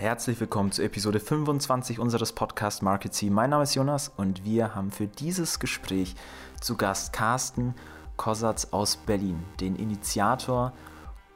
Herzlich 0.00 0.40
willkommen 0.40 0.72
zu 0.72 0.82
Episode 0.82 1.20
25 1.20 1.98
unseres 1.98 2.32
Podcast 2.32 2.82
Market 2.82 3.12
C. 3.12 3.28
Mein 3.28 3.50
Name 3.50 3.64
ist 3.64 3.74
Jonas 3.74 4.10
und 4.16 4.46
wir 4.46 4.74
haben 4.74 4.90
für 4.90 5.06
dieses 5.06 5.58
Gespräch 5.58 6.14
zu 6.58 6.78
Gast 6.78 7.12
Carsten 7.12 7.74
Kosatz 8.16 8.68
aus 8.70 8.96
Berlin, 8.96 9.44
den 9.60 9.76
Initiator 9.76 10.72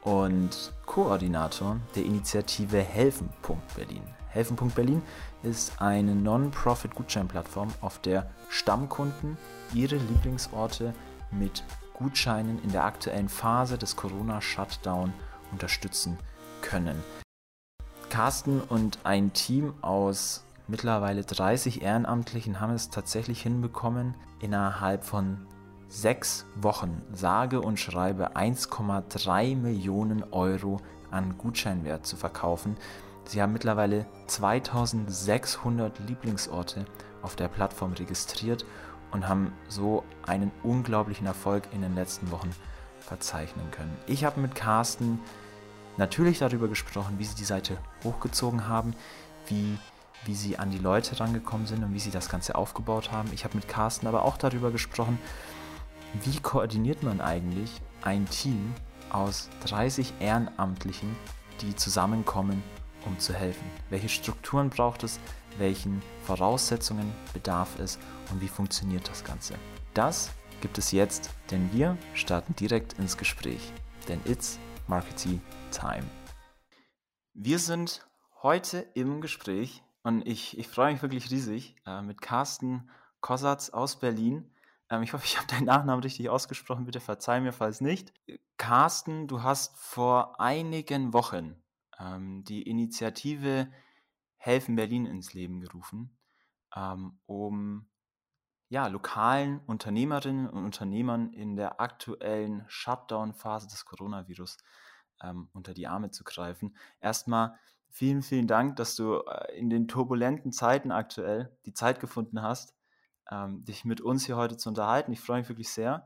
und 0.01 0.73
Koordinator 0.87 1.77
der 1.95 2.05
Initiative 2.05 2.79
Helfen.Berlin. 2.79 4.01
Helfen.Berlin 4.29 5.03
ist 5.43 5.79
eine 5.79 6.15
Non-Profit-Gutscheinplattform, 6.15 7.71
auf 7.81 7.99
der 7.99 8.31
Stammkunden 8.49 9.37
ihre 9.75 9.97
Lieblingsorte 9.97 10.95
mit 11.29 11.63
Gutscheinen 11.93 12.59
in 12.63 12.71
der 12.71 12.85
aktuellen 12.85 13.29
Phase 13.29 13.77
des 13.77 13.95
Corona-Shutdown 13.95 15.13
unterstützen 15.51 16.17
können. 16.63 17.03
Carsten 18.15 18.61
und 18.61 18.99
ein 19.03 19.33
Team 19.33 19.73
aus 19.81 20.45
mittlerweile 20.69 21.25
30 21.25 21.81
Ehrenamtlichen 21.81 22.61
haben 22.61 22.71
es 22.71 22.89
tatsächlich 22.89 23.41
hinbekommen, 23.41 24.15
innerhalb 24.39 25.03
von 25.03 25.45
sechs 25.89 26.45
Wochen 26.55 27.01
sage 27.11 27.59
und 27.59 27.77
schreibe 27.77 28.37
1,3 28.37 29.57
Millionen 29.57 30.23
Euro 30.31 30.79
an 31.11 31.37
Gutscheinwert 31.37 32.05
zu 32.05 32.15
verkaufen. 32.15 32.77
Sie 33.25 33.41
haben 33.41 33.51
mittlerweile 33.51 34.05
2600 34.27 35.99
Lieblingsorte 36.07 36.85
auf 37.21 37.35
der 37.35 37.49
Plattform 37.49 37.91
registriert 37.91 38.65
und 39.11 39.27
haben 39.27 39.51
so 39.67 40.05
einen 40.25 40.53
unglaublichen 40.63 41.27
Erfolg 41.27 41.63
in 41.73 41.81
den 41.81 41.95
letzten 41.95 42.31
Wochen 42.31 42.51
verzeichnen 43.01 43.69
können. 43.71 43.97
Ich 44.07 44.23
habe 44.23 44.39
mit 44.39 44.55
Carsten 44.55 45.19
natürlich 45.97 46.39
darüber 46.39 46.67
gesprochen, 46.67 47.15
wie 47.17 47.25
sie 47.25 47.35
die 47.35 47.45
Seite 47.45 47.77
hochgezogen 48.03 48.67
haben, 48.67 48.93
wie, 49.47 49.77
wie 50.25 50.35
sie 50.35 50.57
an 50.57 50.71
die 50.71 50.77
Leute 50.77 51.19
rangekommen 51.19 51.67
sind 51.67 51.83
und 51.83 51.93
wie 51.93 51.99
sie 51.99 52.11
das 52.11 52.29
Ganze 52.29 52.55
aufgebaut 52.55 53.11
haben. 53.11 53.29
Ich 53.33 53.43
habe 53.43 53.55
mit 53.55 53.67
Carsten 53.67 54.07
aber 54.07 54.23
auch 54.23 54.37
darüber 54.37 54.71
gesprochen, 54.71 55.19
wie 56.23 56.39
koordiniert 56.39 57.03
man 57.03 57.21
eigentlich 57.21 57.81
ein 58.01 58.27
Team 58.29 58.73
aus 59.09 59.49
30 59.65 60.13
Ehrenamtlichen, 60.19 61.15
die 61.61 61.75
zusammenkommen, 61.75 62.63
um 63.05 63.19
zu 63.19 63.33
helfen. 63.33 63.69
Welche 63.89 64.09
Strukturen 64.09 64.69
braucht 64.69 65.03
es, 65.03 65.19
welchen 65.57 66.01
Voraussetzungen 66.23 67.13
bedarf 67.33 67.79
es 67.79 67.97
und 68.31 68.41
wie 68.41 68.47
funktioniert 68.47 69.07
das 69.07 69.23
Ganze. 69.23 69.55
Das 69.93 70.31
gibt 70.61 70.77
es 70.77 70.91
jetzt, 70.91 71.29
denn 71.51 71.69
wir 71.71 71.97
starten 72.13 72.55
direkt 72.55 72.93
ins 72.93 73.17
Gespräch. 73.17 73.71
Denn 74.07 74.19
it's 74.25 74.59
Marketing 74.87 75.41
Time. 75.71 76.03
Wir 77.33 77.59
sind 77.59 78.07
heute 78.43 78.79
im 78.93 79.21
Gespräch 79.21 79.83
und 80.03 80.27
ich, 80.27 80.57
ich 80.57 80.67
freue 80.67 80.93
mich 80.93 81.01
wirklich 81.01 81.31
riesig 81.31 81.75
äh, 81.85 82.01
mit 82.01 82.21
Carsten 82.21 82.89
Kossatz 83.19 83.71
aus 83.71 83.99
Berlin. 83.99 84.51
Ähm, 84.89 85.01
ich 85.01 85.13
hoffe, 85.13 85.25
ich 85.25 85.37
habe 85.37 85.47
deinen 85.47 85.65
Nachnamen 85.65 86.03
richtig 86.03 86.29
ausgesprochen. 86.29 86.85
Bitte 86.85 86.99
verzeih 86.99 87.41
mir, 87.41 87.53
falls 87.53 87.81
nicht. 87.81 88.13
Carsten, 88.57 89.27
du 89.27 89.41
hast 89.41 89.77
vor 89.77 90.39
einigen 90.39 91.13
Wochen 91.13 91.55
ähm, 91.99 92.43
die 92.43 92.61
Initiative 92.61 93.71
Helfen 94.37 94.75
Berlin 94.75 95.07
ins 95.07 95.33
Leben 95.33 95.59
gerufen, 95.59 96.15
ähm, 96.75 97.17
um 97.25 97.87
ja, 98.75 98.87
lokalen 98.87 99.61
Unternehmerinnen 99.67 100.49
und 100.49 100.65
Unternehmern 100.65 101.31
in 101.31 101.55
der 101.55 101.79
aktuellen 101.79 102.65
Shutdown-Phase 102.67 103.69
des 103.69 103.85
Coronavirus 103.85 104.57
ähm, 105.23 105.47
unter 105.53 105.73
die 105.73 105.87
Arme 105.87 106.11
zu 106.11 106.25
greifen. 106.25 106.75
Erstmal 106.99 107.57
vielen, 107.87 108.21
vielen 108.21 108.47
Dank, 108.47 108.75
dass 108.75 108.97
du 108.97 109.19
äh, 109.19 109.57
in 109.57 109.69
den 109.69 109.87
turbulenten 109.87 110.51
Zeiten 110.51 110.91
aktuell 110.91 111.57
die 111.65 111.71
Zeit 111.71 112.01
gefunden 112.01 112.41
hast, 112.41 112.75
ähm, 113.31 113.63
dich 113.63 113.85
mit 113.85 114.01
uns 114.01 114.25
hier 114.25 114.35
heute 114.35 114.57
zu 114.57 114.67
unterhalten. 114.67 115.13
Ich 115.13 115.21
freue 115.21 115.39
mich 115.39 115.47
wirklich 115.47 115.69
sehr. 115.69 116.05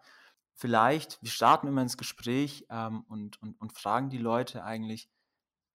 Vielleicht, 0.53 1.19
wir 1.23 1.31
starten 1.31 1.65
immer 1.65 1.81
ins 1.81 1.97
Gespräch 1.97 2.67
ähm, 2.69 3.03
und, 3.09 3.41
und, 3.41 3.59
und 3.59 3.73
fragen 3.73 4.11
die 4.11 4.19
Leute 4.19 4.63
eigentlich, 4.63 5.09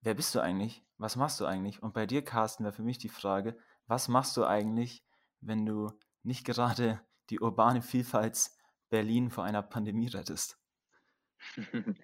wer 0.03 0.15
bist 0.15 0.33
du 0.33 0.39
eigentlich? 0.39 0.85
Was 0.99 1.17
machst 1.17 1.41
du 1.41 1.45
eigentlich? 1.45 1.83
Und 1.83 1.93
bei 1.93 2.07
dir, 2.07 2.25
Carsten, 2.25 2.63
wäre 2.63 2.73
für 2.73 2.85
mich 2.85 2.99
die 2.99 3.09
Frage, 3.09 3.59
was 3.89 4.07
machst 4.07 4.37
du 4.37 4.45
eigentlich, 4.45 5.05
wenn 5.41 5.67
du 5.67 5.91
nicht 6.25 6.45
gerade 6.45 7.01
die 7.31 7.41
urbane 7.41 7.83
Vielfalt 7.83 8.51
Berlin 8.91 9.31
vor 9.31 9.45
einer 9.45 9.63
Pandemie 9.63 10.09
rettest? 10.09 10.59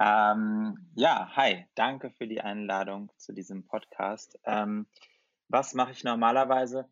ähm, 0.00 0.90
ja, 0.94 1.30
hi, 1.34 1.66
danke 1.74 2.10
für 2.10 2.28
die 2.28 2.40
Einladung 2.40 3.10
zu 3.16 3.32
diesem 3.32 3.66
Podcast. 3.66 4.38
Ähm, 4.44 4.86
was 5.48 5.74
mache 5.74 5.92
ich 5.92 6.04
normalerweise? 6.04 6.88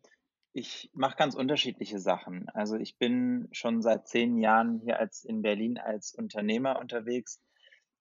Ich 0.53 0.89
mache 0.93 1.17
ganz 1.17 1.35
unterschiedliche 1.35 1.99
Sachen. 1.99 2.47
Also 2.49 2.77
ich 2.77 2.97
bin 2.97 3.49
schon 3.51 3.81
seit 3.81 4.07
zehn 4.07 4.37
Jahren 4.37 4.79
hier 4.79 4.99
als 4.99 5.23
in 5.23 5.41
Berlin 5.41 5.77
als 5.77 6.13
Unternehmer 6.13 6.79
unterwegs. 6.79 7.41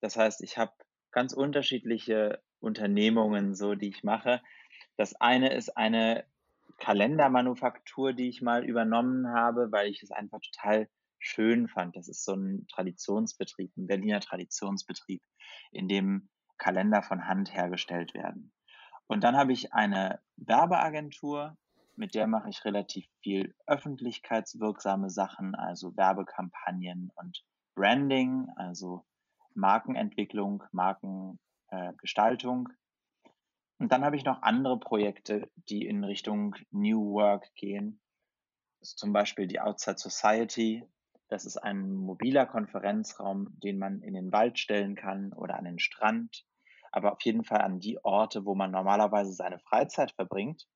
Das 0.00 0.16
heißt, 0.16 0.42
ich 0.42 0.58
habe 0.58 0.72
ganz 1.10 1.32
unterschiedliche 1.32 2.42
Unternehmungen, 2.60 3.54
so 3.54 3.74
die 3.74 3.88
ich 3.88 4.04
mache. 4.04 4.40
Das 4.96 5.14
eine 5.20 5.52
ist 5.54 5.76
eine 5.76 6.24
Kalendermanufaktur, 6.78 8.12
die 8.12 8.28
ich 8.28 8.42
mal 8.42 8.64
übernommen 8.64 9.28
habe, 9.28 9.70
weil 9.72 9.88
ich 9.90 10.02
es 10.02 10.10
einfach 10.10 10.40
total 10.40 10.88
schön 11.18 11.68
fand. 11.68 11.96
Das 11.96 12.08
ist 12.08 12.24
so 12.24 12.34
ein 12.34 12.66
Traditionsbetrieb, 12.68 13.76
ein 13.76 13.86
Berliner 13.86 14.20
Traditionsbetrieb, 14.20 15.22
in 15.72 15.88
dem 15.88 16.28
Kalender 16.58 17.02
von 17.02 17.26
Hand 17.26 17.52
hergestellt 17.54 18.14
werden. 18.14 18.52
Und 19.06 19.24
dann 19.24 19.36
habe 19.36 19.52
ich 19.52 19.72
eine 19.72 20.20
Werbeagentur, 20.36 21.56
mit 21.96 22.14
der 22.14 22.26
mache 22.26 22.48
ich 22.48 22.64
relativ 22.64 23.06
viel 23.22 23.54
öffentlichkeitswirksame 23.66 25.10
Sachen, 25.10 25.54
also 25.54 25.96
Werbekampagnen 25.96 27.10
und 27.14 27.44
Branding, 27.74 28.48
also 28.56 29.04
Markenentwicklung, 29.54 30.64
Markengestaltung. 30.72 32.68
Äh, 32.68 32.72
und 33.78 33.90
dann 33.90 34.04
habe 34.04 34.16
ich 34.16 34.24
noch 34.24 34.42
andere 34.42 34.78
Projekte, 34.78 35.50
die 35.68 35.86
in 35.86 36.04
Richtung 36.04 36.54
New 36.70 37.12
Work 37.12 37.52
gehen. 37.54 38.00
Zum 38.80 39.12
Beispiel 39.12 39.46
die 39.46 39.60
Outside 39.60 39.98
Society. 39.98 40.86
Das 41.28 41.44
ist 41.44 41.56
ein 41.56 41.90
mobiler 41.90 42.46
Konferenzraum, 42.46 43.48
den 43.60 43.78
man 43.78 44.02
in 44.02 44.14
den 44.14 44.30
Wald 44.30 44.58
stellen 44.58 44.94
kann 44.94 45.32
oder 45.32 45.58
an 45.58 45.64
den 45.64 45.78
Strand, 45.78 46.44
aber 46.92 47.12
auf 47.12 47.22
jeden 47.22 47.44
Fall 47.44 47.62
an 47.62 47.80
die 47.80 47.98
Orte, 48.04 48.44
wo 48.44 48.54
man 48.54 48.70
normalerweise 48.70 49.32
seine 49.32 49.58
Freizeit 49.58 50.12
verbringt. 50.12 50.66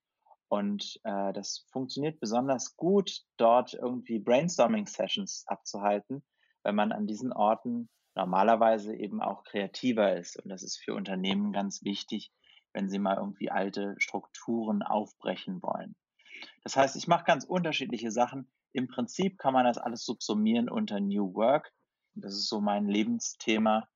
Und 0.48 0.98
äh, 1.04 1.32
das 1.34 1.66
funktioniert 1.70 2.18
besonders 2.18 2.76
gut, 2.76 3.20
dort 3.36 3.74
irgendwie 3.74 4.18
Brainstorming-Sessions 4.18 5.44
abzuhalten, 5.46 6.24
weil 6.62 6.72
man 6.72 6.90
an 6.90 7.06
diesen 7.06 7.32
Orten 7.32 7.90
normalerweise 8.14 8.96
eben 8.96 9.22
auch 9.22 9.44
kreativer 9.44 10.16
ist. 10.16 10.42
Und 10.42 10.48
das 10.48 10.62
ist 10.62 10.78
für 10.78 10.94
Unternehmen 10.94 11.52
ganz 11.52 11.84
wichtig, 11.84 12.32
wenn 12.72 12.88
sie 12.88 12.98
mal 12.98 13.16
irgendwie 13.16 13.50
alte 13.50 13.94
Strukturen 13.98 14.82
aufbrechen 14.82 15.62
wollen. 15.62 15.94
Das 16.62 16.76
heißt, 16.76 16.96
ich 16.96 17.08
mache 17.08 17.24
ganz 17.24 17.44
unterschiedliche 17.44 18.10
Sachen. 18.10 18.50
Im 18.72 18.88
Prinzip 18.88 19.38
kann 19.38 19.54
man 19.54 19.64
das 19.64 19.78
alles 19.78 20.04
subsumieren 20.04 20.68
unter 20.68 21.00
New 21.00 21.34
Work. 21.34 21.72
Das 22.14 22.34
ist 22.34 22.48
so 22.48 22.60
mein 22.60 22.86
Lebensthema. 22.86 23.88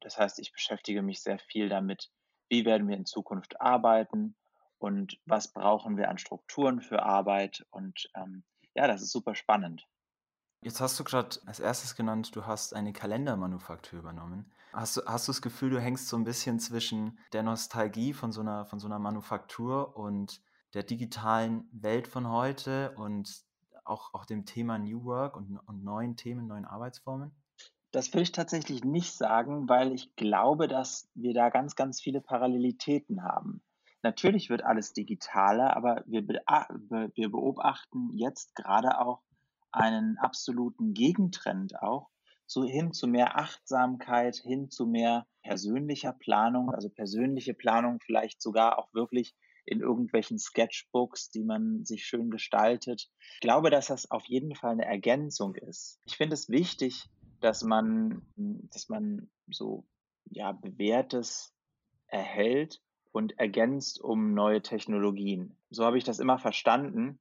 Das 0.00 0.18
heißt, 0.18 0.38
ich 0.38 0.52
beschäftige 0.52 1.02
mich 1.02 1.22
sehr 1.22 1.38
viel 1.38 1.68
damit, 1.68 2.10
wie 2.48 2.64
werden 2.64 2.88
wir 2.88 2.96
in 2.96 3.06
Zukunft 3.06 3.60
arbeiten 3.60 4.36
und 4.78 5.18
was 5.26 5.52
brauchen 5.52 5.96
wir 5.96 6.08
an 6.08 6.18
Strukturen 6.18 6.80
für 6.80 7.02
Arbeit. 7.02 7.66
Und 7.70 8.08
ähm, 8.14 8.44
ja, 8.74 8.86
das 8.86 9.02
ist 9.02 9.12
super 9.12 9.34
spannend. 9.34 9.86
Jetzt 10.62 10.80
hast 10.82 11.00
du 11.00 11.04
gerade 11.04 11.36
als 11.46 11.58
erstes 11.58 11.96
genannt, 11.96 12.36
du 12.36 12.44
hast 12.44 12.74
eine 12.74 12.92
Kalendermanufaktur 12.92 13.98
übernommen. 13.98 14.50
Hast 14.72 14.98
du, 14.98 15.00
hast 15.06 15.26
du 15.26 15.32
das 15.32 15.40
Gefühl, 15.40 15.70
du 15.70 15.80
hängst 15.80 16.08
so 16.08 16.16
ein 16.16 16.24
bisschen 16.24 16.60
zwischen 16.60 17.18
der 17.32 17.42
Nostalgie 17.42 18.12
von 18.12 18.30
so 18.30 18.42
einer, 18.42 18.66
von 18.66 18.78
so 18.78 18.86
einer 18.86 18.98
Manufaktur 18.98 19.96
und 19.96 20.42
der 20.74 20.82
digitalen 20.82 21.66
Welt 21.72 22.06
von 22.06 22.28
heute 22.28 22.92
und 22.96 23.42
auch, 23.84 24.12
auch 24.12 24.26
dem 24.26 24.44
Thema 24.44 24.78
New 24.78 25.04
Work 25.04 25.36
und, 25.36 25.58
und 25.66 25.82
neuen 25.82 26.16
Themen, 26.16 26.46
neuen 26.46 26.66
Arbeitsformen? 26.66 27.32
Das 27.90 28.12
will 28.12 28.22
ich 28.22 28.32
tatsächlich 28.32 28.84
nicht 28.84 29.14
sagen, 29.14 29.68
weil 29.68 29.92
ich 29.92 30.14
glaube, 30.14 30.68
dass 30.68 31.08
wir 31.14 31.32
da 31.32 31.48
ganz, 31.48 31.74
ganz 31.74 32.02
viele 32.02 32.20
Parallelitäten 32.20 33.24
haben. 33.24 33.62
Natürlich 34.02 34.50
wird 34.50 34.62
alles 34.62 34.92
digitaler, 34.92 35.76
aber 35.76 36.04
wir, 36.06 36.22
wir 36.28 37.30
beobachten 37.30 38.10
jetzt 38.14 38.54
gerade 38.54 38.98
auch 38.98 39.22
einen 39.72 40.18
absoluten 40.18 40.94
Gegentrend 40.94 41.80
auch, 41.82 42.10
so 42.46 42.64
hin 42.64 42.92
zu 42.92 43.06
mehr 43.06 43.38
Achtsamkeit, 43.38 44.36
hin 44.36 44.70
zu 44.70 44.86
mehr 44.86 45.26
persönlicher 45.42 46.12
Planung, 46.12 46.70
also 46.70 46.88
persönliche 46.88 47.54
Planung 47.54 48.00
vielleicht 48.00 48.42
sogar 48.42 48.78
auch 48.78 48.92
wirklich 48.92 49.34
in 49.64 49.80
irgendwelchen 49.80 50.38
Sketchbooks, 50.38 51.30
die 51.30 51.44
man 51.44 51.84
sich 51.84 52.04
schön 52.04 52.30
gestaltet. 52.30 53.08
Ich 53.34 53.40
glaube, 53.40 53.70
dass 53.70 53.86
das 53.86 54.10
auf 54.10 54.24
jeden 54.26 54.54
Fall 54.56 54.72
eine 54.72 54.84
Ergänzung 54.84 55.54
ist. 55.54 56.00
Ich 56.04 56.16
finde 56.16 56.34
es 56.34 56.48
wichtig, 56.48 57.08
dass 57.40 57.62
man, 57.62 58.22
dass 58.36 58.88
man 58.88 59.30
so, 59.48 59.86
ja, 60.24 60.52
bewährtes 60.52 61.54
erhält 62.08 62.82
und 63.12 63.38
ergänzt 63.38 64.00
um 64.00 64.34
neue 64.34 64.62
Technologien. 64.62 65.56
So 65.70 65.84
habe 65.84 65.98
ich 65.98 66.04
das 66.04 66.18
immer 66.18 66.38
verstanden. 66.38 67.20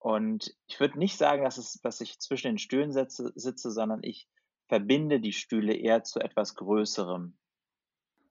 Und 0.00 0.56
ich 0.66 0.80
würde 0.80 0.98
nicht 0.98 1.18
sagen, 1.18 1.44
dass, 1.44 1.58
es, 1.58 1.74
dass 1.82 2.00
ich 2.00 2.18
zwischen 2.20 2.48
den 2.48 2.58
Stühlen 2.58 2.90
sitze, 2.90 3.32
sitze, 3.34 3.70
sondern 3.70 4.02
ich 4.02 4.28
verbinde 4.66 5.20
die 5.20 5.34
Stühle 5.34 5.74
eher 5.74 6.04
zu 6.04 6.20
etwas 6.20 6.54
Größerem. 6.54 7.36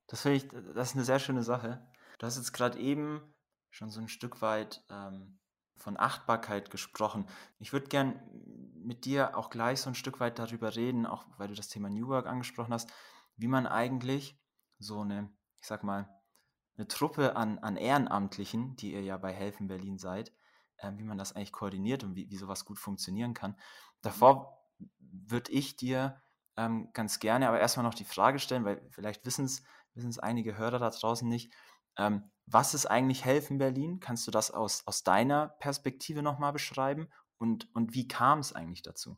Das 0.07 0.23
finde 0.23 0.37
ich, 0.37 0.47
das 0.73 0.89
ist 0.89 0.95
eine 0.95 1.05
sehr 1.05 1.19
schöne 1.19 1.43
Sache. 1.43 1.87
Du 2.17 2.25
hast 2.25 2.37
jetzt 2.37 2.53
gerade 2.53 2.79
eben 2.79 3.21
schon 3.69 3.91
so 3.91 4.01
ein 4.01 4.07
Stück 4.07 4.41
weit 4.41 4.83
ähm, 4.89 5.37
von 5.77 5.95
Achtbarkeit 5.99 6.71
gesprochen. 6.71 7.27
Ich 7.59 7.71
würde 7.71 7.87
gern 7.87 8.19
mit 8.73 9.05
dir 9.05 9.37
auch 9.37 9.51
gleich 9.51 9.81
so 9.81 9.91
ein 9.91 9.95
Stück 9.95 10.19
weit 10.19 10.39
darüber 10.39 10.75
reden, 10.75 11.05
auch 11.05 11.25
weil 11.37 11.49
du 11.49 11.53
das 11.53 11.67
Thema 11.67 11.91
New 11.91 12.07
Work 12.07 12.25
angesprochen 12.25 12.73
hast, 12.73 12.91
wie 13.37 13.47
man 13.47 13.67
eigentlich 13.67 14.41
so 14.79 15.01
eine, 15.01 15.31
ich 15.61 15.67
sag 15.67 15.83
mal, 15.83 16.09
eine 16.77 16.87
Truppe 16.87 17.35
an, 17.35 17.59
an 17.59 17.77
Ehrenamtlichen, 17.77 18.75
die 18.75 18.93
ihr 18.93 19.03
ja 19.03 19.17
bei 19.17 19.31
Helfen 19.33 19.67
Berlin 19.67 19.99
seid, 19.99 20.33
äh, 20.81 20.91
wie 20.95 21.03
man 21.03 21.17
das 21.17 21.35
eigentlich 21.35 21.51
koordiniert 21.51 22.03
und 22.03 22.15
wie, 22.15 22.29
wie 22.29 22.37
sowas 22.37 22.65
gut 22.65 22.79
funktionieren 22.79 23.33
kann. 23.33 23.55
Davor 24.01 24.63
würde 24.99 25.51
ich 25.51 25.75
dir 25.75 26.21
ähm, 26.57 26.89
ganz 26.93 27.19
gerne 27.19 27.47
aber 27.47 27.59
erstmal 27.59 27.85
noch 27.85 27.93
die 27.93 28.05
Frage 28.05 28.39
stellen, 28.39 28.65
weil 28.65 28.81
vielleicht 28.91 29.25
wissen 29.25 29.45
es 29.45 30.19
einige 30.19 30.57
Hörer 30.57 30.79
da 30.79 30.89
draußen 30.89 31.27
nicht. 31.27 31.53
Ähm, 31.97 32.29
was 32.45 32.73
ist 32.73 32.85
eigentlich 32.85 33.25
Helfen 33.25 33.57
Berlin? 33.57 33.99
Kannst 33.99 34.25
du 34.27 34.31
das 34.31 34.51
aus, 34.51 34.85
aus 34.87 35.03
deiner 35.03 35.49
Perspektive 35.59 36.23
nochmal 36.23 36.53
beschreiben? 36.53 37.09
Und, 37.37 37.73
und 37.75 37.93
wie 37.93 38.07
kam 38.07 38.39
es 38.39 38.53
eigentlich 38.53 38.81
dazu? 38.81 39.17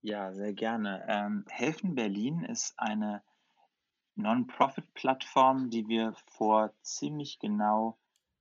Ja, 0.00 0.32
sehr 0.32 0.52
gerne. 0.52 1.04
Ähm, 1.08 1.44
Helfen 1.48 1.94
Berlin 1.94 2.44
ist 2.44 2.74
eine 2.76 3.22
Non-Profit-Plattform, 4.14 5.70
die 5.70 5.88
wir 5.88 6.14
vor 6.26 6.72
ziemlich 6.82 7.38
genau 7.38 7.98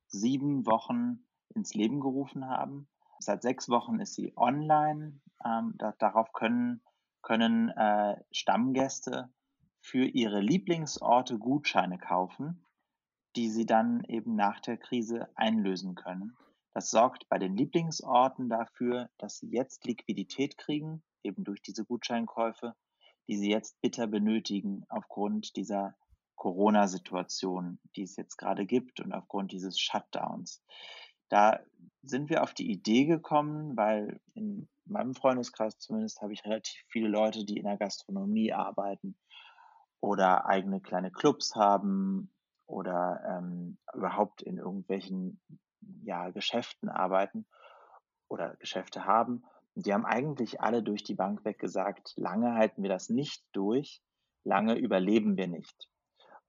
sieben 0.08 0.66
Wochen 0.66 1.26
ins 1.56 1.74
Leben 1.74 2.00
gerufen 2.00 2.48
haben. 2.48 2.88
Seit 3.20 3.42
sechs 3.42 3.70
Wochen 3.70 4.00
ist 4.00 4.16
sie 4.16 4.34
online. 4.36 5.20
Ähm, 5.46 5.76
da, 5.78 5.94
darauf 6.00 6.34
können, 6.34 6.82
können 7.22 7.70
äh, 7.70 8.16
Stammgäste 8.32 9.32
für 9.80 10.06
ihre 10.06 10.40
Lieblingsorte 10.40 11.38
Gutscheine 11.38 11.98
kaufen, 11.98 12.66
die 13.36 13.50
sie 13.50 13.66
dann 13.66 14.04
eben 14.06 14.36
nach 14.36 14.60
der 14.60 14.78
Krise 14.78 15.30
einlösen 15.36 15.96
können. 15.96 16.36
Das 16.74 16.90
sorgt 16.90 17.28
bei 17.28 17.38
den 17.38 17.56
Lieblingsorten 17.56 18.50
dafür, 18.50 19.10
dass 19.18 19.38
sie 19.38 19.50
jetzt 19.50 19.86
Liquidität 19.86 20.58
kriegen, 20.58 21.04
eben 21.24 21.44
durch 21.44 21.62
diese 21.62 21.86
Gutscheinkäufe, 21.86 22.76
die 23.28 23.38
sie 23.38 23.50
jetzt 23.50 23.82
bitter 23.82 24.08
benötigen 24.08 24.86
aufgrund 24.90 25.56
dieser 25.56 25.96
Corona-Situation, 26.36 27.80
die 27.96 28.04
es 28.04 28.16
jetzt 28.16 28.38
gerade 28.38 28.66
gibt 28.66 29.00
und 29.00 29.14
aufgrund 29.14 29.52
dieses 29.52 29.80
Shutdowns. 29.80 30.64
Da 31.32 31.62
sind 32.04 32.30
wir 32.30 32.44
auf 32.44 32.54
die 32.54 32.70
Idee 32.70 33.06
gekommen, 33.06 33.78
weil 33.78 34.20
in 34.34 34.68
meinem 34.84 35.16
Freundeskreis 35.16 35.80
zumindest 35.80 36.22
habe 36.22 36.34
ich 36.34 36.44
relativ 36.44 36.84
viele 36.90 37.08
Leute, 37.08 37.46
die 37.46 37.58
in 37.58 37.64
der 37.64 37.78
Gastronomie 37.78 38.52
arbeiten 38.52 39.16
oder 40.02 40.46
eigene 40.46 40.82
kleine 40.82 41.10
Clubs 41.10 41.56
haben 41.56 42.34
oder 42.66 43.22
ähm, 43.26 43.78
überhaupt 43.94 44.42
in 44.42 44.58
irgendwelchen 44.58 45.40
ja, 46.04 46.30
Geschäften 46.32 46.90
arbeiten 46.90 47.46
oder 48.28 48.58
Geschäfte 48.58 49.06
haben. 49.06 49.46
Und 49.74 49.86
die 49.86 49.94
haben 49.94 50.06
eigentlich 50.06 50.60
alle 50.60 50.84
durch 50.84 51.06
die 51.06 51.16
Bank 51.16 51.46
weg 51.46 51.60
gesagt, 51.60 52.14
lange 52.18 52.56
halten 52.56 52.84
wir 52.84 52.90
das 52.90 53.08
nicht 53.08 53.46
durch, 53.54 54.02
lange 54.44 54.76
überleben 54.76 55.38
wir 55.38 55.48
nicht. 55.48 55.91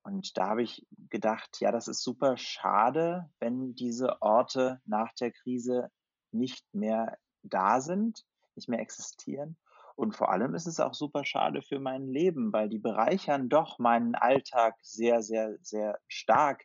Und 0.02 0.37
da 0.37 0.49
habe 0.49 0.62
ich 0.62 0.87
gedacht, 1.10 1.60
ja, 1.60 1.70
das 1.70 1.88
ist 1.88 2.02
super 2.02 2.37
schade, 2.37 3.31
wenn 3.38 3.75
diese 3.75 4.20
Orte 4.20 4.81
nach 4.84 5.12
der 5.14 5.31
Krise 5.31 5.90
nicht 6.32 6.64
mehr 6.75 7.19
da 7.43 7.81
sind, 7.81 8.25
nicht 8.54 8.69
mehr 8.69 8.81
existieren. 8.81 9.56
Und 9.94 10.16
vor 10.16 10.31
allem 10.31 10.54
ist 10.54 10.66
es 10.66 10.81
auch 10.81 10.94
super 10.94 11.25
schade 11.25 11.62
für 11.62 11.78
mein 11.78 12.08
Leben, 12.08 12.52
weil 12.52 12.69
die 12.69 12.78
bereichern 12.78 13.49
doch 13.49 13.78
meinen 13.78 14.14
Alltag 14.14 14.75
sehr, 14.82 15.22
sehr, 15.22 15.56
sehr 15.60 15.99
stark. 16.08 16.64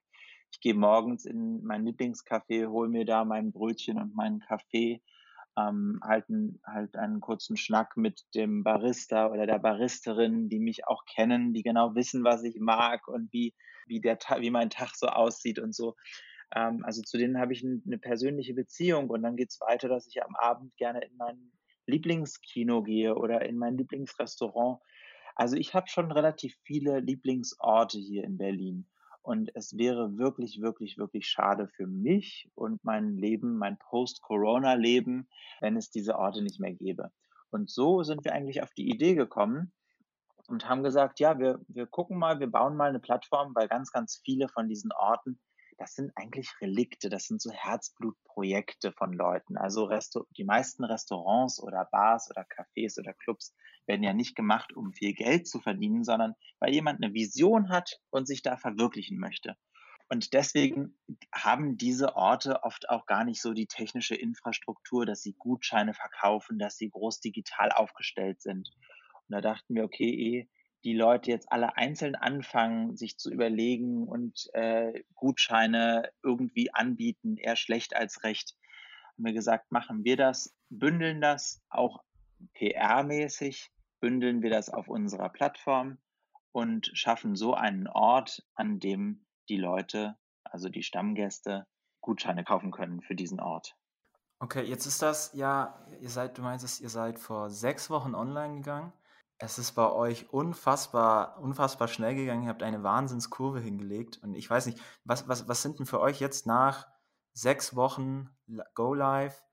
Ich 0.51 0.61
gehe 0.61 0.73
morgens 0.73 1.25
in 1.25 1.63
mein 1.63 1.85
Lieblingscafé, 1.85 2.67
hole 2.67 2.89
mir 2.89 3.05
da 3.05 3.25
mein 3.25 3.51
Brötchen 3.51 3.99
und 3.99 4.15
meinen 4.15 4.39
Kaffee, 4.39 5.03
ähm, 5.57 5.99
halten 6.03 6.61
halt 6.65 6.95
einen 6.95 7.19
kurzen 7.19 7.57
Schnack 7.57 7.97
mit 7.97 8.23
dem 8.35 8.63
Barista 8.63 9.27
oder 9.27 9.47
der 9.47 9.59
Baristerin, 9.59 10.49
die 10.49 10.59
mich 10.59 10.87
auch 10.87 11.03
kennen, 11.05 11.53
die 11.53 11.63
genau 11.63 11.95
wissen, 11.95 12.23
was 12.23 12.43
ich 12.43 12.59
mag 12.59 13.07
und 13.07 13.33
wie, 13.33 13.55
wie, 13.87 13.99
der, 13.99 14.19
wie 14.39 14.51
mein 14.51 14.69
Tag 14.69 14.95
so 14.95 15.07
aussieht 15.07 15.59
und 15.59 15.73
so. 15.73 15.95
Ähm, 16.55 16.83
also 16.83 17.01
zu 17.01 17.17
denen 17.17 17.39
habe 17.39 17.53
ich 17.53 17.63
eine 17.65 17.97
persönliche 17.97 18.53
Beziehung 18.53 19.09
und 19.09 19.23
dann 19.23 19.35
geht 19.35 19.49
es 19.49 19.59
weiter, 19.59 19.89
dass 19.89 20.07
ich 20.07 20.23
am 20.23 20.35
Abend 20.35 20.75
gerne 20.77 21.03
in 21.03 21.17
mein 21.17 21.51
Lieblingskino 21.87 22.83
gehe 22.83 23.15
oder 23.15 23.43
in 23.45 23.57
mein 23.57 23.77
Lieblingsrestaurant. 23.77 24.79
Also 25.35 25.55
ich 25.55 25.73
habe 25.73 25.87
schon 25.87 26.11
relativ 26.11 26.55
viele 26.63 26.99
Lieblingsorte 26.99 27.97
hier 27.97 28.23
in 28.23 28.37
Berlin. 28.37 28.87
Und 29.27 29.53
es 29.55 29.77
wäre 29.77 30.17
wirklich, 30.17 30.61
wirklich, 30.61 30.97
wirklich 30.97 31.27
schade 31.27 31.67
für 31.67 31.85
mich 31.85 32.49
und 32.55 32.81
mein 32.85 33.17
Leben, 33.17 33.57
mein 33.57 33.77
Post-Corona-Leben, 33.77 35.27
wenn 35.59 35.75
es 35.75 35.89
diese 35.89 36.17
Orte 36.17 36.41
nicht 36.41 36.61
mehr 36.61 36.73
gäbe. 36.73 37.11
Und 37.49 37.69
so 37.69 38.03
sind 38.03 38.23
wir 38.23 38.31
eigentlich 38.31 38.63
auf 38.63 38.73
die 38.73 38.89
Idee 38.89 39.15
gekommen 39.15 39.73
und 40.47 40.69
haben 40.69 40.81
gesagt, 40.81 41.19
ja, 41.19 41.39
wir, 41.39 41.59
wir 41.67 41.87
gucken 41.87 42.17
mal, 42.17 42.39
wir 42.39 42.49
bauen 42.49 42.77
mal 42.77 42.87
eine 42.87 43.01
Plattform, 43.01 43.53
weil 43.53 43.67
ganz, 43.67 43.91
ganz 43.91 44.21
viele 44.23 44.47
von 44.47 44.69
diesen 44.69 44.93
Orten 44.93 45.37
das 45.77 45.93
sind 45.93 46.11
eigentlich 46.15 46.49
Relikte, 46.59 47.09
das 47.09 47.25
sind 47.25 47.39
so 47.39 47.51
Herzblutprojekte 47.51 48.91
von 48.93 49.13
Leuten. 49.13 49.57
Also 49.57 49.83
Resto 49.83 50.25
die 50.35 50.43
meisten 50.43 50.83
Restaurants 50.83 51.61
oder 51.61 51.85
Bars 51.91 52.31
oder 52.31 52.43
Cafés 52.43 52.97
oder 52.99 53.13
Clubs 53.13 53.53
werden 53.87 54.03
ja 54.03 54.13
nicht 54.13 54.35
gemacht, 54.35 54.75
um 54.75 54.93
viel 54.93 55.13
Geld 55.13 55.47
zu 55.47 55.59
verdienen, 55.59 56.03
sondern 56.03 56.33
weil 56.59 56.73
jemand 56.73 57.01
eine 57.03 57.13
Vision 57.13 57.69
hat 57.69 57.99
und 58.09 58.27
sich 58.27 58.41
da 58.41 58.57
verwirklichen 58.57 59.17
möchte. 59.17 59.55
Und 60.09 60.33
deswegen 60.33 60.97
haben 61.33 61.77
diese 61.77 62.15
Orte 62.15 62.63
oft 62.63 62.89
auch 62.89 63.05
gar 63.05 63.25
nicht 63.25 63.41
so 63.41 63.53
die 63.53 63.67
technische 63.67 64.15
Infrastruktur, 64.15 65.05
dass 65.05 65.21
sie 65.21 65.33
Gutscheine 65.33 65.93
verkaufen, 65.93 66.59
dass 66.59 66.77
sie 66.77 66.89
groß 66.89 67.19
digital 67.19 67.71
aufgestellt 67.71 68.41
sind. 68.41 68.69
Und 69.13 69.33
da 69.33 69.41
dachten 69.41 69.75
wir, 69.75 69.83
okay, 69.83 70.09
eh, 70.09 70.49
die 70.85 70.93
Leute 70.93 71.31
jetzt 71.31 71.51
alle 71.51 71.75
einzeln 71.75 72.15
anfangen, 72.15 72.95
sich 72.95 73.17
zu 73.17 73.29
überlegen 73.31 74.07
und 74.07 74.47
äh, 74.53 75.03
Gutscheine 75.15 76.09
irgendwie 76.23 76.73
anbieten, 76.73 77.35
eher 77.35 77.57
schlecht 77.57 77.93
als 77.95 78.23
recht, 78.23 78.55
haben 79.17 79.25
wir 79.25 79.33
gesagt, 79.33 79.71
machen 79.71 80.05
wir 80.05 80.15
das, 80.15 80.55
bündeln 80.69 81.19
das 81.19 81.61
auch 81.69 82.03
PR-mäßig, 82.55 83.69
bündeln 83.99 84.41
wir 84.41 84.49
das 84.49 84.69
auf 84.69 84.87
unserer 84.87 85.29
Plattform 85.29 85.97
und 86.51 86.89
schaffen 86.93 87.35
so 87.35 87.53
einen 87.53 87.87
Ort, 87.87 88.43
an 88.55 88.79
dem 88.79 89.25
die 89.49 89.57
Leute, 89.57 90.17
also 90.43 90.69
die 90.69 90.83
Stammgäste, 90.83 91.67
Gutscheine 92.01 92.43
kaufen 92.43 92.71
können 92.71 93.01
für 93.01 93.15
diesen 93.15 93.39
Ort. 93.39 93.75
Okay, 94.39 94.63
jetzt 94.63 94.85
ist 94.85 95.01
das 95.01 95.33
ja, 95.33 95.85
ihr 95.99 96.09
seid, 96.09 96.37
du 96.37 96.41
meinst, 96.41 96.79
ihr 96.79 96.89
seid 96.89 97.19
vor 97.19 97.49
sechs 97.49 97.89
Wochen 97.89 98.13
online 98.13 98.55
gegangen. 98.55 98.93
Es 99.39 99.59
ist 99.59 99.73
bei 99.73 99.91
euch 99.91 100.31
unfassbar, 100.31 101.39
unfassbar 101.39 101.87
schnell 101.87 102.15
gegangen. 102.15 102.43
Ihr 102.43 102.49
habt 102.49 102.63
eine 102.63 102.81
Wahnsinnskurve 102.81 103.59
hingelegt. 103.59 104.19
Und 104.23 104.33
ich 104.35 104.49
weiß 104.49 104.65
nicht, 104.65 104.79
was, 105.03 105.27
was, 105.27 105.47
was 105.47 105.61
sind 105.61 105.77
denn 105.77 105.85
für 105.85 105.99
euch 105.99 106.19
jetzt 106.19 106.47
nach 106.47 106.87
sechs 107.33 107.75
Wochen 107.75 108.29
Go 108.73 108.95
Live 108.95 109.43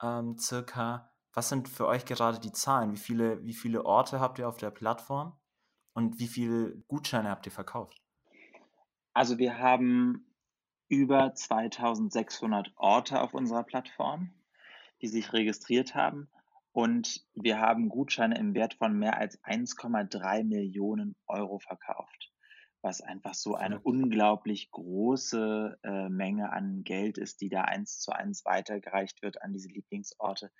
ähm, 0.00 0.38
circa, 0.38 1.10
was 1.36 1.50
sind 1.50 1.68
für 1.68 1.86
euch 1.86 2.06
gerade 2.06 2.40
die 2.40 2.50
Zahlen? 2.50 2.92
Wie 2.92 2.96
viele, 2.96 3.44
wie 3.44 3.52
viele 3.52 3.84
Orte 3.84 4.20
habt 4.20 4.38
ihr 4.38 4.48
auf 4.48 4.56
der 4.56 4.70
Plattform 4.70 5.38
und 5.92 6.18
wie 6.18 6.28
viele 6.28 6.78
Gutscheine 6.88 7.28
habt 7.28 7.44
ihr 7.44 7.52
verkauft? 7.52 8.00
Also 9.12 9.36
wir 9.36 9.58
haben 9.58 10.34
über 10.88 11.34
2600 11.34 12.72
Orte 12.76 13.20
auf 13.20 13.34
unserer 13.34 13.64
Plattform, 13.64 14.30
die 15.02 15.08
sich 15.08 15.34
registriert 15.34 15.94
haben. 15.94 16.30
Und 16.72 17.26
wir 17.34 17.60
haben 17.60 17.90
Gutscheine 17.90 18.38
im 18.38 18.54
Wert 18.54 18.74
von 18.74 18.98
mehr 18.98 19.18
als 19.18 19.42
1,3 19.44 20.42
Millionen 20.42 21.16
Euro 21.26 21.58
verkauft, 21.58 22.32
was 22.80 23.02
einfach 23.02 23.34
so 23.34 23.56
eine 23.56 23.80
unglaublich 23.80 24.70
große 24.70 25.78
äh, 25.82 26.08
Menge 26.08 26.50
an 26.52 26.82
Geld 26.82 27.18
ist, 27.18 27.42
die 27.42 27.50
da 27.50 27.62
eins 27.62 27.98
zu 27.98 28.12
eins 28.12 28.44
weitergereicht 28.46 29.22
wird 29.22 29.42
an 29.42 29.52
diese 29.52 29.68
Lieblingsorte. 29.68 30.50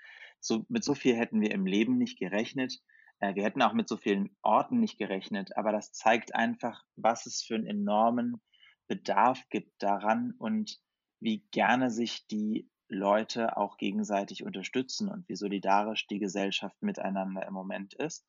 So, 0.41 0.65
mit 0.69 0.85
so 0.85 0.95
viel 0.95 1.17
hätten 1.17 1.41
wir 1.41 1.51
im 1.51 1.67
Leben 1.67 1.99
nicht 1.99 2.19
gerechnet. 2.19 2.81
Äh, 3.21 3.35
wir 3.35 3.45
hätten 3.45 3.63
auch 3.63 3.73
mit 3.73 3.89
so 3.89 3.97
vielen 3.97 4.37
Orten 4.43 4.81
nicht 4.81 4.99
gerechnet, 4.99 5.57
aber 5.57 5.73
das 5.73 5.93
zeigt 5.93 6.35
einfach, 6.35 6.85
was 6.97 7.27
es 7.27 7.43
für 7.43 7.55
einen 7.55 7.67
enormen 7.67 8.41
Bedarf 8.89 9.43
gibt 9.51 9.83
daran 9.83 10.35
und 10.39 10.79
wie 11.21 11.47
gerne 11.51 11.91
sich 11.91 12.27
die 12.27 12.71
Leute 12.89 13.57
auch 13.57 13.79
gegenseitig 13.79 14.45
unterstützen 14.45 15.09
und 15.09 15.29
wie 15.29 15.35
solidarisch 15.35 16.07
die 16.07 16.19
Gesellschaft 16.19 16.81
miteinander 16.83 17.47
im 17.47 17.53
Moment 17.53 17.95
ist. 17.95 18.25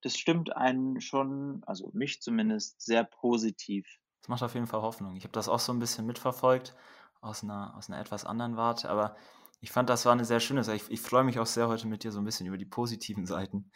Das 0.00 0.18
stimmt 0.18 0.56
einen 0.56 1.00
schon, 1.00 1.62
also 1.66 1.90
mich 1.92 2.20
zumindest, 2.20 2.80
sehr 2.80 3.04
positiv 3.04 3.86
Das 4.22 4.28
macht 4.28 4.42
auf 4.42 4.54
jeden 4.54 4.66
Fall 4.66 4.82
Hoffnung. 4.82 5.14
Ich 5.16 5.24
habe 5.24 5.32
das 5.32 5.48
auch 5.48 5.60
so 5.60 5.72
ein 5.72 5.78
bisschen 5.78 6.06
mitverfolgt 6.06 6.74
aus 7.20 7.44
einer, 7.44 7.76
aus 7.76 7.88
einer 7.88 8.00
etwas 8.00 8.24
anderen 8.24 8.56
Warte, 8.56 8.88
aber 8.88 9.14
ich 9.60 9.70
fand, 9.70 9.90
das 9.90 10.06
war 10.06 10.12
eine 10.12 10.24
sehr 10.24 10.40
schöne 10.40 10.64
Sache. 10.64 10.76
Ich, 10.76 10.90
ich 10.90 11.00
freue 11.00 11.24
mich 11.24 11.38
auch 11.38 11.46
sehr, 11.46 11.68
heute 11.68 11.86
mit 11.86 12.02
dir 12.02 12.12
so 12.12 12.18
ein 12.18 12.24
bisschen 12.24 12.46
über 12.46 12.56
die 12.56 12.64
positiven 12.64 13.26
Seiten 13.26 13.70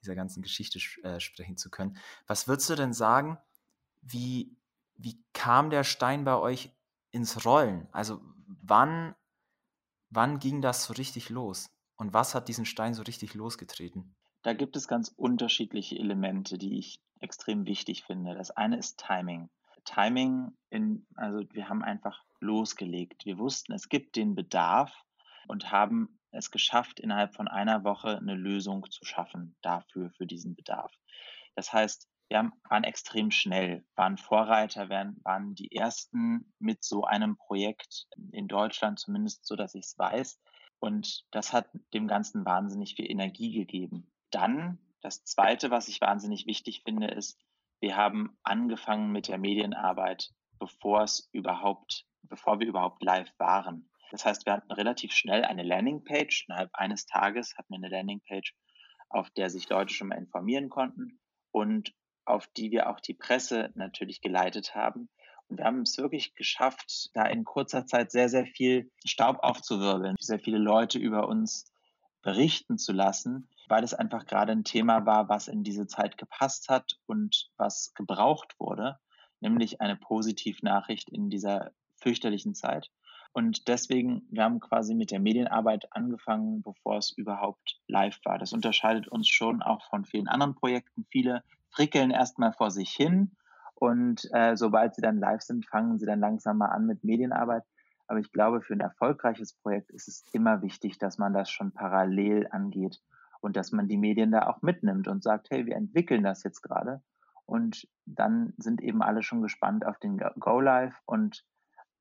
dieser 0.00 0.14
ganzen 0.14 0.42
Geschichte 0.42 0.78
äh, 1.02 1.20
sprechen 1.20 1.56
zu 1.56 1.70
können. 1.70 1.96
Was 2.26 2.48
würdest 2.48 2.70
du 2.70 2.74
denn 2.74 2.92
sagen, 2.92 3.38
wie, 4.02 4.56
wie 4.96 5.22
kam 5.32 5.70
der 5.70 5.84
Stein 5.84 6.24
bei 6.24 6.36
euch 6.36 6.72
ins 7.10 7.44
Rollen? 7.44 7.86
Also 7.92 8.20
wann, 8.62 9.14
wann 10.10 10.38
ging 10.38 10.62
das 10.62 10.84
so 10.84 10.94
richtig 10.94 11.28
los? 11.28 11.70
Und 11.96 12.14
was 12.14 12.34
hat 12.34 12.48
diesen 12.48 12.66
Stein 12.66 12.94
so 12.94 13.02
richtig 13.02 13.34
losgetreten? 13.34 14.14
Da 14.42 14.54
gibt 14.54 14.76
es 14.76 14.88
ganz 14.88 15.12
unterschiedliche 15.16 15.98
Elemente, 15.98 16.56
die 16.56 16.78
ich 16.78 17.00
extrem 17.20 17.66
wichtig 17.66 18.04
finde. 18.04 18.34
Das 18.34 18.50
eine 18.50 18.78
ist 18.78 18.98
Timing. 18.98 19.48
Timing 19.84 20.52
in, 20.70 21.06
also 21.14 21.40
wir 21.52 21.68
haben 21.68 21.82
einfach 21.82 22.22
losgelegt. 22.40 23.24
Wir 23.24 23.38
wussten, 23.38 23.72
es 23.72 23.88
gibt 23.88 24.16
den 24.16 24.34
Bedarf 24.34 25.05
und 25.46 25.70
haben 25.70 26.18
es 26.30 26.50
geschafft, 26.50 27.00
innerhalb 27.00 27.34
von 27.34 27.48
einer 27.48 27.84
Woche 27.84 28.18
eine 28.18 28.34
Lösung 28.34 28.90
zu 28.90 29.04
schaffen 29.04 29.56
dafür, 29.62 30.10
für 30.10 30.26
diesen 30.26 30.54
Bedarf. 30.54 30.92
Das 31.54 31.72
heißt, 31.72 32.08
wir 32.28 32.38
haben, 32.38 32.52
waren 32.68 32.84
extrem 32.84 33.30
schnell, 33.30 33.84
waren 33.94 34.18
Vorreiter, 34.18 34.88
waren, 34.88 35.16
waren 35.22 35.54
die 35.54 35.72
ersten 35.72 36.52
mit 36.58 36.82
so 36.82 37.04
einem 37.04 37.36
Projekt 37.36 38.06
in 38.32 38.48
Deutschland, 38.48 38.98
zumindest 38.98 39.46
so, 39.46 39.54
dass 39.56 39.74
ich 39.74 39.86
es 39.86 39.98
weiß. 39.98 40.40
Und 40.78 41.24
das 41.30 41.52
hat 41.52 41.68
dem 41.94 42.08
Ganzen 42.08 42.44
wahnsinnig 42.44 42.96
viel 42.96 43.10
Energie 43.10 43.52
gegeben. 43.52 44.10
Dann, 44.30 44.78
das 45.00 45.24
Zweite, 45.24 45.70
was 45.70 45.88
ich 45.88 46.00
wahnsinnig 46.00 46.46
wichtig 46.46 46.82
finde, 46.84 47.06
ist, 47.06 47.38
wir 47.80 47.96
haben 47.96 48.36
angefangen 48.42 49.12
mit 49.12 49.28
der 49.28 49.38
Medienarbeit, 49.38 50.32
bevor 50.58 51.02
es 51.02 51.28
überhaupt, 51.32 52.06
bevor 52.22 52.58
wir 52.58 52.66
überhaupt 52.66 53.02
live 53.02 53.32
waren. 53.38 53.88
Das 54.10 54.24
heißt, 54.24 54.46
wir 54.46 54.52
hatten 54.52 54.72
relativ 54.72 55.12
schnell 55.12 55.44
eine 55.44 55.62
Landingpage. 55.62 56.46
Innerhalb 56.48 56.70
eines 56.74 57.06
Tages 57.06 57.56
hatten 57.56 57.72
wir 57.72 57.78
eine 57.78 57.88
Landingpage, 57.88 58.54
auf 59.08 59.30
der 59.30 59.50
sich 59.50 59.68
Leute 59.68 59.92
schon 59.92 60.08
mal 60.08 60.18
informieren 60.18 60.68
konnten 60.68 61.18
und 61.50 61.92
auf 62.24 62.46
die 62.48 62.70
wir 62.70 62.90
auch 62.90 63.00
die 63.00 63.14
Presse 63.14 63.70
natürlich 63.74 64.20
geleitet 64.20 64.74
haben. 64.74 65.08
Und 65.48 65.58
wir 65.58 65.64
haben 65.64 65.82
es 65.82 65.96
wirklich 65.96 66.34
geschafft, 66.34 67.10
da 67.14 67.24
in 67.24 67.44
kurzer 67.44 67.86
Zeit 67.86 68.10
sehr, 68.10 68.28
sehr 68.28 68.46
viel 68.46 68.90
Staub 69.04 69.38
aufzuwirbeln, 69.40 70.16
sehr 70.18 70.40
viele 70.40 70.58
Leute 70.58 70.98
über 70.98 71.28
uns 71.28 71.72
berichten 72.22 72.78
zu 72.78 72.92
lassen, 72.92 73.48
weil 73.68 73.84
es 73.84 73.94
einfach 73.94 74.26
gerade 74.26 74.50
ein 74.50 74.64
Thema 74.64 75.06
war, 75.06 75.28
was 75.28 75.46
in 75.46 75.62
diese 75.62 75.86
Zeit 75.86 76.18
gepasst 76.18 76.68
hat 76.68 76.98
und 77.06 77.48
was 77.56 77.94
gebraucht 77.94 78.56
wurde, 78.58 78.98
nämlich 79.38 79.80
eine 79.80 79.96
Positivnachricht 79.96 81.08
in 81.08 81.30
dieser 81.30 81.70
fürchterlichen 81.94 82.54
Zeit. 82.54 82.90
Und 83.36 83.68
deswegen, 83.68 84.26
wir 84.30 84.44
haben 84.44 84.60
quasi 84.60 84.94
mit 84.94 85.10
der 85.10 85.20
Medienarbeit 85.20 85.92
angefangen, 85.92 86.62
bevor 86.62 86.96
es 86.96 87.10
überhaupt 87.10 87.78
live 87.86 88.18
war. 88.24 88.38
Das 88.38 88.54
unterscheidet 88.54 89.08
uns 89.08 89.28
schon 89.28 89.60
auch 89.60 89.84
von 89.90 90.06
vielen 90.06 90.26
anderen 90.26 90.54
Projekten. 90.54 91.04
Viele 91.10 91.44
frickeln 91.68 92.10
erstmal 92.10 92.54
vor 92.54 92.70
sich 92.70 92.92
hin 92.92 93.32
und 93.74 94.26
äh, 94.32 94.56
sobald 94.56 94.94
sie 94.94 95.02
dann 95.02 95.18
live 95.18 95.42
sind, 95.42 95.66
fangen 95.66 95.98
sie 95.98 96.06
dann 96.06 96.18
langsam 96.18 96.56
mal 96.56 96.70
an 96.70 96.86
mit 96.86 97.04
Medienarbeit. 97.04 97.64
Aber 98.06 98.20
ich 98.20 98.32
glaube, 98.32 98.62
für 98.62 98.72
ein 98.72 98.80
erfolgreiches 98.80 99.52
Projekt 99.52 99.90
ist 99.90 100.08
es 100.08 100.24
immer 100.32 100.62
wichtig, 100.62 100.96
dass 100.96 101.18
man 101.18 101.34
das 101.34 101.50
schon 101.50 101.72
parallel 101.72 102.48
angeht 102.52 103.02
und 103.42 103.58
dass 103.58 103.70
man 103.70 103.86
die 103.86 103.98
Medien 103.98 104.30
da 104.30 104.46
auch 104.46 104.62
mitnimmt 104.62 105.08
und 105.08 105.22
sagt, 105.22 105.50
hey, 105.50 105.66
wir 105.66 105.76
entwickeln 105.76 106.22
das 106.22 106.42
jetzt 106.42 106.62
gerade. 106.62 107.02
Und 107.44 107.86
dann 108.06 108.54
sind 108.56 108.80
eben 108.80 109.02
alle 109.02 109.22
schon 109.22 109.42
gespannt 109.42 109.84
auf 109.84 109.98
den 109.98 110.16
Go 110.38 110.58
Live 110.58 111.02
und 111.04 111.44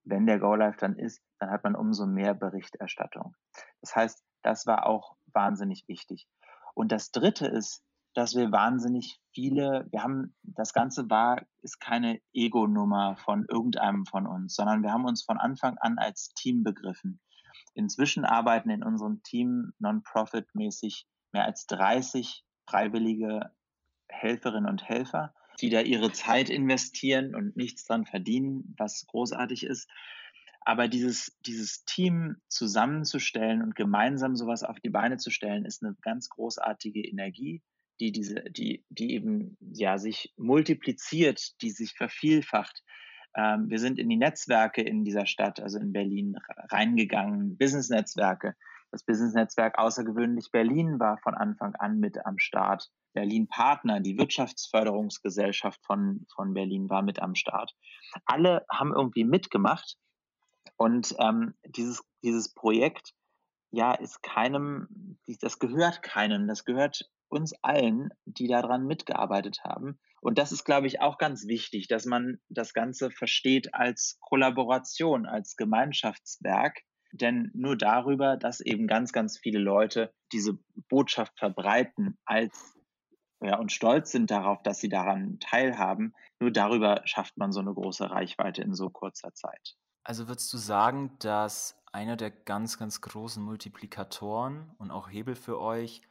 wenn 0.06 0.26
der 0.26 0.40
Go 0.40 0.56
Live 0.56 0.78
dann 0.78 0.98
ist, 0.98 1.22
dann 1.40 1.50
hat 1.50 1.64
man 1.64 1.76
umso 1.76 2.06
mehr 2.06 2.34
Berichterstattung. 2.34 3.36
Das 3.82 3.96
heißt, 3.96 4.24
das 4.44 4.66
war 4.66 4.86
auch 4.86 5.18
wahnsinnig 5.34 5.88
wichtig. 5.88 6.28
Und 6.76 6.92
das 6.92 7.12
dritte 7.12 7.48
ist, 7.48 7.84
dass 8.14 8.36
wir 8.36 8.52
wahnsinnig 8.52 9.20
viele, 9.34 9.88
wir 9.92 10.02
haben, 10.02 10.36
das 10.44 10.72
Ganze 10.72 11.10
war, 11.10 11.42
ist 11.62 11.80
keine 11.80 12.22
Ego-Nummer 12.34 13.18
von 13.18 13.46
irgendeinem 13.50 14.06
von 14.06 14.26
uns, 14.26 14.56
sondern 14.56 14.84
wir 14.84 14.94
haben 14.94 15.06
uns 15.06 15.24
von 15.24 15.38
Anfang 15.38 15.78
an 15.80 15.98
als 15.98 16.34
Team 16.34 16.64
begriffen. 16.64 17.20
Inzwischen 17.74 18.24
arbeiten 18.24 18.70
in 18.70 18.84
unserem 18.84 19.22
Team 19.24 19.74
non-profit-mäßig 19.80 21.08
mehr 21.34 21.44
als 21.44 21.66
30 21.68 22.46
freiwillige 22.70 23.52
Helferinnen 24.08 24.70
und 24.70 24.88
Helfer 24.88 25.34
die 25.62 25.70
da 25.70 25.82
ihre 25.82 26.12
Zeit 26.12 26.50
investieren 26.50 27.36
und 27.36 27.56
nichts 27.56 27.86
dran 27.86 28.06
verdienen, 28.06 28.76
was 28.78 29.06
großartig 29.08 29.66
ist. 29.66 29.90
Aber 30.62 30.88
dieses, 30.88 31.38
dieses 31.46 31.86
Team 31.86 32.38
zusammenzustellen 32.48 33.62
und 33.62 33.76
gemeinsam 33.76 34.36
sowas 34.36 34.64
auf 34.64 34.80
die 34.80 34.90
Beine 34.90 35.18
zu 35.18 35.30
stellen, 35.30 35.64
ist 35.64 35.84
eine 35.84 35.96
ganz 36.02 36.30
großartige 36.30 37.02
Energie, 37.02 37.62
die 38.00 38.12
diese, 38.12 38.44
die, 38.50 38.84
die 38.90 39.14
eben, 39.14 39.58
ja, 39.60 40.00
sich 40.00 40.34
multipliziert, 40.38 41.62
die 41.62 41.70
sich 41.70 41.94
vervielfacht. 41.94 42.84
Ähm, 43.36 43.70
wir 43.70 43.80
sind 43.80 44.00
in 44.00 44.10
die 44.10 44.18
Netzwerke 44.18 44.82
in 44.82 45.04
dieser 45.04 45.28
Stadt, 45.28 45.60
also 45.60 45.78
in 45.78 45.94
Berlin, 45.94 46.36
reingegangen, 46.72 47.58
Business-Netzwerke. 47.58 48.56
Das 48.92 49.04
Business-Netzwerk 49.04 49.78
Außergewöhnlich 49.78 50.50
Berlin 50.52 51.00
war 51.00 51.20
von 51.20 51.36
Anfang 51.36 51.76
an 51.76 52.00
mit 52.00 52.26
am 52.26 52.40
Start. 52.40 52.90
Berlin 53.16 53.48
Partner, 53.48 54.02
die 54.02 54.18
Wirtschaftsförderungsgesellschaft 54.20 55.84
von, 55.84 56.28
von 56.36 56.54
Berlin 56.54 56.90
war 56.90 57.02
mit 57.02 57.20
am 57.20 57.34
Start. 57.34 57.74
Alle 58.26 58.66
haben 58.70 58.94
irgendwie 58.94 59.24
mitgemacht 59.24 59.98
und 60.78 61.16
ähm, 61.20 61.56
dieses, 61.66 62.04
dieses 62.24 62.54
Projekt, 62.54 63.14
ja, 63.72 63.94
ist 63.94 64.22
keinem, 64.22 65.18
das 65.42 65.60
gehört 65.60 66.04
keinem, 66.04 66.48
das 66.48 66.66
gehört 66.66 67.10
uns 67.30 67.54
allen, 67.64 68.10
die 68.26 68.48
daran 68.48 68.86
mitgearbeitet 68.86 69.64
haben. 69.64 69.98
Und 70.22 70.38
das 70.38 70.52
ist, 70.52 70.64
glaube 70.66 70.88
ich, 70.88 71.02
auch 71.02 71.18
ganz 71.18 71.48
wichtig, 71.48 71.88
dass 71.88 72.06
man 72.06 72.40
das 72.50 72.74
Ganze 72.74 73.12
versteht 73.12 73.74
als 73.74 74.18
Kollaboration, 74.22 75.26
als 75.26 75.56
Gemeinschaftswerk. 75.56 76.82
Denn 77.12 77.52
nur 77.54 77.78
darüber, 77.78 78.36
dass 78.36 78.60
eben 78.60 78.88
ganz, 78.88 79.14
ganz 79.14 79.38
viele 79.38 79.60
Leute 79.60 80.14
diese 80.34 80.58
Botschaft 80.90 81.38
verbreiten 81.38 82.18
als 82.26 82.75
ja, 83.42 83.58
und 83.60 83.72
stolz 83.72 84.12
sind 84.12 84.32
darauf, 84.32 84.64
dass 84.64 84.80
sie 84.80 84.90
daran 84.90 85.40
teilhaben. 85.40 86.14
Nur 86.40 86.52
darüber 86.52 87.02
schafft 87.06 87.38
man 87.38 87.52
so 87.52 87.60
eine 87.60 87.74
große 87.74 88.10
Reichweite 88.10 88.62
in 88.62 88.74
so 88.74 88.90
kurzer 88.90 89.34
Zeit. 89.34 89.76
Also 90.04 90.28
würdest 90.28 90.54
du 90.54 90.58
sagen, 90.58 91.18
dass 91.20 91.82
einer 91.92 92.16
der 92.16 92.32
ganz, 92.32 92.78
ganz 92.78 93.02
großen 93.02 93.44
Multiplikatoren 93.44 94.72
und 94.78 94.92
auch 94.92 95.10
Hebel 95.10 95.36
für 95.36 95.60
euch 95.60 96.02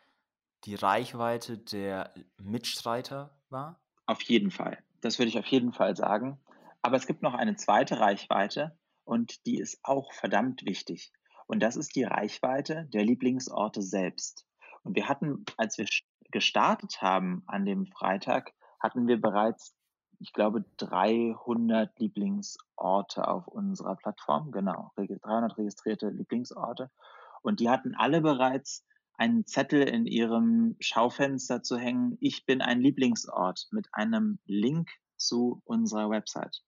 die 0.65 0.75
Reichweite 0.75 1.59
der 1.59 2.13
Mitstreiter 2.39 3.39
war? 3.51 3.81
Auf 4.07 4.23
jeden 4.23 4.51
Fall. 4.51 4.79
Das 5.01 5.19
würde 5.19 5.29
ich 5.29 5.39
auf 5.39 5.47
jeden 5.47 5.73
Fall 5.73 5.97
sagen. 5.97 6.41
Aber 6.83 6.97
es 6.97 7.07
gibt 7.07 7.23
noch 7.23 7.35
eine 7.35 7.57
zweite 7.57 8.01
Reichweite 8.01 8.77
und 9.05 9.47
die 9.47 9.59
ist 9.59 9.79
auch 9.83 10.13
verdammt 10.13 10.65
wichtig. 10.65 11.13
Und 11.47 11.61
das 11.61 11.77
ist 11.77 11.95
die 11.95 12.05
Reichweite 12.05 12.89
der 12.93 13.05
Lieblingsorte 13.05 13.83
selbst. 13.83 14.47
Und 14.83 14.97
wir 14.97 15.09
hatten, 15.09 15.45
als 15.57 15.79
wir 15.79 15.87
gestartet 16.35 17.01
haben 17.01 17.45
an 17.47 17.65
dem 17.65 17.87
Freitag, 17.87 18.53
hatten 18.81 19.07
wir 19.07 19.21
bereits, 19.21 19.77
ich 20.19 20.33
glaube, 20.33 20.65
300 20.79 21.97
Lieblingsorte 22.01 23.29
auf 23.29 23.47
unserer 23.47 23.95
Plattform. 23.95 24.51
Genau, 24.51 24.91
300 24.97 25.57
registrierte 25.57 26.09
Lieblingsorte. 26.09 26.91
Und 27.43 27.61
die 27.61 27.71
hatten 27.71 27.95
alle 27.95 28.21
bereits 28.21 28.85
einen 29.17 29.47
Zettel 29.47 29.83
in 29.83 30.07
ihrem 30.07 30.75
Schaufenster 30.81 31.63
zu 31.63 31.79
hängen. 31.79 32.17
Ich 32.19 32.45
bin 32.47 32.63
ein 32.63 32.81
Lieblingsort 32.81 33.69
mit 33.71 33.87
einem 33.93 34.41
Link 34.45 34.91
zu 35.17 35.63
unserer 35.65 36.11
Website. 36.11 36.65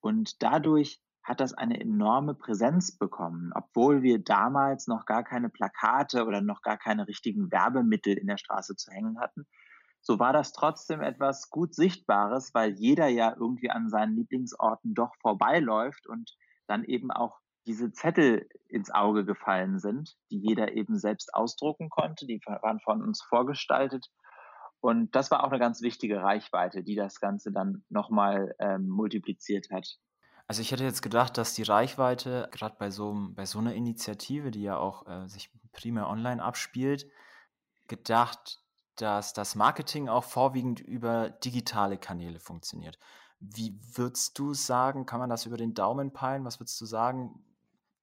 Und 0.00 0.40
dadurch 0.44 1.00
hat 1.22 1.40
das 1.40 1.54
eine 1.54 1.80
enorme 1.80 2.34
Präsenz 2.34 2.96
bekommen, 2.96 3.52
obwohl 3.54 4.02
wir 4.02 4.18
damals 4.22 4.86
noch 4.86 5.06
gar 5.06 5.22
keine 5.22 5.48
Plakate 5.48 6.26
oder 6.26 6.40
noch 6.40 6.62
gar 6.62 6.76
keine 6.76 7.06
richtigen 7.06 7.50
Werbemittel 7.52 8.18
in 8.18 8.26
der 8.26 8.38
Straße 8.38 8.76
zu 8.76 8.90
hängen 8.90 9.20
hatten. 9.20 9.46
So 10.00 10.18
war 10.18 10.32
das 10.32 10.52
trotzdem 10.52 11.00
etwas 11.00 11.48
gut 11.48 11.74
Sichtbares, 11.74 12.52
weil 12.54 12.72
jeder 12.72 13.06
ja 13.06 13.36
irgendwie 13.38 13.70
an 13.70 13.88
seinen 13.88 14.16
Lieblingsorten 14.16 14.94
doch 14.94 15.14
vorbeiläuft 15.20 16.08
und 16.08 16.36
dann 16.66 16.82
eben 16.84 17.12
auch 17.12 17.38
diese 17.66 17.92
Zettel 17.92 18.48
ins 18.68 18.90
Auge 18.90 19.24
gefallen 19.24 19.78
sind, 19.78 20.16
die 20.32 20.38
jeder 20.38 20.72
eben 20.74 20.98
selbst 20.98 21.32
ausdrucken 21.34 21.88
konnte. 21.88 22.26
Die 22.26 22.40
waren 22.46 22.80
von 22.80 23.00
uns 23.00 23.22
vorgestaltet. 23.22 24.08
Und 24.80 25.14
das 25.14 25.30
war 25.30 25.44
auch 25.44 25.50
eine 25.50 25.60
ganz 25.60 25.80
wichtige 25.80 26.20
Reichweite, 26.20 26.82
die 26.82 26.96
das 26.96 27.20
Ganze 27.20 27.52
dann 27.52 27.84
nochmal 27.88 28.56
ähm, 28.58 28.88
multipliziert 28.88 29.68
hat. 29.70 29.86
Also 30.52 30.60
ich 30.60 30.70
hätte 30.70 30.84
jetzt 30.84 31.00
gedacht, 31.00 31.38
dass 31.38 31.54
die 31.54 31.62
Reichweite 31.62 32.46
gerade 32.52 32.76
bei 32.78 32.90
so, 32.90 33.16
bei 33.30 33.46
so 33.46 33.58
einer 33.58 33.72
Initiative, 33.72 34.50
die 34.50 34.60
ja 34.60 34.76
auch 34.76 35.06
äh, 35.06 35.26
sich 35.26 35.50
primär 35.72 36.10
online 36.10 36.44
abspielt, 36.44 37.06
gedacht, 37.88 38.62
dass 38.96 39.32
das 39.32 39.54
Marketing 39.54 40.10
auch 40.10 40.24
vorwiegend 40.24 40.78
über 40.78 41.30
digitale 41.30 41.96
Kanäle 41.96 42.38
funktioniert. 42.38 42.98
Wie 43.40 43.80
würdest 43.96 44.38
du 44.38 44.52
sagen, 44.52 45.06
kann 45.06 45.20
man 45.20 45.30
das 45.30 45.46
über 45.46 45.56
den 45.56 45.72
Daumen 45.72 46.12
peilen? 46.12 46.44
Was 46.44 46.60
würdest 46.60 46.78
du 46.82 46.84
sagen? 46.84 47.42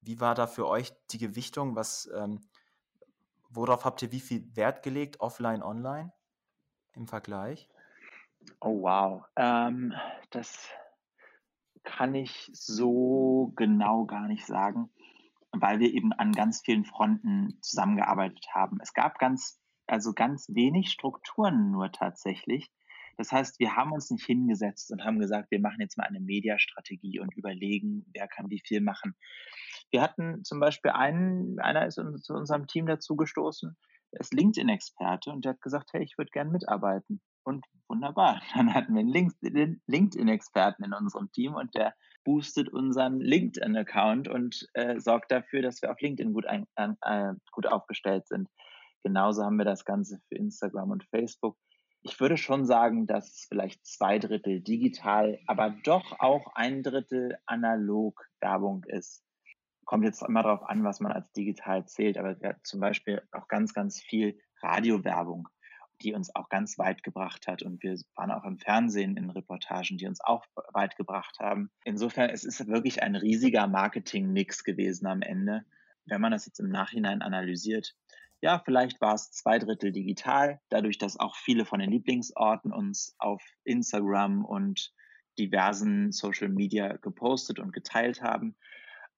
Wie 0.00 0.18
war 0.18 0.34
da 0.34 0.48
für 0.48 0.66
euch 0.66 0.92
die 1.12 1.18
Gewichtung? 1.18 1.76
Was, 1.76 2.10
ähm, 2.16 2.40
worauf 3.48 3.84
habt 3.84 4.02
ihr 4.02 4.10
wie 4.10 4.18
viel 4.18 4.56
Wert 4.56 4.82
gelegt, 4.82 5.20
offline, 5.20 5.62
online 5.62 6.12
im 6.94 7.06
Vergleich? 7.06 7.68
Oh 8.58 8.82
wow, 8.82 9.24
ähm, 9.36 9.94
das 10.30 10.68
kann 11.84 12.14
ich 12.14 12.50
so 12.52 13.52
genau 13.56 14.04
gar 14.06 14.26
nicht 14.26 14.46
sagen, 14.46 14.90
weil 15.52 15.80
wir 15.80 15.92
eben 15.92 16.12
an 16.12 16.32
ganz 16.32 16.62
vielen 16.64 16.84
Fronten 16.84 17.58
zusammengearbeitet 17.62 18.46
haben. 18.54 18.78
Es 18.82 18.92
gab 18.92 19.18
ganz, 19.18 19.60
also 19.86 20.12
ganz 20.12 20.48
wenig 20.48 20.90
Strukturen 20.90 21.70
nur 21.70 21.90
tatsächlich. 21.92 22.70
Das 23.16 23.32
heißt, 23.32 23.58
wir 23.60 23.76
haben 23.76 23.92
uns 23.92 24.10
nicht 24.10 24.24
hingesetzt 24.24 24.90
und 24.92 25.04
haben 25.04 25.18
gesagt, 25.18 25.50
wir 25.50 25.60
machen 25.60 25.80
jetzt 25.80 25.98
mal 25.98 26.06
eine 26.06 26.20
Mediastrategie 26.20 27.20
und 27.20 27.36
überlegen, 27.36 28.06
wer 28.14 28.28
kann 28.28 28.48
wie 28.48 28.62
viel 28.64 28.80
machen. 28.80 29.14
Wir 29.90 30.00
hatten 30.00 30.42
zum 30.44 30.60
Beispiel 30.60 30.92
einen, 30.92 31.58
einer 31.58 31.86
ist 31.86 31.96
zu 31.96 32.32
unserem 32.32 32.66
Team 32.66 32.86
dazugestoßen, 32.86 33.76
der 34.12 34.20
ist 34.20 34.32
LinkedIn-Experte 34.32 35.30
und 35.30 35.44
der 35.44 35.52
hat 35.52 35.60
gesagt, 35.60 35.90
hey, 35.92 36.02
ich 36.02 36.16
würde 36.16 36.30
gerne 36.30 36.50
mitarbeiten. 36.50 37.20
Und 37.44 37.64
wunderbar, 37.88 38.40
dann 38.54 38.74
hatten 38.74 38.94
wir 38.94 39.00
einen 39.00 39.80
LinkedIn-Experten 39.86 40.84
in 40.84 40.92
unserem 40.92 41.30
Team 41.32 41.54
und 41.54 41.74
der 41.74 41.94
boostet 42.24 42.68
unseren 42.68 43.20
LinkedIn-Account 43.20 44.28
und 44.28 44.68
äh, 44.74 45.00
sorgt 45.00 45.32
dafür, 45.32 45.62
dass 45.62 45.80
wir 45.82 45.90
auf 45.90 46.00
LinkedIn 46.00 46.32
gut, 46.32 46.46
ein, 46.46 46.66
äh, 46.76 47.32
gut 47.52 47.66
aufgestellt 47.66 48.28
sind. 48.28 48.48
Genauso 49.02 49.42
haben 49.42 49.56
wir 49.56 49.64
das 49.64 49.84
Ganze 49.84 50.20
für 50.28 50.34
Instagram 50.36 50.90
und 50.90 51.04
Facebook. 51.04 51.56
Ich 52.02 52.20
würde 52.20 52.36
schon 52.36 52.66
sagen, 52.66 53.06
dass 53.06 53.46
vielleicht 53.48 53.84
zwei 53.86 54.18
Drittel 54.18 54.60
digital, 54.60 55.38
aber 55.46 55.70
doch 55.84 56.18
auch 56.18 56.54
ein 56.54 56.82
Drittel 56.82 57.38
analog 57.46 58.22
Werbung 58.40 58.84
ist 58.84 59.22
kommt 59.90 60.04
jetzt 60.04 60.22
immer 60.22 60.44
darauf 60.44 60.62
an, 60.62 60.84
was 60.84 61.00
man 61.00 61.10
als 61.10 61.32
digital 61.32 61.84
zählt, 61.84 62.16
aber 62.16 62.36
zum 62.62 62.78
Beispiel 62.78 63.20
auch 63.32 63.48
ganz, 63.48 63.74
ganz 63.74 64.00
viel 64.00 64.38
Radiowerbung, 64.62 65.48
die 66.02 66.14
uns 66.14 66.34
auch 66.34 66.48
ganz 66.48 66.78
weit 66.78 67.02
gebracht 67.02 67.46
hat. 67.46 67.62
Und 67.62 67.82
wir 67.82 67.98
waren 68.14 68.30
auch 68.30 68.44
im 68.44 68.58
Fernsehen 68.58 69.16
in 69.16 69.30
Reportagen, 69.30 69.98
die 69.98 70.06
uns 70.06 70.20
auch 70.20 70.44
weit 70.72 70.96
gebracht 70.96 71.38
haben. 71.38 71.70
Insofern, 71.84 72.30
es 72.30 72.44
ist 72.44 72.66
wirklich 72.66 73.02
ein 73.02 73.16
riesiger 73.16 73.66
Marketing-Mix 73.66 74.64
gewesen 74.64 75.06
am 75.06 75.22
Ende. 75.22 75.64
Wenn 76.06 76.20
man 76.20 76.32
das 76.32 76.46
jetzt 76.46 76.60
im 76.60 76.70
Nachhinein 76.70 77.22
analysiert, 77.22 77.94
ja, 78.42 78.60
vielleicht 78.64 79.00
war 79.00 79.14
es 79.14 79.30
zwei 79.32 79.58
Drittel 79.58 79.92
digital, 79.92 80.60
dadurch, 80.70 80.96
dass 80.96 81.20
auch 81.20 81.36
viele 81.36 81.66
von 81.66 81.80
den 81.80 81.90
Lieblingsorten 81.90 82.72
uns 82.72 83.14
auf 83.18 83.42
Instagram 83.64 84.44
und 84.44 84.92
diversen 85.38 86.10
Social 86.10 86.48
Media 86.48 86.96
gepostet 86.96 87.58
und 87.58 87.72
geteilt 87.72 88.22
haben. 88.22 88.56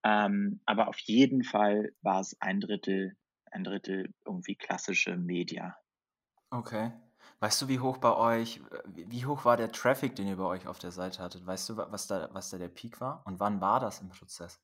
Ähm, 0.03 0.59
aber 0.65 0.89
auf 0.89 0.99
jeden 0.99 1.43
Fall 1.43 1.93
war 2.01 2.19
es 2.19 2.39
ein 2.41 2.59
Drittel, 2.59 3.15
ein 3.51 3.63
Drittel 3.63 4.13
irgendwie 4.25 4.55
klassische 4.55 5.15
Media. 5.15 5.77
Okay. 6.53 6.91
Weißt 7.39 7.63
du, 7.63 7.67
wie 7.67 7.79
hoch 7.79 7.97
bei 7.97 8.15
euch, 8.15 8.61
wie 8.93 9.25
hoch 9.25 9.43
war 9.43 9.57
der 9.57 9.71
Traffic, 9.71 10.15
den 10.15 10.27
ihr 10.27 10.37
bei 10.37 10.43
euch 10.43 10.67
auf 10.67 10.77
der 10.77 10.91
Seite 10.91 11.23
hattet? 11.23 11.45
Weißt 11.45 11.67
du, 11.67 11.77
was 11.77 12.05
da, 12.05 12.29
was 12.31 12.51
da 12.51 12.59
der 12.59 12.67
Peak 12.67 13.01
war? 13.01 13.23
Und 13.25 13.39
wann 13.39 13.59
war 13.59 13.79
das 13.79 14.01
im 14.01 14.09
Prozess? 14.09 14.61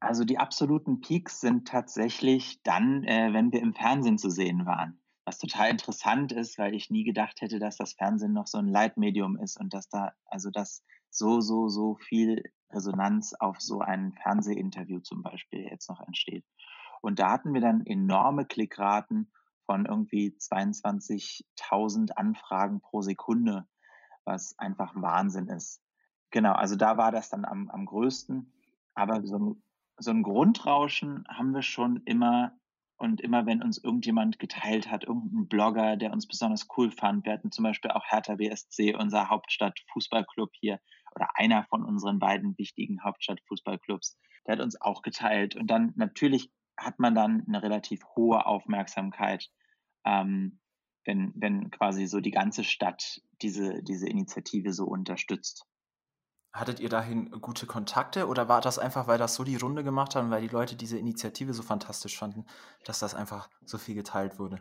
Also 0.00 0.24
die 0.24 0.38
absoluten 0.38 1.00
Peaks 1.00 1.40
sind 1.40 1.68
tatsächlich 1.68 2.60
dann, 2.64 3.04
äh, 3.04 3.32
wenn 3.32 3.52
wir 3.52 3.60
im 3.60 3.72
Fernsehen 3.72 4.18
zu 4.18 4.30
sehen 4.30 4.66
waren. 4.66 5.00
Was 5.24 5.38
total 5.38 5.70
interessant 5.70 6.32
ist, 6.32 6.58
weil 6.58 6.74
ich 6.74 6.90
nie 6.90 7.04
gedacht 7.04 7.40
hätte, 7.40 7.60
dass 7.60 7.76
das 7.76 7.92
Fernsehen 7.92 8.32
noch 8.32 8.48
so 8.48 8.58
ein 8.58 8.66
Leitmedium 8.66 9.38
ist 9.38 9.60
und 9.60 9.72
dass 9.72 9.88
da, 9.88 10.12
also 10.26 10.50
dass 10.50 10.82
so, 11.08 11.40
so, 11.40 11.68
so 11.68 11.94
viel 11.94 12.42
Resonanz 12.72 13.32
auf 13.34 13.60
so 13.60 13.80
ein 13.80 14.12
Fernsehinterview 14.14 15.00
zum 15.00 15.22
Beispiel 15.22 15.68
jetzt 15.70 15.88
noch 15.88 16.00
entsteht. 16.00 16.44
Und 17.00 17.20
da 17.20 17.30
hatten 17.30 17.54
wir 17.54 17.60
dann 17.60 17.86
enorme 17.86 18.44
Klickraten 18.44 19.30
von 19.70 19.86
irgendwie 19.86 20.34
22.000 20.36 22.10
Anfragen 22.16 22.80
pro 22.80 23.02
Sekunde, 23.02 23.68
was 24.24 24.58
einfach 24.58 24.96
Wahnsinn 24.96 25.46
ist. 25.46 25.80
Genau, 26.32 26.54
also 26.54 26.74
da 26.74 26.96
war 26.96 27.12
das 27.12 27.30
dann 27.30 27.44
am, 27.44 27.70
am 27.70 27.86
größten. 27.86 28.52
Aber 28.94 29.24
so 29.24 29.38
ein, 29.38 29.62
so 29.96 30.10
ein 30.10 30.24
Grundrauschen 30.24 31.24
haben 31.28 31.54
wir 31.54 31.62
schon 31.62 32.02
immer 32.04 32.58
und 32.96 33.20
immer 33.20 33.46
wenn 33.46 33.62
uns 33.62 33.78
irgendjemand 33.78 34.40
geteilt 34.40 34.90
hat, 34.90 35.04
irgendein 35.04 35.46
Blogger, 35.46 35.96
der 35.96 36.12
uns 36.12 36.26
besonders 36.26 36.66
cool 36.76 36.90
fand, 36.90 37.24
wir 37.24 37.32
hatten 37.32 37.52
zum 37.52 37.62
Beispiel 37.62 37.92
auch 37.92 38.04
Hertha 38.06 38.34
BSC, 38.34 38.96
unser 38.96 39.30
Hauptstadt-Fußballclub 39.30 40.50
hier, 40.58 40.80
oder 41.14 41.28
einer 41.34 41.62
von 41.70 41.84
unseren 41.84 42.18
beiden 42.18 42.58
wichtigen 42.58 43.04
Hauptstadt-Fußballclubs, 43.04 44.18
der 44.48 44.54
hat 44.54 44.60
uns 44.60 44.80
auch 44.80 45.02
geteilt. 45.02 45.54
Und 45.54 45.68
dann 45.68 45.92
natürlich 45.94 46.50
hat 46.80 46.98
man 46.98 47.14
dann 47.14 47.44
eine 47.46 47.62
relativ 47.62 48.04
hohe 48.16 48.46
Aufmerksamkeit, 48.46 49.50
ähm, 50.04 50.60
wenn, 51.04 51.32
wenn 51.36 51.70
quasi 51.70 52.06
so 52.06 52.20
die 52.20 52.30
ganze 52.30 52.64
Stadt 52.64 53.20
diese, 53.42 53.82
diese 53.82 54.08
Initiative 54.08 54.72
so 54.72 54.86
unterstützt. 54.86 55.66
Hattet 56.52 56.80
ihr 56.80 56.88
dahin 56.88 57.30
gute 57.30 57.66
Kontakte 57.66 58.26
oder 58.26 58.48
war 58.48 58.60
das 58.60 58.78
einfach, 58.78 59.06
weil 59.06 59.18
das 59.18 59.36
so 59.36 59.44
die 59.44 59.56
Runde 59.56 59.84
gemacht 59.84 60.16
hat 60.16 60.24
und 60.24 60.30
weil 60.30 60.42
die 60.42 60.48
Leute 60.48 60.74
diese 60.74 60.98
Initiative 60.98 61.54
so 61.54 61.62
fantastisch 61.62 62.18
fanden, 62.18 62.44
dass 62.84 62.98
das 62.98 63.14
einfach 63.14 63.48
so 63.64 63.78
viel 63.78 63.94
geteilt 63.94 64.38
wurde? 64.38 64.58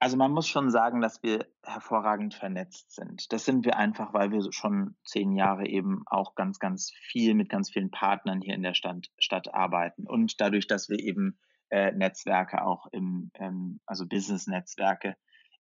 Also 0.00 0.16
man 0.16 0.30
muss 0.30 0.46
schon 0.46 0.70
sagen, 0.70 1.00
dass 1.00 1.22
wir 1.24 1.46
hervorragend 1.64 2.32
vernetzt 2.34 2.92
sind. 2.92 3.32
Das 3.32 3.44
sind 3.44 3.64
wir 3.64 3.76
einfach, 3.76 4.14
weil 4.14 4.30
wir 4.30 4.52
schon 4.52 4.94
zehn 5.04 5.32
Jahre 5.32 5.66
eben 5.66 6.04
auch 6.06 6.36
ganz, 6.36 6.60
ganz 6.60 6.92
viel 6.92 7.34
mit 7.34 7.48
ganz 7.48 7.70
vielen 7.70 7.90
Partnern 7.90 8.40
hier 8.40 8.54
in 8.54 8.62
der 8.62 8.74
Stadt, 8.74 9.10
Stadt 9.18 9.52
arbeiten. 9.52 10.06
Und 10.06 10.40
dadurch, 10.40 10.68
dass 10.68 10.88
wir 10.88 11.00
eben 11.00 11.36
äh, 11.70 11.92
Netzwerke 11.92 12.64
auch 12.64 12.86
im, 12.92 13.30
ähm, 13.34 13.80
also 13.86 14.06
Business-Netzwerke 14.06 15.16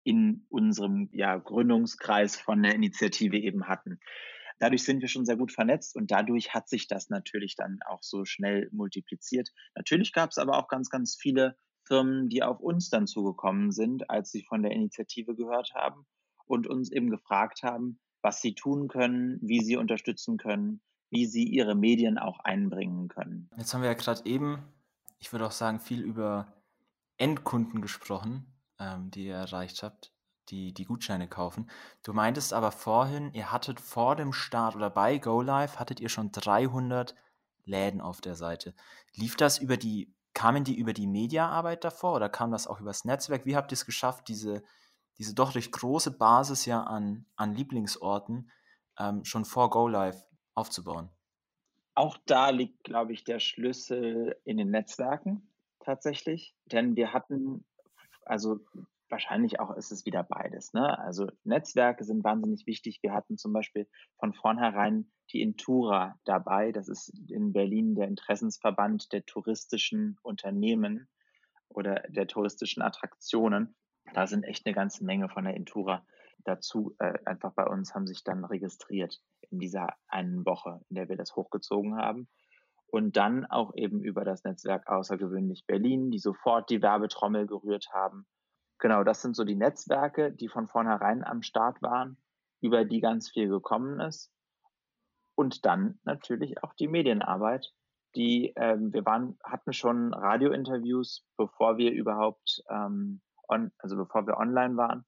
in 0.04 0.46
unserem 0.50 1.10
ja, 1.14 1.38
Gründungskreis 1.38 2.36
von 2.36 2.62
der 2.62 2.76
Initiative 2.76 3.38
eben 3.38 3.68
hatten. 3.68 4.00
Dadurch 4.60 4.84
sind 4.84 5.02
wir 5.02 5.08
schon 5.08 5.26
sehr 5.26 5.38
gut 5.38 5.52
vernetzt 5.52 5.96
und 5.96 6.12
dadurch 6.12 6.54
hat 6.54 6.70
sich 6.70 6.88
das 6.88 7.10
natürlich 7.10 7.56
dann 7.56 7.80
auch 7.86 8.02
so 8.02 8.26
schnell 8.26 8.70
multipliziert. 8.72 9.50
Natürlich 9.76 10.14
gab 10.14 10.30
es 10.30 10.38
aber 10.38 10.58
auch 10.58 10.68
ganz, 10.68 10.90
ganz 10.90 11.18
viele 11.20 11.58
Firmen, 11.86 12.30
die 12.30 12.44
auf 12.44 12.60
uns 12.60 12.90
dann 12.90 13.08
zugekommen 13.08 13.72
sind, 13.72 14.10
als 14.10 14.32
sie 14.32 14.44
von 14.44 14.64
der 14.64 14.72
Initiative 14.72 15.36
gehört 15.36 15.74
haben 15.74 16.06
und 16.46 16.68
uns 16.68 16.92
eben 16.92 17.10
gefragt 17.10 17.64
haben, 17.64 18.00
was 18.22 18.42
sie 18.42 18.56
tun 18.56 18.88
können, 18.88 19.40
wie 19.42 19.60
sie 19.60 19.76
unterstützen 19.76 20.38
können, 20.38 20.82
wie 21.10 21.26
sie 21.26 21.44
ihre 21.44 21.76
Medien 21.76 22.18
auch 22.18 22.40
einbringen 22.40 23.08
können. 23.08 23.50
Jetzt 23.58 23.74
haben 23.74 23.82
wir 23.82 23.90
ja 23.90 23.96
gerade 23.96 24.22
eben, 24.26 24.64
ich 25.24 25.32
würde 25.32 25.48
auch 25.48 25.52
sagen, 25.52 25.80
viel 25.80 26.02
über 26.02 26.54
Endkunden 27.18 27.82
gesprochen, 27.82 28.46
ähm, 28.80 29.10
die 29.10 29.28
ihr 29.28 29.36
erreicht 29.36 29.82
habt 29.82 30.14
die 30.50 30.74
die 30.74 30.86
Gutscheine 30.86 31.28
kaufen. 31.28 31.70
Du 32.04 32.14
meintest 32.14 32.54
aber 32.54 32.72
vorhin, 32.72 33.34
ihr 33.34 33.52
hattet 33.52 33.80
vor 33.80 34.16
dem 34.16 34.34
Start 34.34 34.76
oder 34.76 34.90
bei 34.90 35.18
GoLive 35.18 35.80
hattet 35.80 36.00
ihr 36.00 36.10
schon 36.10 36.32
300 36.32 37.16
Läden 37.66 38.02
auf 38.02 38.22
der 38.22 38.36
Seite. 38.36 38.74
Lief 39.14 39.36
das 39.38 39.58
über 39.58 39.78
die, 39.78 40.14
kamen 40.34 40.64
die 40.64 40.78
über 40.78 40.94
die 40.94 41.08
Mediaarbeit 41.08 41.84
davor 41.84 42.16
oder 42.16 42.30
kam 42.30 42.52
das 42.52 42.68
auch 42.68 42.82
übers 42.82 43.06
Netzwerk? 43.06 43.46
Wie 43.46 43.56
habt 43.56 43.72
ihr 43.72 43.78
es 43.78 43.86
geschafft, 43.86 44.28
diese, 44.28 44.64
diese 45.18 45.34
doch 45.34 45.56
recht 45.56 45.72
große 45.72 46.12
Basis 46.12 46.66
ja 46.66 46.84
an, 46.84 47.26
an 47.36 47.56
Lieblingsorten 47.56 48.52
ähm, 49.00 49.24
schon 49.24 49.46
vor 49.46 49.70
GoLive 49.70 50.24
aufzubauen? 50.56 51.10
Auch 51.96 52.18
da 52.26 52.50
liegt, 52.50 52.84
glaube 52.84 53.14
ich, 53.14 53.24
der 53.24 53.40
Schlüssel 53.40 54.36
in 54.46 54.58
den 54.58 54.72
Netzwerken 54.72 55.48
tatsächlich. 55.80 56.56
Denn 56.66 56.96
wir 56.96 57.14
hatten, 57.14 57.66
also 58.24 58.60
wahrscheinlich 59.10 59.60
auch 59.60 59.76
ist 59.76 59.92
es 59.92 60.06
wieder 60.06 60.24
beides. 60.24 60.74
Ne? 60.74 60.98
Also 61.00 61.28
Netzwerke 61.44 62.04
sind 62.04 62.24
wahnsinnig 62.24 62.66
wichtig. 62.66 63.00
Wir 63.04 63.14
hatten 63.14 63.38
zum 63.38 63.54
Beispiel 63.54 63.88
von 64.18 64.34
vornherein 64.34 65.12
die 65.32 65.42
Intura 65.42 66.20
dabei. 66.26 66.72
Das 66.72 66.90
ist 66.90 67.10
in 67.30 67.54
Berlin 67.54 67.96
der 67.96 68.08
Interessensverband 68.08 69.12
der 69.14 69.26
touristischen 69.26 70.18
Unternehmen 70.24 71.08
oder 71.70 72.04
der 72.10 72.28
touristischen 72.28 72.82
Attraktionen. 72.82 73.76
Da 74.14 74.26
sind 74.26 74.44
echt 74.44 74.66
eine 74.66 74.76
ganze 74.76 75.06
Menge 75.06 75.30
von 75.30 75.46
der 75.46 75.56
Intura 75.56 76.06
dazu. 76.44 76.96
Äh, 77.00 77.20
einfach 77.26 77.54
bei 77.54 77.66
uns 77.66 77.94
haben 77.94 78.08
sich 78.08 78.24
dann 78.24 78.46
registriert 78.46 79.22
in 79.50 79.60
dieser 79.60 79.90
einen 80.08 80.46
Woche, 80.46 80.82
in 80.90 80.96
der 80.96 81.10
wir 81.10 81.18
das 81.18 81.36
hochgezogen 81.36 81.98
haben. 81.98 82.28
Und 82.88 83.18
dann 83.18 83.46
auch 83.46 83.74
eben 83.76 84.04
über 84.04 84.24
das 84.24 84.44
Netzwerk 84.44 84.88
Außergewöhnlich 84.88 85.66
Berlin, 85.66 86.12
die 86.12 86.20
sofort 86.20 86.70
die 86.70 86.82
Werbetrommel 86.82 87.48
gerührt 87.48 87.88
haben 87.92 88.28
Genau, 88.84 89.06
das 89.06 89.22
sind 89.22 89.34
so 89.34 89.46
die 89.46 89.56
Netzwerke, 89.56 90.34
die 90.34 90.50
von 90.50 90.68
vornherein 90.68 91.24
am 91.24 91.42
Start 91.42 91.82
waren, 91.82 92.18
über 92.60 92.84
die 92.84 93.00
ganz 93.00 93.30
viel 93.30 93.48
gekommen 93.48 94.02
ist. 94.02 94.30
Und 95.36 95.66
dann 95.66 96.00
natürlich 96.04 96.62
auch 96.64 96.74
die 96.74 96.90
Medienarbeit, 96.90 97.74
die 98.14 98.52
ähm, 98.58 98.92
wir 98.92 99.06
waren, 99.06 99.38
hatten 99.42 99.72
schon 99.72 100.14
Radiointerviews, 100.14 101.26
bevor 101.38 101.78
wir 101.78 101.94
überhaupt 101.94 102.62
ähm, 102.70 103.22
on, 103.48 103.72
also 103.78 103.96
bevor 103.96 104.28
wir 104.28 104.36
online 104.36 104.76
waren 104.76 105.06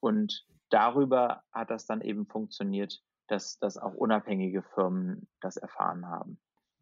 Und 0.00 0.46
darüber 0.74 1.44
hat 1.52 1.70
das 1.70 1.86
dann 1.86 2.00
eben 2.00 2.26
funktioniert, 2.26 3.02
dass, 3.28 3.58
dass 3.58 3.78
auch 3.78 3.94
unabhängige 3.94 4.62
Firmen 4.62 5.28
das 5.40 5.56
erfahren 5.56 6.08
haben. 6.08 6.38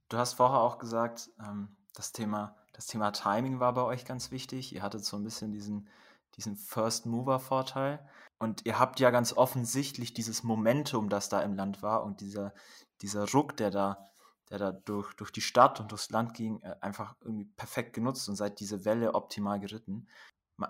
Du 0.08 0.16
hast 0.16 0.34
vorher 0.34 0.60
auch 0.60 0.78
gesagt, 0.78 1.30
ähm, 1.38 1.76
das, 1.94 2.12
Thema, 2.12 2.56
das 2.72 2.86
Thema 2.86 3.12
Timing 3.12 3.60
war 3.60 3.74
bei 3.74 3.82
euch 3.82 4.04
ganz 4.04 4.30
wichtig. 4.30 4.74
Ihr 4.74 4.82
hattet 4.82 5.04
so 5.04 5.16
ein 5.16 5.24
bisschen 5.24 5.52
diesen, 5.52 5.88
diesen 6.36 6.56
First-Mover-Vorteil. 6.56 8.04
Und 8.38 8.66
ihr 8.66 8.78
habt 8.78 8.98
ja 8.98 9.10
ganz 9.10 9.34
offensichtlich 9.34 10.14
dieses 10.14 10.42
Momentum, 10.42 11.08
das 11.08 11.28
da 11.28 11.42
im 11.42 11.54
Land 11.54 11.82
war 11.82 12.02
und 12.02 12.20
dieser, 12.20 12.54
dieser 13.02 13.30
Ruck, 13.30 13.56
der 13.56 13.70
da, 13.70 14.10
der 14.50 14.58
da 14.58 14.72
durch, 14.72 15.14
durch 15.14 15.30
die 15.30 15.40
Stadt 15.40 15.80
und 15.80 15.92
durchs 15.92 16.10
Land 16.10 16.34
ging, 16.34 16.60
äh, 16.62 16.74
einfach 16.80 17.14
irgendwie 17.20 17.44
perfekt 17.44 17.92
genutzt 17.92 18.28
und 18.28 18.36
seid 18.36 18.58
diese 18.58 18.84
Welle 18.84 19.14
optimal 19.14 19.60
geritten. 19.60 20.08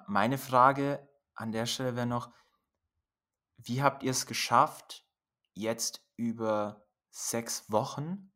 Meine 0.06 0.38
Frage 0.38 1.08
an 1.34 1.52
der 1.52 1.66
Stelle 1.66 1.96
wäre 1.96 2.06
noch, 2.06 2.30
wie 3.64 3.82
habt 3.82 4.02
ihr 4.02 4.10
es 4.10 4.26
geschafft, 4.26 5.04
jetzt 5.54 6.04
über 6.16 6.86
sechs 7.10 7.70
Wochen 7.70 8.32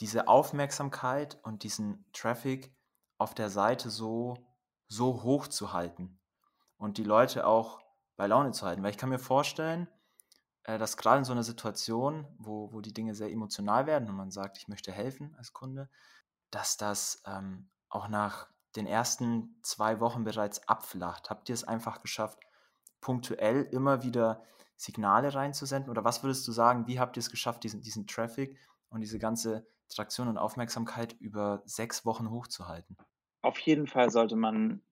diese 0.00 0.28
Aufmerksamkeit 0.28 1.38
und 1.42 1.62
diesen 1.62 2.04
Traffic 2.12 2.74
auf 3.18 3.34
der 3.34 3.50
Seite 3.50 3.90
so, 3.90 4.36
so 4.86 5.22
hoch 5.22 5.48
zu 5.48 5.72
halten 5.72 6.20
und 6.76 6.98
die 6.98 7.04
Leute 7.04 7.46
auch 7.46 7.80
bei 8.16 8.26
Laune 8.26 8.52
zu 8.52 8.66
halten? 8.66 8.82
Weil 8.82 8.90
ich 8.90 8.98
kann 8.98 9.08
mir 9.08 9.18
vorstellen, 9.18 9.88
äh, 10.64 10.78
dass 10.78 10.96
gerade 10.96 11.18
in 11.18 11.24
so 11.24 11.32
einer 11.32 11.42
Situation, 11.42 12.26
wo, 12.38 12.72
wo 12.72 12.80
die 12.80 12.94
Dinge 12.94 13.14
sehr 13.14 13.30
emotional 13.30 13.86
werden 13.86 14.08
und 14.08 14.16
man 14.16 14.30
sagt, 14.30 14.58
ich 14.58 14.68
möchte 14.68 14.92
helfen 14.92 15.34
als 15.36 15.52
Kunde, 15.52 15.90
dass 16.50 16.76
das 16.76 17.22
ähm, 17.26 17.70
auch 17.88 18.08
nach 18.08 18.48
den 18.76 18.86
ersten 18.86 19.58
zwei 19.62 19.98
Wochen 19.98 20.24
bereits 20.24 20.68
abflacht? 20.68 21.30
Habt 21.30 21.48
ihr 21.48 21.54
es 21.54 21.64
einfach 21.64 22.02
geschafft, 22.02 22.38
punktuell 23.00 23.62
immer 23.70 24.02
wieder 24.02 24.42
Signale 24.76 25.34
reinzusenden? 25.34 25.90
Oder 25.90 26.04
was 26.04 26.22
würdest 26.22 26.46
du 26.46 26.52
sagen, 26.52 26.86
wie 26.86 27.00
habt 27.00 27.16
ihr 27.16 27.20
es 27.20 27.30
geschafft, 27.30 27.64
diesen, 27.64 27.82
diesen 27.82 28.06
Traffic 28.06 28.56
und 28.88 29.00
diese 29.00 29.18
ganze 29.18 29.66
Traktion 29.88 30.28
und 30.28 30.38
Aufmerksamkeit 30.38 31.14
über 31.20 31.62
sechs 31.64 32.04
Wochen 32.04 32.30
hochzuhalten? 32.30 32.96
Auf 33.42 33.58
jeden 33.60 33.86
Fall 33.86 34.10
sollte 34.10 34.36
man 34.36 34.82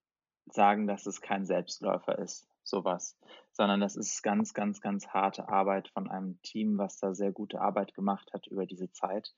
sagen, 0.46 0.86
dass 0.86 1.06
es 1.06 1.20
kein 1.20 1.44
Selbstläufer 1.44 2.18
ist, 2.18 2.48
sowas, 2.62 3.18
sondern 3.52 3.80
das 3.80 3.96
ist 3.96 4.22
ganz, 4.22 4.54
ganz, 4.54 4.80
ganz 4.80 5.08
harte 5.08 5.48
Arbeit 5.48 5.88
von 5.88 6.08
einem 6.08 6.40
Team, 6.42 6.78
was 6.78 6.98
da 6.98 7.14
sehr 7.14 7.32
gute 7.32 7.60
Arbeit 7.60 7.94
gemacht 7.94 8.32
hat 8.32 8.46
über 8.46 8.66
diese 8.66 8.90
Zeit. 8.92 9.34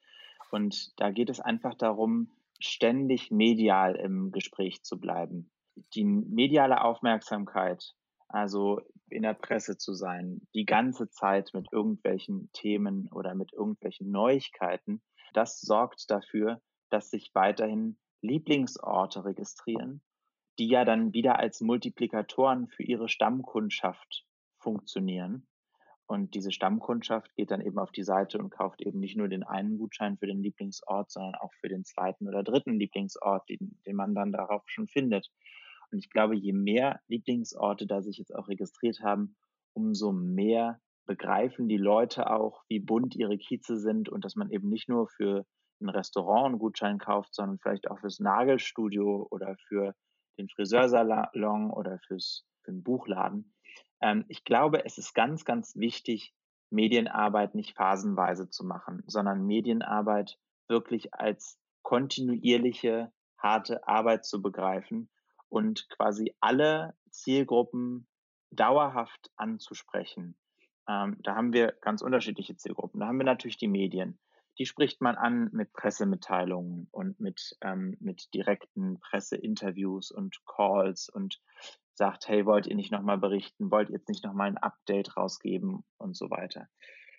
Und 0.50 0.98
da 1.00 1.10
geht 1.10 1.30
es 1.30 1.40
einfach 1.40 1.74
darum, 1.74 2.30
ständig 2.58 3.30
medial 3.30 3.94
im 3.96 4.32
Gespräch 4.32 4.82
zu 4.82 4.98
bleiben. 4.98 5.50
Die 5.94 6.04
mediale 6.04 6.82
Aufmerksamkeit, 6.82 7.94
also 8.28 8.80
in 9.08 9.22
der 9.22 9.34
Presse 9.34 9.78
zu 9.78 9.94
sein, 9.94 10.40
die 10.54 10.66
ganze 10.66 11.08
Zeit 11.10 11.50
mit 11.54 11.72
irgendwelchen 11.72 12.50
Themen 12.52 13.08
oder 13.12 13.34
mit 13.34 13.52
irgendwelchen 13.52 14.10
Neuigkeiten, 14.10 15.02
das 15.32 15.60
sorgt 15.60 16.10
dafür, 16.10 16.60
dass 16.90 17.10
sich 17.10 17.30
weiterhin 17.34 17.98
Lieblingsorte 18.22 19.24
registrieren, 19.24 20.02
die 20.58 20.68
ja 20.68 20.84
dann 20.84 21.12
wieder 21.12 21.38
als 21.38 21.60
Multiplikatoren 21.60 22.68
für 22.68 22.82
ihre 22.82 23.08
Stammkundschaft 23.08 24.26
funktionieren 24.58 25.46
und 26.08 26.34
diese 26.34 26.52
Stammkundschaft 26.52 27.34
geht 27.34 27.50
dann 27.50 27.60
eben 27.60 27.78
auf 27.78 27.92
die 27.92 28.02
Seite 28.02 28.38
und 28.38 28.48
kauft 28.48 28.80
eben 28.80 28.98
nicht 28.98 29.18
nur 29.18 29.28
den 29.28 29.42
einen 29.42 29.76
Gutschein 29.76 30.16
für 30.16 30.26
den 30.26 30.42
Lieblingsort, 30.42 31.10
sondern 31.10 31.34
auch 31.34 31.52
für 31.60 31.68
den 31.68 31.84
zweiten 31.84 32.26
oder 32.26 32.42
dritten 32.42 32.78
Lieblingsort, 32.78 33.46
den, 33.50 33.78
den 33.86 33.94
man 33.94 34.14
dann 34.14 34.32
darauf 34.32 34.62
schon 34.70 34.88
findet. 34.88 35.30
Und 35.90 35.98
ich 35.98 36.10
glaube, 36.10 36.36
je 36.36 36.52
mehr 36.52 37.00
Lieblingsorte 37.08 37.86
da 37.86 38.02
sich 38.02 38.18
jetzt 38.18 38.34
auch 38.34 38.48
registriert 38.48 39.00
haben, 39.00 39.36
umso 39.74 40.12
mehr 40.12 40.80
begreifen 41.06 41.68
die 41.68 41.78
Leute 41.78 42.30
auch, 42.30 42.62
wie 42.68 42.80
bunt 42.80 43.16
ihre 43.16 43.38
Kieze 43.38 43.78
sind 43.78 44.08
und 44.08 44.24
dass 44.24 44.36
man 44.36 44.50
eben 44.50 44.68
nicht 44.68 44.88
nur 44.88 45.08
für 45.08 45.46
ein 45.80 45.88
Restaurant 45.88 46.46
einen 46.46 46.58
Gutschein 46.58 46.98
kauft, 46.98 47.34
sondern 47.34 47.58
vielleicht 47.58 47.90
auch 47.90 47.98
fürs 48.00 48.20
Nagelstudio 48.20 49.26
oder 49.30 49.56
für 49.68 49.94
den 50.38 50.48
Friseursalon 50.48 51.70
oder 51.70 51.98
fürs, 52.06 52.44
für 52.62 52.72
den 52.72 52.82
Buchladen. 52.82 53.54
Ähm, 54.00 54.24
ich 54.28 54.44
glaube, 54.44 54.84
es 54.84 54.98
ist 54.98 55.14
ganz, 55.14 55.44
ganz 55.44 55.76
wichtig, 55.76 56.34
Medienarbeit 56.70 57.54
nicht 57.54 57.74
phasenweise 57.74 58.50
zu 58.50 58.64
machen, 58.64 59.02
sondern 59.06 59.46
Medienarbeit 59.46 60.38
wirklich 60.68 61.14
als 61.14 61.58
kontinuierliche, 61.82 63.10
harte 63.38 63.86
Arbeit 63.88 64.26
zu 64.26 64.42
begreifen 64.42 65.08
und 65.48 65.88
quasi 65.90 66.34
alle 66.40 66.94
Zielgruppen 67.10 68.06
dauerhaft 68.50 69.30
anzusprechen. 69.36 70.36
Ähm, 70.88 71.16
da 71.20 71.34
haben 71.34 71.52
wir 71.52 71.74
ganz 71.80 72.02
unterschiedliche 72.02 72.56
Zielgruppen. 72.56 73.00
Da 73.00 73.06
haben 73.06 73.18
wir 73.18 73.24
natürlich 73.24 73.58
die 73.58 73.68
Medien. 73.68 74.18
Die 74.58 74.66
spricht 74.66 75.00
man 75.00 75.16
an 75.16 75.50
mit 75.52 75.72
Pressemitteilungen 75.72 76.88
und 76.90 77.20
mit, 77.20 77.56
ähm, 77.60 77.96
mit 78.00 78.32
direkten 78.34 78.98
Presseinterviews 79.00 80.10
und 80.10 80.40
Calls 80.46 81.08
und 81.08 81.40
sagt, 81.94 82.28
hey, 82.28 82.46
wollt 82.46 82.66
ihr 82.66 82.74
nicht 82.74 82.90
nochmal 82.90 83.18
berichten, 83.18 83.70
wollt 83.70 83.90
ihr 83.90 83.96
jetzt 83.96 84.08
nicht 84.08 84.24
nochmal 84.24 84.48
ein 84.48 84.58
Update 84.58 85.16
rausgeben 85.16 85.84
und 85.98 86.16
so 86.16 86.30
weiter. 86.30 86.68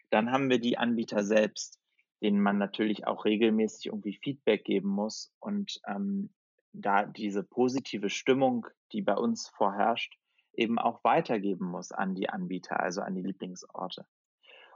Dann 0.10 0.32
haben 0.32 0.50
wir 0.50 0.60
die 0.60 0.78
Anbieter 0.78 1.24
selbst, 1.24 1.80
denen 2.22 2.42
man 2.42 2.58
natürlich 2.58 3.08
auch 3.08 3.26
regelmäßig 3.26 3.88
irgendwie 3.88 4.20
Feedback 4.22 4.66
geben 4.66 4.90
muss 4.90 5.32
und 5.40 5.80
ähm, 5.88 6.34
da 6.74 7.06
diese 7.06 7.44
positive 7.44 8.10
Stimmung, 8.10 8.68
die 8.92 9.02
bei 9.02 9.16
uns 9.16 9.48
vorherrscht, 9.50 10.18
eben 10.54 10.80
auch 10.80 11.04
weitergeben 11.04 11.66
muss 11.66 11.92
an 11.92 12.16
die 12.16 12.30
Anbieter, 12.30 12.80
also 12.80 13.02
an 13.02 13.16
die 13.16 13.22
Lieblingsorte. 13.22 14.06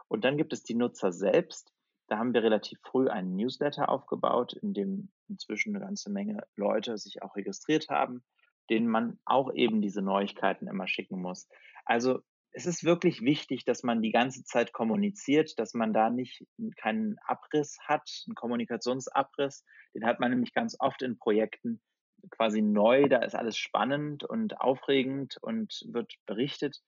Und 0.07 0.23
dann 0.23 0.37
gibt 0.37 0.53
es 0.53 0.63
die 0.63 0.75
Nutzer 0.75 1.11
selbst. 1.11 1.73
Da 2.07 2.17
haben 2.17 2.33
wir 2.33 2.43
relativ 2.43 2.79
früh 2.81 3.09
einen 3.09 3.35
Newsletter 3.35 3.89
aufgebaut, 3.89 4.53
in 4.53 4.73
dem 4.73 5.11
inzwischen 5.27 5.75
eine 5.75 5.85
ganze 5.85 6.11
Menge 6.11 6.45
Leute 6.55 6.97
sich 6.97 7.21
auch 7.23 7.35
registriert 7.35 7.89
haben 7.89 8.23
denen 8.69 8.87
man 8.87 9.19
auch 9.25 9.53
eben 9.53 9.81
diese 9.81 10.01
Neuigkeiten 10.01 10.67
immer 10.67 10.87
schicken 10.87 11.21
muss. 11.21 11.47
Also 11.85 12.21
es 12.53 12.65
ist 12.67 12.83
wirklich 12.83 13.21
wichtig, 13.21 13.65
dass 13.65 13.83
man 13.83 14.01
die 14.01 14.11
ganze 14.11 14.43
Zeit 14.43 14.73
kommuniziert, 14.73 15.57
dass 15.59 15.73
man 15.73 15.93
da 15.93 16.09
nicht 16.09 16.45
keinen 16.77 17.17
Abriss 17.25 17.77
hat, 17.81 18.07
einen 18.27 18.35
Kommunikationsabriss. 18.35 19.65
Den 19.95 20.05
hat 20.05 20.19
man 20.19 20.29
nämlich 20.31 20.53
ganz 20.53 20.75
oft 20.79 21.01
in 21.01 21.17
Projekten 21.17 21.81
quasi 22.29 22.61
neu. 22.61 23.09
Da 23.09 23.19
ist 23.19 23.35
alles 23.35 23.57
spannend 23.57 24.23
und 24.23 24.61
aufregend 24.61 25.37
und 25.41 25.83
wird 25.87 26.13
berichtet 26.25 26.81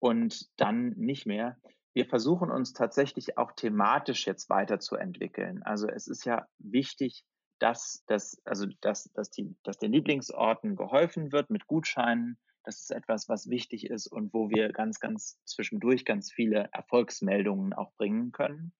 und 0.00 0.48
dann 0.56 0.90
nicht 0.96 1.24
mehr. 1.24 1.56
Wir 1.92 2.06
versuchen 2.06 2.50
uns 2.50 2.72
tatsächlich 2.72 3.38
auch 3.38 3.52
thematisch 3.52 4.26
jetzt 4.26 4.50
weiterzuentwickeln. 4.50 5.62
Also 5.62 5.88
es 5.88 6.08
ist 6.08 6.24
ja 6.24 6.46
wichtig, 6.58 7.24
dass, 7.60 8.02
dass, 8.06 8.40
also 8.44 8.66
dass, 8.80 9.10
dass, 9.12 9.30
die, 9.30 9.54
dass 9.62 9.78
den 9.78 9.92
Lieblingsorten 9.92 10.76
geholfen 10.76 11.30
wird 11.30 11.50
mit 11.50 11.66
Gutscheinen. 11.66 12.38
Das 12.64 12.80
ist 12.80 12.90
etwas, 12.90 13.28
was 13.28 13.48
wichtig 13.48 13.88
ist 13.88 14.06
und 14.06 14.34
wo 14.34 14.50
wir 14.50 14.70
ganz, 14.70 15.00
ganz 15.00 15.38
zwischendurch 15.44 16.04
ganz 16.04 16.30
viele 16.30 16.68
Erfolgsmeldungen 16.72 17.72
auch 17.72 17.92
bringen 17.94 18.32
können. 18.32 18.72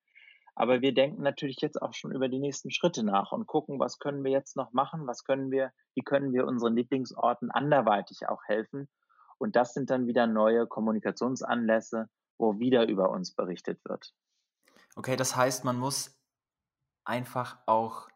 Aber 0.55 0.83
wir 0.83 0.93
denken 0.93 1.23
natürlich 1.23 1.61
jetzt 1.61 1.81
auch 1.81 1.95
schon 1.95 2.13
über 2.13 2.29
die 2.29 2.39
nächsten 2.39 2.71
Schritte 2.71 3.03
nach 3.03 3.33
und 3.33 3.47
gucken, 3.47 3.79
was 3.79 3.99
können 3.99 4.23
wir 4.25 4.31
jetzt 4.31 4.57
noch 4.57 4.73
machen, 4.73 5.07
was 5.07 5.25
können 5.25 5.51
wir, 5.51 5.73
wie 5.95 6.03
können 6.03 6.33
wir 6.35 6.47
unseren 6.47 6.77
Lieblingsorten 6.77 7.51
anderweitig 7.51 8.29
auch 8.29 8.45
helfen. 8.45 8.89
Und 9.39 9.57
das 9.57 9.73
sind 9.73 9.89
dann 9.89 10.07
wieder 10.07 10.27
neue 10.27 10.67
Kommunikationsanlässe, 10.67 12.11
wo 12.37 12.59
wieder 12.59 12.87
über 12.89 13.09
uns 13.09 13.33
berichtet 13.35 13.83
wird. 13.85 14.13
Okay, 14.97 15.17
das 15.17 15.35
heißt, 15.35 15.65
man 15.65 15.79
muss 15.79 16.21
einfach 17.05 17.59
auch 17.65 18.11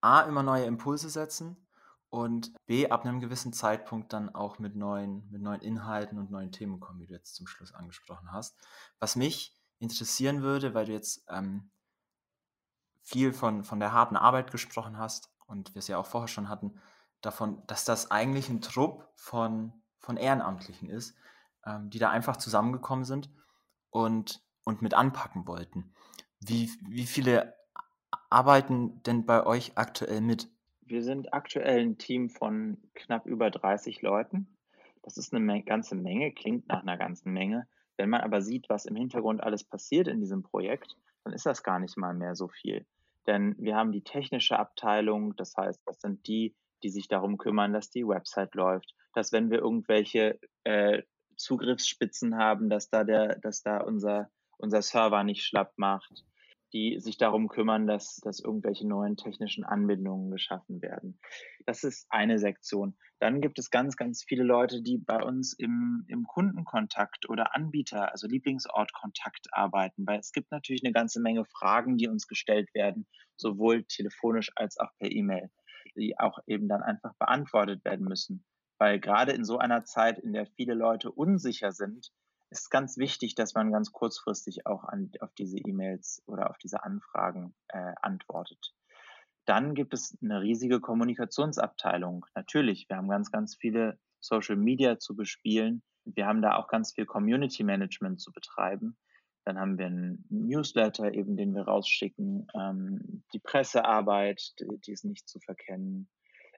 A, 0.00 0.22
immer 0.22 0.42
neue 0.42 0.64
Impulse 0.64 1.10
setzen 1.10 1.67
und 2.10 2.52
B, 2.66 2.88
ab 2.88 3.04
einem 3.04 3.20
gewissen 3.20 3.52
Zeitpunkt 3.52 4.12
dann 4.12 4.34
auch 4.34 4.58
mit 4.58 4.76
neuen, 4.76 5.28
mit 5.30 5.42
neuen 5.42 5.60
Inhalten 5.60 6.18
und 6.18 6.30
neuen 6.30 6.52
Themen 6.52 6.80
kommen, 6.80 7.00
wie 7.00 7.06
du 7.06 7.14
jetzt 7.14 7.34
zum 7.34 7.46
Schluss 7.46 7.74
angesprochen 7.74 8.32
hast. 8.32 8.56
Was 8.98 9.16
mich 9.16 9.54
interessieren 9.78 10.42
würde, 10.42 10.74
weil 10.74 10.86
du 10.86 10.92
jetzt 10.92 11.24
ähm, 11.28 11.70
viel 13.02 13.32
von, 13.32 13.64
von 13.64 13.80
der 13.80 13.92
harten 13.92 14.16
Arbeit 14.16 14.50
gesprochen 14.50 14.98
hast 14.98 15.30
und 15.46 15.74
wir 15.74 15.80
es 15.80 15.88
ja 15.88 15.98
auch 15.98 16.06
vorher 16.06 16.28
schon 16.28 16.48
hatten, 16.48 16.80
davon, 17.20 17.62
dass 17.66 17.84
das 17.84 18.10
eigentlich 18.10 18.48
ein 18.48 18.60
Trupp 18.60 19.08
von, 19.14 19.72
von 19.98 20.16
Ehrenamtlichen 20.16 20.88
ist, 20.88 21.16
ähm, 21.64 21.90
die 21.90 21.98
da 21.98 22.10
einfach 22.10 22.36
zusammengekommen 22.36 23.04
sind 23.04 23.30
und, 23.90 24.42
und 24.64 24.82
mit 24.82 24.94
anpacken 24.94 25.46
wollten. 25.46 25.92
Wie, 26.40 26.70
wie 26.86 27.06
viele 27.06 27.54
arbeiten 28.30 29.02
denn 29.02 29.26
bei 29.26 29.44
euch 29.44 29.76
aktuell 29.76 30.20
mit? 30.20 30.48
Wir 30.88 31.02
sind 31.02 31.34
aktuell 31.34 31.80
ein 31.80 31.98
Team 31.98 32.30
von 32.30 32.78
knapp 32.94 33.26
über 33.26 33.50
30 33.50 34.00
Leuten. 34.00 34.56
Das 35.02 35.18
ist 35.18 35.34
eine 35.34 35.62
ganze 35.62 35.94
Menge, 35.94 36.32
klingt 36.32 36.66
nach 36.68 36.80
einer 36.80 36.96
ganzen 36.96 37.30
Menge. 37.32 37.68
Wenn 37.98 38.08
man 38.08 38.22
aber 38.22 38.40
sieht, 38.40 38.70
was 38.70 38.86
im 38.86 38.96
Hintergrund 38.96 39.42
alles 39.42 39.64
passiert 39.64 40.08
in 40.08 40.18
diesem 40.18 40.42
Projekt, 40.42 40.96
dann 41.24 41.34
ist 41.34 41.44
das 41.44 41.62
gar 41.62 41.78
nicht 41.78 41.98
mal 41.98 42.14
mehr 42.14 42.34
so 42.34 42.48
viel. 42.48 42.86
Denn 43.26 43.54
wir 43.58 43.76
haben 43.76 43.92
die 43.92 44.02
technische 44.02 44.58
Abteilung, 44.58 45.36
das 45.36 45.54
heißt, 45.54 45.82
das 45.84 46.00
sind 46.00 46.26
die, 46.26 46.56
die 46.82 46.88
sich 46.88 47.06
darum 47.06 47.36
kümmern, 47.36 47.74
dass 47.74 47.90
die 47.90 48.08
Website 48.08 48.54
läuft, 48.54 48.94
dass 49.12 49.30
wenn 49.30 49.50
wir 49.50 49.58
irgendwelche 49.58 50.40
äh, 50.64 51.02
Zugriffsspitzen 51.36 52.38
haben, 52.38 52.70
dass 52.70 52.88
da 52.88 53.04
der, 53.04 53.38
dass 53.40 53.62
da 53.62 53.82
unser, 53.82 54.30
unser 54.56 54.80
Server 54.80 55.22
nicht 55.22 55.44
schlapp 55.44 55.74
macht, 55.76 56.24
die 56.72 57.00
sich 57.00 57.16
darum 57.16 57.48
kümmern, 57.48 57.86
dass, 57.86 58.16
dass 58.16 58.40
irgendwelche 58.40 58.86
neuen 58.86 59.16
technischen 59.16 59.64
Anbindungen 59.64 60.30
geschaffen 60.30 60.82
werden. 60.82 61.18
Das 61.66 61.84
ist 61.84 62.06
eine 62.10 62.38
Sektion. 62.38 62.96
Dann 63.20 63.40
gibt 63.40 63.58
es 63.58 63.70
ganz, 63.70 63.96
ganz 63.96 64.22
viele 64.22 64.44
Leute, 64.44 64.82
die 64.82 64.98
bei 64.98 65.22
uns 65.22 65.54
im, 65.54 66.04
im 66.08 66.24
Kundenkontakt 66.24 67.28
oder 67.28 67.54
Anbieter, 67.54 68.12
also 68.12 68.26
Lieblingsortkontakt 68.26 69.48
arbeiten, 69.52 70.06
weil 70.06 70.20
es 70.20 70.32
gibt 70.32 70.50
natürlich 70.50 70.84
eine 70.84 70.92
ganze 70.92 71.20
Menge 71.20 71.44
Fragen, 71.44 71.96
die 71.96 72.08
uns 72.08 72.26
gestellt 72.26 72.68
werden, 72.74 73.06
sowohl 73.36 73.84
telefonisch 73.84 74.50
als 74.56 74.78
auch 74.78 74.90
per 74.98 75.10
E-Mail, 75.10 75.50
die 75.96 76.18
auch 76.18 76.38
eben 76.46 76.68
dann 76.68 76.82
einfach 76.82 77.14
beantwortet 77.18 77.84
werden 77.84 78.06
müssen. 78.06 78.44
Weil 78.78 79.00
gerade 79.00 79.32
in 79.32 79.44
so 79.44 79.58
einer 79.58 79.84
Zeit, 79.84 80.18
in 80.18 80.32
der 80.32 80.46
viele 80.46 80.74
Leute 80.74 81.10
unsicher 81.10 81.72
sind, 81.72 82.12
ist 82.50 82.70
ganz 82.70 82.96
wichtig, 82.96 83.34
dass 83.34 83.54
man 83.54 83.72
ganz 83.72 83.92
kurzfristig 83.92 84.66
auch 84.66 84.84
an, 84.84 85.10
auf 85.20 85.34
diese 85.34 85.58
E-Mails 85.58 86.22
oder 86.26 86.50
auf 86.50 86.58
diese 86.58 86.82
Anfragen 86.82 87.54
äh, 87.68 87.92
antwortet. 88.00 88.74
Dann 89.44 89.74
gibt 89.74 89.94
es 89.94 90.16
eine 90.22 90.40
riesige 90.40 90.80
Kommunikationsabteilung. 90.80 92.26
Natürlich, 92.34 92.88
wir 92.88 92.96
haben 92.96 93.08
ganz, 93.08 93.30
ganz 93.30 93.56
viele 93.56 93.98
Social 94.20 94.56
Media 94.56 94.98
zu 94.98 95.16
bespielen. 95.16 95.82
Wir 96.04 96.26
haben 96.26 96.42
da 96.42 96.56
auch 96.56 96.68
ganz 96.68 96.92
viel 96.92 97.06
Community 97.06 97.64
Management 97.64 98.20
zu 98.20 98.32
betreiben. 98.32 98.96
Dann 99.44 99.58
haben 99.58 99.78
wir 99.78 99.86
einen 99.86 100.26
Newsletter 100.28 101.14
eben, 101.14 101.36
den 101.36 101.54
wir 101.54 101.62
rausschicken, 101.62 102.46
ähm, 102.54 103.22
die 103.32 103.38
Pressearbeit, 103.38 104.52
die, 104.60 104.78
die 104.80 104.92
ist 104.92 105.04
nicht 105.04 105.28
zu 105.28 105.40
verkennen, 105.40 106.10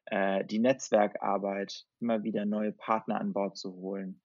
äh, 0.07 0.45
die 0.45 0.59
Netzwerkarbeit, 0.59 1.87
immer 2.01 2.25
wieder 2.25 2.45
neue 2.47 2.73
Partner 2.73 3.21
an 3.21 3.33
Bord 3.33 3.57
zu 3.57 3.75
holen 3.75 4.21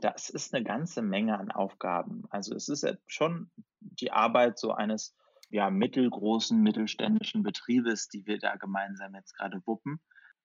das 0.00 0.28
ist 0.28 0.54
eine 0.54 0.64
ganze 0.64 1.02
Menge 1.02 1.38
an 1.38 1.50
Aufgaben. 1.50 2.24
Also 2.30 2.54
es 2.54 2.68
ist 2.68 2.86
schon 3.06 3.50
die 3.80 4.12
Arbeit 4.12 4.58
so 4.58 4.72
eines 4.72 5.14
ja, 5.48 5.70
mittelgroßen, 5.70 6.60
mittelständischen 6.60 7.42
Betriebes, 7.42 8.08
die 8.08 8.26
wir 8.26 8.38
da 8.38 8.56
gemeinsam 8.56 9.14
jetzt 9.14 9.36
gerade 9.36 9.62
wuppen. 9.64 10.00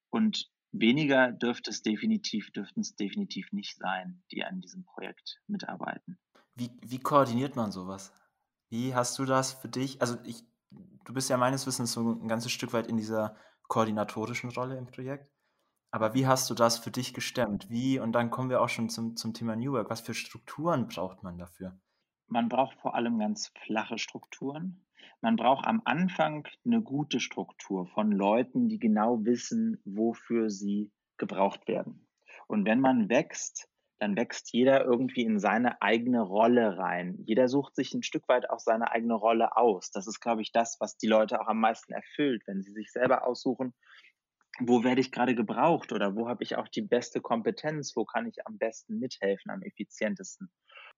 Und 0.09 0.49
weniger 0.71 1.31
dürfte 1.31 1.69
es 1.69 1.81
definitiv, 1.81 2.51
dürften 2.51 2.81
es 2.81 2.95
definitiv 2.95 3.51
nicht 3.51 3.77
sein, 3.77 4.23
die 4.31 4.43
an 4.43 4.61
diesem 4.61 4.85
Projekt 4.85 5.41
mitarbeiten. 5.47 6.17
Wie, 6.55 6.71
wie 6.81 6.99
koordiniert 6.99 7.55
man 7.55 7.71
sowas? 7.71 8.13
Wie 8.69 8.93
hast 8.95 9.17
du 9.19 9.25
das 9.25 9.53
für 9.53 9.69
dich? 9.69 10.01
Also 10.01 10.17
ich, 10.23 10.43
du 11.05 11.13
bist 11.13 11.29
ja 11.29 11.37
meines 11.37 11.67
Wissens 11.67 11.91
so 11.91 12.13
ein 12.13 12.27
ganzes 12.27 12.51
Stück 12.51 12.73
weit 12.73 12.87
in 12.87 12.97
dieser 12.97 13.35
koordinatorischen 13.67 14.49
Rolle 14.51 14.77
im 14.77 14.85
Projekt. 14.85 15.29
Aber 15.91 16.13
wie 16.13 16.25
hast 16.25 16.49
du 16.49 16.53
das 16.53 16.79
für 16.79 16.89
dich 16.89 17.13
gestemmt? 17.13 17.69
Wie, 17.69 17.99
und 17.99 18.13
dann 18.13 18.31
kommen 18.31 18.49
wir 18.49 18.61
auch 18.61 18.69
schon 18.69 18.89
zum, 18.89 19.17
zum 19.17 19.33
Thema 19.33 19.57
New 19.57 19.73
Work. 19.73 19.89
Was 19.89 19.99
für 19.99 20.13
Strukturen 20.13 20.87
braucht 20.87 21.21
man 21.21 21.37
dafür? 21.37 21.77
Man 22.27 22.47
braucht 22.47 22.79
vor 22.79 22.95
allem 22.95 23.19
ganz 23.19 23.51
flache 23.65 23.97
Strukturen. 23.97 24.85
Man 25.19 25.35
braucht 25.35 25.67
am 25.67 25.81
Anfang 25.83 26.47
eine 26.65 26.81
gute 26.81 27.19
Struktur 27.19 27.87
von 27.87 28.11
Leuten, 28.11 28.69
die 28.69 28.79
genau 28.79 29.25
wissen, 29.25 29.81
wofür 29.83 30.49
sie 30.49 30.91
gebraucht 31.17 31.67
werden. 31.67 32.07
Und 32.47 32.65
wenn 32.65 32.79
man 32.79 33.09
wächst, 33.09 33.67
dann 33.99 34.15
wächst 34.15 34.51
jeder 34.51 34.83
irgendwie 34.83 35.23
in 35.23 35.39
seine 35.39 35.81
eigene 35.81 36.21
Rolle 36.21 36.77
rein. 36.77 37.17
Jeder 37.25 37.47
sucht 37.47 37.75
sich 37.75 37.93
ein 37.93 38.01
Stück 38.01 38.27
weit 38.29 38.49
auch 38.49 38.59
seine 38.59 38.91
eigene 38.91 39.13
Rolle 39.13 39.57
aus. 39.57 39.91
Das 39.91 40.07
ist, 40.07 40.21
glaube 40.21 40.41
ich, 40.41 40.51
das, 40.51 40.77
was 40.79 40.97
die 40.97 41.07
Leute 41.07 41.39
auch 41.39 41.47
am 41.47 41.59
meisten 41.59 41.93
erfüllt, 41.93 42.41
wenn 42.47 42.63
sie 42.63 42.71
sich 42.71 42.91
selber 42.91 43.27
aussuchen, 43.27 43.73
wo 44.59 44.83
werde 44.83 45.01
ich 45.01 45.11
gerade 45.11 45.35
gebraucht 45.35 45.91
oder 45.91 46.15
wo 46.15 46.27
habe 46.27 46.43
ich 46.43 46.55
auch 46.57 46.67
die 46.67 46.81
beste 46.81 47.21
Kompetenz, 47.21 47.95
wo 47.95 48.05
kann 48.05 48.27
ich 48.27 48.45
am 48.45 48.57
besten 48.57 48.99
mithelfen, 48.99 49.51
am 49.51 49.61
effizientesten. 49.61 50.51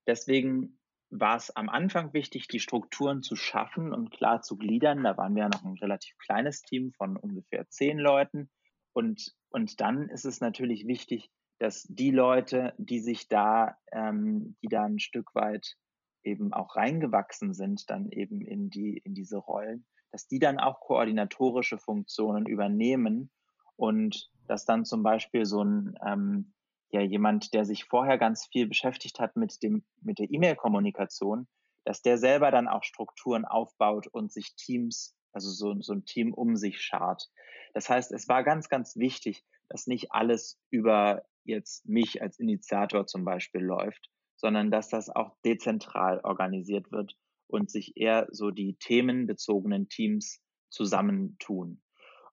Deswegen 0.08 0.80
war 1.10 1.38
es 1.38 1.56
am 1.56 1.70
Anfang 1.70 2.14
wichtig, 2.14 2.48
die 2.48 2.60
Strukturen 2.60 3.22
zu 3.22 3.36
schaffen 3.36 3.94
und 3.94 4.12
klar 4.12 4.42
zu 4.42 4.58
gliedern. 4.58 5.04
Da 5.04 5.16
waren 5.18 5.36
wir 5.36 5.44
ja 5.44 5.50
noch 5.50 5.64
ein 5.64 5.78
relativ 5.78 6.18
kleines 6.18 6.62
Team 6.62 6.92
von 6.94 7.16
ungefähr 7.16 7.70
zehn 7.70 8.00
Leuten. 8.00 8.50
Und, 8.94 9.34
und 9.50 9.80
dann 9.80 10.10
ist 10.10 10.26
es 10.26 10.42
natürlich 10.42 10.88
wichtig, 10.88 11.30
dass 11.60 11.84
die 11.84 12.12
Leute, 12.12 12.74
die 12.78 13.00
sich 13.00 13.28
da, 13.28 13.78
ähm, 13.92 14.58
die 14.64 14.68
da 14.68 14.86
ein 14.86 15.00
Stück 15.00 15.36
weit 15.36 15.76
eben 16.24 16.52
auch 16.52 16.76
reingewachsen 16.76 17.54
sind, 17.54 17.90
dann 17.90 18.10
eben 18.10 18.42
in 18.42 18.70
die, 18.70 18.98
in 18.98 19.14
diese 19.14 19.38
Rollen, 19.38 19.86
dass 20.12 20.28
die 20.28 20.40
dann 20.40 20.60
auch 20.60 20.80
koordinatorische 20.80 21.78
Funktionen 21.78 22.48
übernehmen 22.48 23.30
und 23.76 24.30
dass 24.48 24.66
dann 24.66 24.86
zum 24.86 25.04
Beispiel 25.04 25.46
so 25.46 25.64
ein 25.64 25.96
ähm, 26.06 26.54
ja 26.92 27.02
jemand, 27.02 27.54
der 27.54 27.66
sich 27.66 27.86
vorher 27.86 28.18
ganz 28.18 28.46
viel 28.46 28.68
beschäftigt 28.68 29.20
hat 29.20 29.36
mit 29.36 29.64
dem 29.64 29.84
mit 30.02 30.20
der 30.20 30.32
E-Mail-Kommunikation, 30.32 31.48
dass 31.86 32.02
der 32.02 32.18
selber 32.18 32.52
dann 32.52 32.68
auch 32.68 32.84
Strukturen 32.84 33.46
aufbaut 33.46 34.08
und 34.08 34.32
sich 34.32 34.56
Teams, 34.56 35.16
also 35.32 35.50
so, 35.50 35.80
so 35.82 35.94
ein 35.94 36.06
Team 36.06 36.34
um 36.34 36.56
sich 36.56 36.82
schart. 36.82 37.30
Das 37.74 37.90
heißt, 37.90 38.12
es 38.12 38.28
war 38.28 38.44
ganz, 38.44 38.70
ganz 38.70 38.96
wichtig, 38.96 39.44
dass 39.70 39.88
nicht 39.88 40.12
alles 40.12 40.60
über 40.70 41.24
jetzt 41.44 41.88
mich 41.88 42.22
als 42.22 42.40
Initiator 42.40 43.06
zum 43.06 43.26
Beispiel 43.26 43.62
läuft, 43.62 44.10
sondern 44.36 44.72
dass 44.72 44.90
das 44.90 45.10
auch 45.10 45.36
dezentral 45.44 46.22
organisiert 46.24 46.92
wird 46.92 47.18
und 47.48 47.70
sich 47.70 47.98
eher 47.98 48.28
so 48.32 48.52
die 48.52 48.76
themenbezogenen 48.76 49.90
Teams 49.90 50.42
zusammentun. 50.70 51.82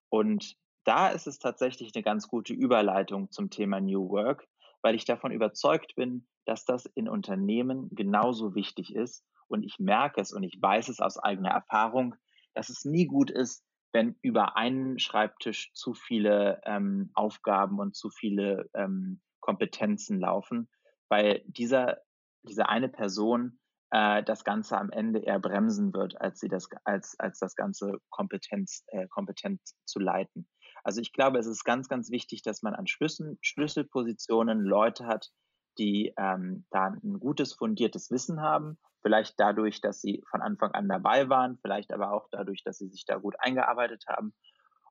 Und 0.09 0.55
da 0.83 1.09
ist 1.09 1.27
es 1.27 1.39
tatsächlich 1.39 1.91
eine 1.95 2.03
ganz 2.03 2.27
gute 2.27 2.53
Überleitung 2.53 3.31
zum 3.31 3.49
Thema 3.49 3.79
New 3.79 4.09
Work, 4.09 4.47
weil 4.81 4.95
ich 4.95 5.05
davon 5.05 5.31
überzeugt 5.31 5.95
bin, 5.95 6.27
dass 6.45 6.65
das 6.65 6.85
in 6.85 7.07
Unternehmen 7.07 7.89
genauso 7.91 8.55
wichtig 8.55 8.95
ist. 8.95 9.23
Und 9.47 9.63
ich 9.63 9.79
merke 9.79 10.21
es 10.21 10.31
und 10.31 10.43
ich 10.43 10.57
weiß 10.61 10.89
es 10.89 10.99
aus 10.99 11.17
eigener 11.17 11.49
Erfahrung, 11.49 12.15
dass 12.53 12.69
es 12.69 12.85
nie 12.85 13.05
gut 13.05 13.29
ist, 13.29 13.63
wenn 13.93 14.15
über 14.21 14.55
einen 14.55 14.97
Schreibtisch 14.99 15.71
zu 15.73 15.93
viele 15.93 16.61
ähm, 16.65 17.11
Aufgaben 17.13 17.79
und 17.79 17.95
zu 17.95 18.09
viele 18.09 18.69
ähm, 18.73 19.21
Kompetenzen 19.41 20.19
laufen, 20.19 20.69
weil 21.09 21.43
dieser, 21.45 21.97
diese 22.43 22.69
eine 22.69 22.87
Person 22.87 23.59
äh, 23.91 24.23
das 24.23 24.43
Ganze 24.43 24.77
am 24.77 24.89
Ende 24.91 25.19
eher 25.19 25.39
bremsen 25.39 25.93
wird, 25.93 26.19
als 26.19 26.39
sie 26.39 26.47
das, 26.47 26.69
als, 26.85 27.19
als 27.19 27.39
das 27.39 27.55
Ganze 27.55 27.99
Kompetenz, 28.09 28.83
äh, 28.87 29.07
kompetent 29.09 29.61
zu 29.85 29.99
leiten. 29.99 30.47
Also 30.83 31.01
ich 31.01 31.13
glaube, 31.13 31.39
es 31.39 31.47
ist 31.47 31.63
ganz, 31.63 31.87
ganz 31.87 32.09
wichtig, 32.11 32.41
dass 32.41 32.61
man 32.61 32.73
an 32.73 32.87
Schlüssel, 32.87 33.37
Schlüsselpositionen 33.41 34.61
Leute 34.61 35.05
hat, 35.05 35.31
die 35.77 36.13
ähm, 36.17 36.65
da 36.71 36.87
ein 36.87 37.19
gutes, 37.19 37.53
fundiertes 37.53 38.11
Wissen 38.11 38.41
haben. 38.41 38.77
Vielleicht 39.01 39.39
dadurch, 39.39 39.81
dass 39.81 40.01
sie 40.01 40.23
von 40.29 40.41
Anfang 40.41 40.71
an 40.71 40.87
dabei 40.87 41.29
waren, 41.29 41.57
vielleicht 41.61 41.91
aber 41.91 42.11
auch 42.13 42.27
dadurch, 42.31 42.63
dass 42.63 42.77
sie 42.77 42.89
sich 42.89 43.05
da 43.05 43.17
gut 43.17 43.35
eingearbeitet 43.39 44.05
haben. 44.07 44.33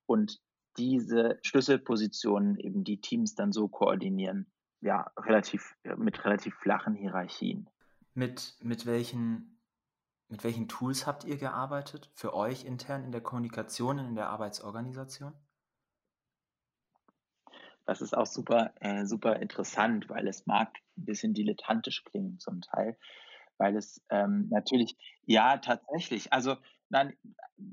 Und 0.06 0.40
diese 0.78 1.38
Schlüsselpositionen 1.42 2.58
eben 2.58 2.84
die 2.84 3.00
Teams 3.00 3.34
dann 3.34 3.52
so 3.52 3.68
koordinieren, 3.68 4.50
ja, 4.80 5.10
relativ, 5.18 5.74
mit 5.96 6.24
relativ 6.24 6.54
flachen 6.54 6.94
Hierarchien. 6.94 7.68
Mit, 8.14 8.56
mit 8.62 8.86
welchen 8.86 9.60
mit 10.30 10.44
welchen 10.44 10.68
Tools 10.68 11.08
habt 11.08 11.24
ihr 11.24 11.36
gearbeitet 11.36 12.08
für 12.14 12.34
euch 12.34 12.64
intern 12.64 13.02
in 13.02 13.10
der 13.10 13.20
Kommunikation 13.20 13.98
und 13.98 14.06
in 14.06 14.14
der 14.14 14.28
Arbeitsorganisation? 14.28 15.32
Das 17.86 18.00
ist 18.00 18.16
auch 18.16 18.26
super, 18.26 18.72
äh, 18.80 19.04
super 19.06 19.36
interessant, 19.36 20.08
weil 20.08 20.28
es 20.28 20.46
mag 20.46 20.72
ein 20.96 21.04
bisschen 21.04 21.34
dilettantisch 21.34 22.04
klingen 22.04 22.38
zum 22.38 22.60
Teil, 22.60 22.96
weil 23.58 23.76
es 23.76 24.02
ähm, 24.10 24.48
natürlich, 24.50 24.96
ja, 25.24 25.58
tatsächlich, 25.58 26.32
also 26.32 26.56
nein, 26.88 27.14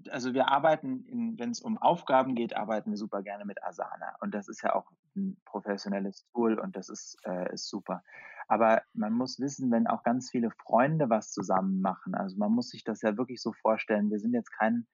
also 0.09 0.33
wir 0.33 0.49
arbeiten, 0.49 1.35
wenn 1.37 1.51
es 1.51 1.61
um 1.61 1.77
Aufgaben 1.77 2.35
geht, 2.35 2.55
arbeiten 2.55 2.91
wir 2.91 2.97
super 2.97 3.21
gerne 3.21 3.45
mit 3.45 3.63
Asana 3.63 4.15
und 4.21 4.33
das 4.33 4.47
ist 4.47 4.61
ja 4.63 4.75
auch 4.75 4.91
ein 5.15 5.39
professionelles 5.45 6.25
Tool 6.33 6.59
und 6.59 6.75
das 6.75 6.89
ist, 6.89 7.17
äh, 7.25 7.53
ist 7.53 7.69
super. 7.69 8.03
Aber 8.47 8.81
man 8.93 9.13
muss 9.13 9.39
wissen, 9.39 9.71
wenn 9.71 9.87
auch 9.87 10.03
ganz 10.03 10.29
viele 10.31 10.51
Freunde 10.51 11.09
was 11.09 11.31
zusammen 11.31 11.81
machen, 11.81 12.15
also 12.15 12.37
man 12.37 12.51
muss 12.51 12.69
sich 12.69 12.83
das 12.83 13.01
ja 13.01 13.17
wirklich 13.17 13.41
so 13.41 13.53
vorstellen, 13.53 14.09
wir 14.09 14.19
sind 14.19 14.33
jetzt 14.33 14.51
kein 14.51 14.87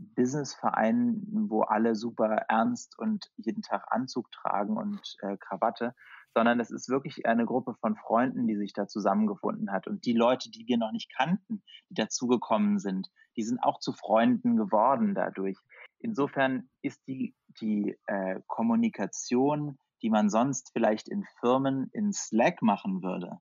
Businessverein, 0.00 1.26
wo 1.48 1.62
alle 1.62 1.94
super 1.94 2.26
ernst 2.48 2.98
und 2.98 3.30
jeden 3.36 3.62
Tag 3.62 3.84
Anzug 3.90 4.30
tragen 4.30 4.76
und 4.76 5.16
äh, 5.20 5.36
Krawatte, 5.36 5.94
sondern 6.34 6.60
es 6.60 6.70
ist 6.70 6.88
wirklich 6.88 7.26
eine 7.26 7.44
Gruppe 7.44 7.74
von 7.80 7.96
Freunden, 7.96 8.46
die 8.46 8.56
sich 8.56 8.72
da 8.72 8.86
zusammengefunden 8.86 9.72
hat. 9.72 9.86
Und 9.86 10.06
die 10.06 10.12
Leute, 10.12 10.50
die 10.50 10.66
wir 10.66 10.78
noch 10.78 10.92
nicht 10.92 11.12
kannten, 11.14 11.62
die 11.88 11.94
dazugekommen 11.94 12.78
sind, 12.78 13.08
die 13.36 13.42
sind 13.42 13.62
auch 13.62 13.78
zu 13.78 13.92
Freunden 13.92 14.56
geworden 14.56 15.14
dadurch. 15.14 15.58
Insofern 15.98 16.68
ist 16.82 17.06
die, 17.06 17.34
die 17.60 17.98
äh, 18.06 18.40
Kommunikation, 18.46 19.78
die 20.02 20.10
man 20.10 20.30
sonst 20.30 20.70
vielleicht 20.72 21.08
in 21.08 21.24
Firmen 21.40 21.90
in 21.92 22.12
Slack 22.12 22.62
machen 22.62 23.02
würde, 23.02 23.38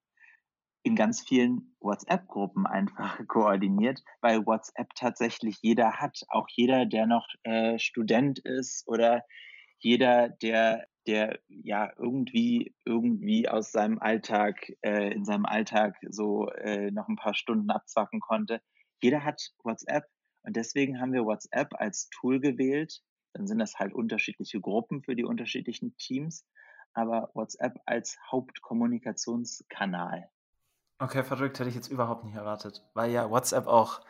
in 0.89 0.95
ganz 0.95 1.21
vielen 1.21 1.75
WhatsApp-Gruppen 1.81 2.65
einfach 2.65 3.19
koordiniert, 3.27 4.03
weil 4.21 4.45
WhatsApp 4.45 4.89
tatsächlich 4.95 5.59
jeder 5.61 5.93
hat. 5.99 6.23
Auch 6.29 6.47
jeder, 6.49 6.87
der 6.87 7.05
noch 7.05 7.27
äh, 7.43 7.77
Student 7.77 8.39
ist 8.39 8.87
oder 8.87 9.23
jeder, 9.77 10.29
der, 10.29 10.87
der 11.05 11.39
ja 11.47 11.91
irgendwie 11.97 12.75
irgendwie 12.85 13.47
aus 13.47 13.71
seinem 13.71 13.99
Alltag 13.99 14.73
äh, 14.81 15.13
in 15.13 15.25
seinem 15.25 15.45
Alltag 15.45 15.95
so 16.09 16.49
äh, 16.49 16.89
noch 16.89 17.07
ein 17.07 17.17
paar 17.17 17.35
Stunden 17.35 17.69
abzwacken 17.69 18.19
konnte. 18.19 18.61
Jeder 19.01 19.23
hat 19.23 19.39
WhatsApp 19.63 20.05
und 20.41 20.55
deswegen 20.55 20.99
haben 20.99 21.13
wir 21.13 21.25
WhatsApp 21.25 21.75
als 21.75 22.09
Tool 22.09 22.39
gewählt. 22.39 22.99
Dann 23.33 23.45
sind 23.45 23.59
das 23.59 23.75
halt 23.75 23.93
unterschiedliche 23.93 24.59
Gruppen 24.59 25.03
für 25.03 25.15
die 25.15 25.23
unterschiedlichen 25.23 25.95
Teams, 25.97 26.47
aber 26.93 27.29
WhatsApp 27.35 27.79
als 27.85 28.17
Hauptkommunikationskanal. 28.31 30.27
Okay, 30.99 31.23
verrückt, 31.23 31.59
hätte 31.59 31.69
ich 31.69 31.75
jetzt 31.75 31.87
überhaupt 31.87 32.25
nicht 32.25 32.35
erwartet, 32.35 32.83
weil 32.93 33.09
ja 33.11 33.29
WhatsApp 33.29 33.67
auch 33.67 34.01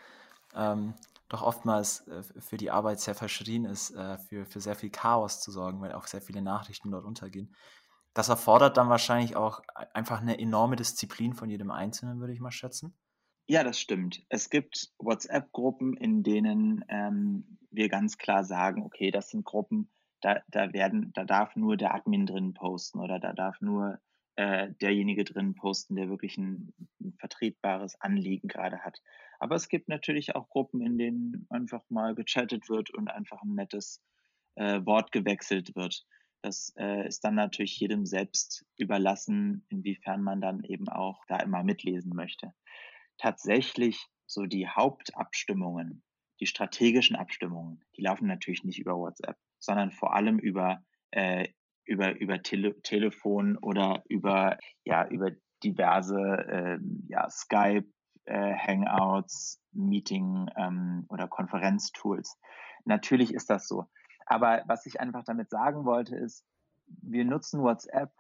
ähm, 0.55 0.95
doch 1.29 1.43
oftmals 1.43 2.07
äh, 2.07 2.23
für 2.39 2.57
die 2.57 2.71
Arbeit 2.71 2.99
sehr 2.99 3.13
verschrien 3.13 3.65
ist, 3.65 3.91
äh, 3.91 4.17
für, 4.17 4.45
für 4.45 4.59
sehr 4.59 4.75
viel 4.75 4.89
Chaos 4.89 5.39
zu 5.39 5.51
sorgen, 5.51 5.81
weil 5.81 5.91
auch 5.91 6.07
sehr 6.07 6.21
viele 6.21 6.41
Nachrichten 6.41 6.89
dort 6.89 7.05
untergehen. 7.05 7.55
Das 8.15 8.29
erfordert 8.29 8.77
dann 8.77 8.89
wahrscheinlich 8.89 9.35
auch 9.35 9.61
einfach 9.93 10.19
eine 10.21 10.39
enorme 10.39 10.75
Disziplin 10.75 11.33
von 11.33 11.49
jedem 11.49 11.69
Einzelnen, 11.69 12.19
würde 12.19 12.33
ich 12.33 12.39
mal 12.39 12.51
schätzen. 12.51 12.97
Ja, 13.47 13.63
das 13.63 13.79
stimmt. 13.79 14.23
Es 14.29 14.49
gibt 14.49 14.91
WhatsApp-Gruppen, 14.97 15.95
in 15.95 16.23
denen 16.23 16.83
ähm, 16.89 17.57
wir 17.69 17.89
ganz 17.89 18.17
klar 18.17 18.43
sagen, 18.43 18.83
okay, 18.83 19.11
das 19.11 19.29
sind 19.29 19.45
Gruppen, 19.45 19.91
da, 20.21 20.41
da 20.49 20.73
werden, 20.73 21.11
da 21.13 21.23
darf 21.23 21.55
nur 21.55 21.77
der 21.77 21.93
Admin 21.93 22.25
drin 22.25 22.53
posten 22.55 22.99
oder 22.99 23.19
da 23.19 23.33
darf 23.33 23.61
nur 23.61 23.99
äh, 24.35 24.69
derjenige 24.81 25.23
drin 25.23 25.55
posten, 25.55 25.95
der 25.95 26.09
wirklich 26.09 26.37
ein, 26.37 26.73
vertretbares 27.17 27.99
Anliegen 27.99 28.47
gerade 28.47 28.79
hat. 28.79 29.01
Aber 29.39 29.55
es 29.55 29.69
gibt 29.69 29.89
natürlich 29.89 30.35
auch 30.35 30.49
Gruppen, 30.49 30.81
in 30.81 30.97
denen 30.97 31.47
einfach 31.49 31.83
mal 31.89 32.15
gechattet 32.15 32.69
wird 32.69 32.89
und 32.91 33.09
einfach 33.09 33.41
ein 33.41 33.55
nettes 33.55 34.01
äh, 34.55 34.85
Wort 34.85 35.11
gewechselt 35.11 35.75
wird. 35.75 36.05
Das 36.41 36.73
äh, 36.77 37.07
ist 37.07 37.23
dann 37.23 37.35
natürlich 37.35 37.79
jedem 37.79 38.05
selbst 38.05 38.65
überlassen, 38.77 39.65
inwiefern 39.69 40.21
man 40.21 40.39
dann 40.39 40.63
eben 40.63 40.87
auch 40.87 41.25
da 41.27 41.37
immer 41.37 41.63
mitlesen 41.63 42.15
möchte. 42.15 42.53
Tatsächlich 43.17 44.07
so 44.25 44.45
die 44.45 44.67
Hauptabstimmungen, 44.67 46.03
die 46.39 46.45
strategischen 46.45 47.17
Abstimmungen, 47.17 47.83
die 47.97 48.03
laufen 48.03 48.27
natürlich 48.27 48.63
nicht 48.63 48.79
über 48.79 48.97
WhatsApp, 48.97 49.37
sondern 49.57 49.91
vor 49.91 50.15
allem 50.15 50.39
über 50.39 50.81
äh, 51.11 51.49
über, 51.89 52.15
über 52.19 52.41
Tele 52.41 52.79
Telefon 52.83 53.57
oder 53.57 54.03
über, 54.07 54.57
ja, 54.85 55.07
über 55.07 55.31
diverse 55.63 56.19
äh, 56.19 56.79
ja, 57.07 57.29
Skype, 57.29 57.87
äh, 58.25 58.53
Hangouts, 58.55 59.59
Meeting 59.71 60.49
ähm, 60.55 61.05
oder 61.09 61.27
Konferenztools. 61.27 62.39
Natürlich 62.85 63.33
ist 63.33 63.49
das 63.49 63.67
so. 63.67 63.85
Aber 64.27 64.63
was 64.67 64.85
ich 64.85 64.99
einfach 64.99 65.23
damit 65.23 65.49
sagen 65.49 65.83
wollte, 65.83 66.15
ist, 66.15 66.45
wir 67.01 67.25
nutzen 67.25 67.61
WhatsApp, 67.61 68.11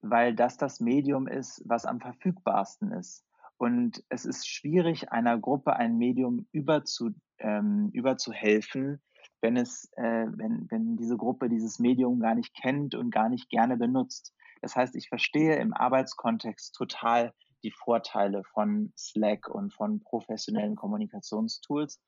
weil 0.00 0.34
das 0.34 0.56
das 0.56 0.80
Medium 0.80 1.28
ist, 1.28 1.62
was 1.66 1.84
am 1.84 2.00
verfügbarsten 2.00 2.92
ist. 2.92 3.24
Und 3.58 4.02
es 4.08 4.24
ist 4.24 4.48
schwierig, 4.48 5.12
einer 5.12 5.38
Gruppe 5.38 5.76
ein 5.76 5.98
Medium 5.98 6.46
überzu, 6.50 7.10
ähm, 7.38 7.90
überzuhelfen, 7.92 9.00
wenn 9.42 9.56
es, 9.56 9.90
äh, 9.96 10.26
wenn, 10.28 10.66
wenn 10.70 10.96
diese 10.96 11.16
Gruppe 11.16 11.48
dieses 11.48 11.78
Medium 11.78 12.20
gar 12.20 12.34
nicht 12.34 12.54
kennt 12.54 12.94
und 12.94 13.10
gar 13.10 13.28
nicht 13.28 13.50
gerne 13.50 13.76
benutzt. 13.76 14.32
Das 14.62 14.76
heißt, 14.76 14.94
ich 14.96 15.08
verstehe 15.08 15.56
im 15.56 15.74
Arbeitskontext 15.74 16.74
total 16.74 17.34
die 17.64 17.72
Vorteile 17.72 18.42
von 18.54 18.92
Slack 18.96 19.48
und 19.48 19.74
von 19.74 20.02
professionellen 20.02 20.76
Kommunikationstools. 20.76 22.00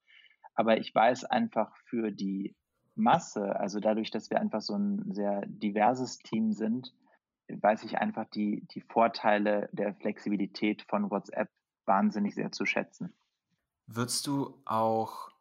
Aber 0.55 0.79
ich 0.79 0.95
weiß 0.95 1.25
einfach 1.25 1.75
für 1.89 2.13
die 2.13 2.57
Masse, 2.95 3.59
also 3.59 3.81
dadurch, 3.81 4.11
dass 4.13 4.31
wir 4.31 4.41
einfach 4.41 4.61
so 4.61 4.75
ein 4.77 5.13
sehr 5.13 5.43
diverses 5.47 6.19
Team 6.19 6.53
sind, 6.53 6.95
weiß 7.49 7.83
ich 7.85 7.99
einfach 7.99 8.27
die, 8.31 8.67
die 8.73 8.81
Vorteile 8.81 9.69
der 9.73 9.95
Flexibilität 9.97 10.83
von 10.89 11.11
WhatsApp 11.11 11.51
wahnsinnig 11.87 12.35
sehr 12.35 12.53
zu 12.53 12.65
schätzen. 12.65 13.13
Würdest 13.87 14.27
du 14.27 14.57
auch 14.65 15.34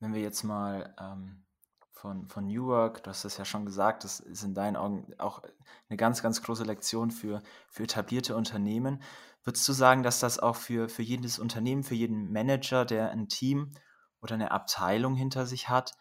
wenn 0.00 0.14
wir 0.14 0.20
jetzt 0.20 0.42
mal 0.44 0.94
ähm, 1.00 1.44
von, 1.90 2.28
von 2.28 2.46
New 2.46 2.66
Work, 2.66 3.02
du 3.02 3.10
hast 3.10 3.24
das 3.24 3.38
ja 3.38 3.44
schon 3.44 3.66
gesagt, 3.66 4.04
das 4.04 4.20
ist 4.20 4.44
in 4.44 4.54
deinen 4.54 4.76
Augen 4.76 5.12
auch 5.18 5.42
eine 5.88 5.96
ganz, 5.96 6.22
ganz 6.22 6.42
große 6.42 6.64
Lektion 6.64 7.10
für, 7.10 7.42
für 7.68 7.82
etablierte 7.82 8.36
Unternehmen. 8.36 9.02
Würdest 9.42 9.66
du 9.68 9.72
sagen, 9.72 10.02
dass 10.02 10.20
das 10.20 10.38
auch 10.38 10.56
für, 10.56 10.88
für 10.88 11.02
jedes 11.02 11.38
Unternehmen, 11.38 11.82
für 11.82 11.94
jeden 11.94 12.30
Manager, 12.32 12.84
der 12.84 13.10
ein 13.10 13.28
Team 13.28 13.72
oder 14.20 14.34
eine 14.34 14.52
Abteilung 14.52 15.16
hinter 15.16 15.46
sich 15.46 15.68
hat, 15.68 15.96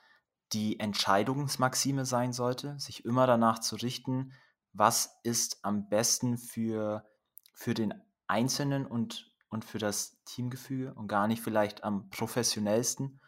die 0.53 0.79
Entscheidungsmaxime 0.79 2.05
sein 2.05 2.31
sollte, 2.31 2.79
sich 2.79 3.03
immer 3.03 3.27
danach 3.27 3.59
zu 3.59 3.75
richten, 3.75 4.33
was 4.73 5.19
ist 5.23 5.59
am 5.63 5.89
besten 5.89 6.37
für, 6.37 7.05
für 7.53 7.73
den 7.73 7.93
Einzelnen 8.27 8.85
und, 8.85 9.31
und 9.49 9.65
für 9.65 9.79
das 9.79 10.23
Teamgefüge 10.25 10.93
und 10.93 11.07
gar 11.07 11.27
nicht 11.27 11.41
vielleicht 11.41 11.83
am 11.83 12.09
professionellsten? 12.09 13.19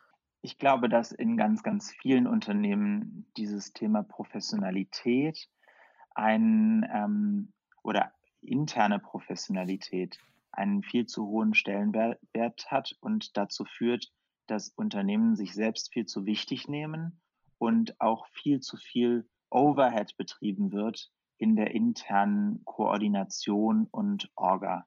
Ich 0.42 0.58
glaube, 0.58 0.88
dass 0.88 1.12
in 1.12 1.36
ganz, 1.36 1.64
ganz 1.64 1.92
vielen 1.92 2.26
Unternehmen 2.26 3.26
dieses 3.36 3.74
Thema 3.74 4.04
Professionalität 4.04 5.50
ein 6.16 6.88
ähm, 6.94 7.54
oder 7.84 8.14
interne 8.42 9.00
Professionalität 9.00 10.18
einen 10.52 10.82
viel 10.82 11.06
zu 11.06 11.28
hohen 11.28 11.54
Stellenwert 11.54 12.72
hat 12.72 12.96
und 13.02 13.38
dazu 13.38 13.66
führt, 13.66 14.12
dass 14.48 14.70
Unternehmen 14.70 15.36
sich 15.36 15.54
selbst 15.54 15.94
viel 15.94 16.06
zu 16.06 16.26
wichtig 16.26 16.68
nehmen 16.68 17.22
und 17.58 18.00
auch 18.00 18.28
viel 18.28 18.62
zu 18.62 18.78
viel 18.78 19.30
Overhead 19.50 20.16
betrieben 20.18 20.72
wird 20.72 21.12
in 21.38 21.56
der 21.56 21.72
internen 21.72 22.64
Koordination 22.66 23.88
und 23.92 24.32
Orga. 24.36 24.86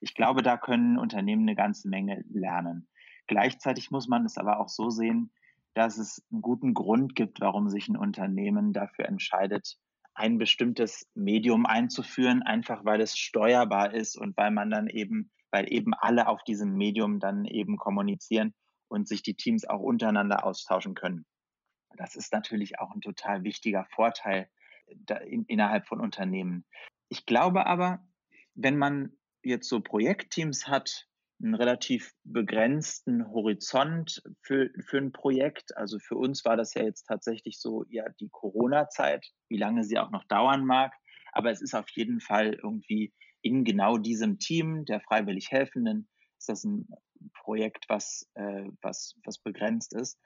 Ich 0.00 0.14
glaube, 0.14 0.42
da 0.42 0.56
können 0.56 0.98
Unternehmen 0.98 1.42
eine 1.42 1.54
ganze 1.54 1.88
Menge 1.88 2.24
lernen. 2.28 2.88
Gleichzeitig 3.26 3.90
muss 3.90 4.08
man 4.08 4.24
es 4.24 4.36
aber 4.36 4.60
auch 4.60 4.68
so 4.68 4.90
sehen, 4.90 5.32
dass 5.74 5.96
es 5.98 6.22
einen 6.30 6.42
guten 6.42 6.74
Grund 6.74 7.14
gibt, 7.14 7.40
warum 7.40 7.68
sich 7.68 7.88
ein 7.88 7.96
Unternehmen 7.96 8.72
dafür 8.72 9.06
entscheidet, 9.06 9.78
ein 10.14 10.38
bestimmtes 10.38 11.08
Medium 11.14 11.64
einzuführen, 11.64 12.42
einfach 12.42 12.84
weil 12.84 13.00
es 13.00 13.16
steuerbar 13.16 13.94
ist 13.94 14.16
und 14.16 14.36
weil 14.36 14.50
man 14.50 14.70
dann 14.70 14.88
eben, 14.88 15.30
weil 15.50 15.72
eben 15.72 15.94
alle 15.94 16.28
auf 16.28 16.42
diesem 16.44 16.74
Medium 16.74 17.20
dann 17.20 17.46
eben 17.46 17.78
kommunizieren 17.78 18.54
und 18.88 19.08
sich 19.08 19.22
die 19.22 19.34
Teams 19.34 19.64
auch 19.64 19.80
untereinander 19.80 20.44
austauschen 20.44 20.94
können. 20.94 21.24
Das 21.96 22.14
ist 22.14 22.32
natürlich 22.32 22.78
auch 22.78 22.90
ein 22.90 23.00
total 23.00 23.42
wichtiger 23.44 23.86
Vorteil 23.94 24.50
in, 25.26 25.44
innerhalb 25.46 25.86
von 25.86 26.00
Unternehmen. 26.00 26.66
Ich 27.08 27.24
glaube 27.24 27.66
aber, 27.66 28.06
wenn 28.54 28.76
man 28.76 29.16
jetzt 29.42 29.68
so 29.68 29.80
Projektteams 29.80 30.68
hat, 30.68 31.08
einen 31.42 31.54
relativ 31.54 32.12
begrenzten 32.24 33.28
Horizont 33.28 34.22
für, 34.42 34.70
für 34.86 34.98
ein 34.98 35.12
Projekt. 35.12 35.76
Also 35.76 35.98
für 35.98 36.16
uns 36.16 36.44
war 36.44 36.56
das 36.56 36.74
ja 36.74 36.84
jetzt 36.84 37.04
tatsächlich 37.04 37.58
so, 37.60 37.84
ja, 37.88 38.04
die 38.20 38.28
Corona-Zeit, 38.30 39.26
wie 39.48 39.58
lange 39.58 39.84
sie 39.84 39.98
auch 39.98 40.10
noch 40.10 40.24
dauern 40.24 40.64
mag. 40.64 40.92
Aber 41.32 41.50
es 41.50 41.60
ist 41.60 41.74
auf 41.74 41.88
jeden 41.90 42.20
Fall 42.20 42.54
irgendwie 42.54 43.12
in 43.40 43.64
genau 43.64 43.98
diesem 43.98 44.38
Team 44.38 44.84
der 44.84 45.00
freiwillig 45.00 45.50
Helfenden 45.50 46.08
ist 46.38 46.48
das 46.48 46.64
ein 46.64 46.88
Projekt, 47.34 47.86
was, 47.88 48.28
äh, 48.34 48.64
was, 48.80 49.16
was 49.24 49.38
begrenzt 49.38 49.94
ist. 49.94 50.18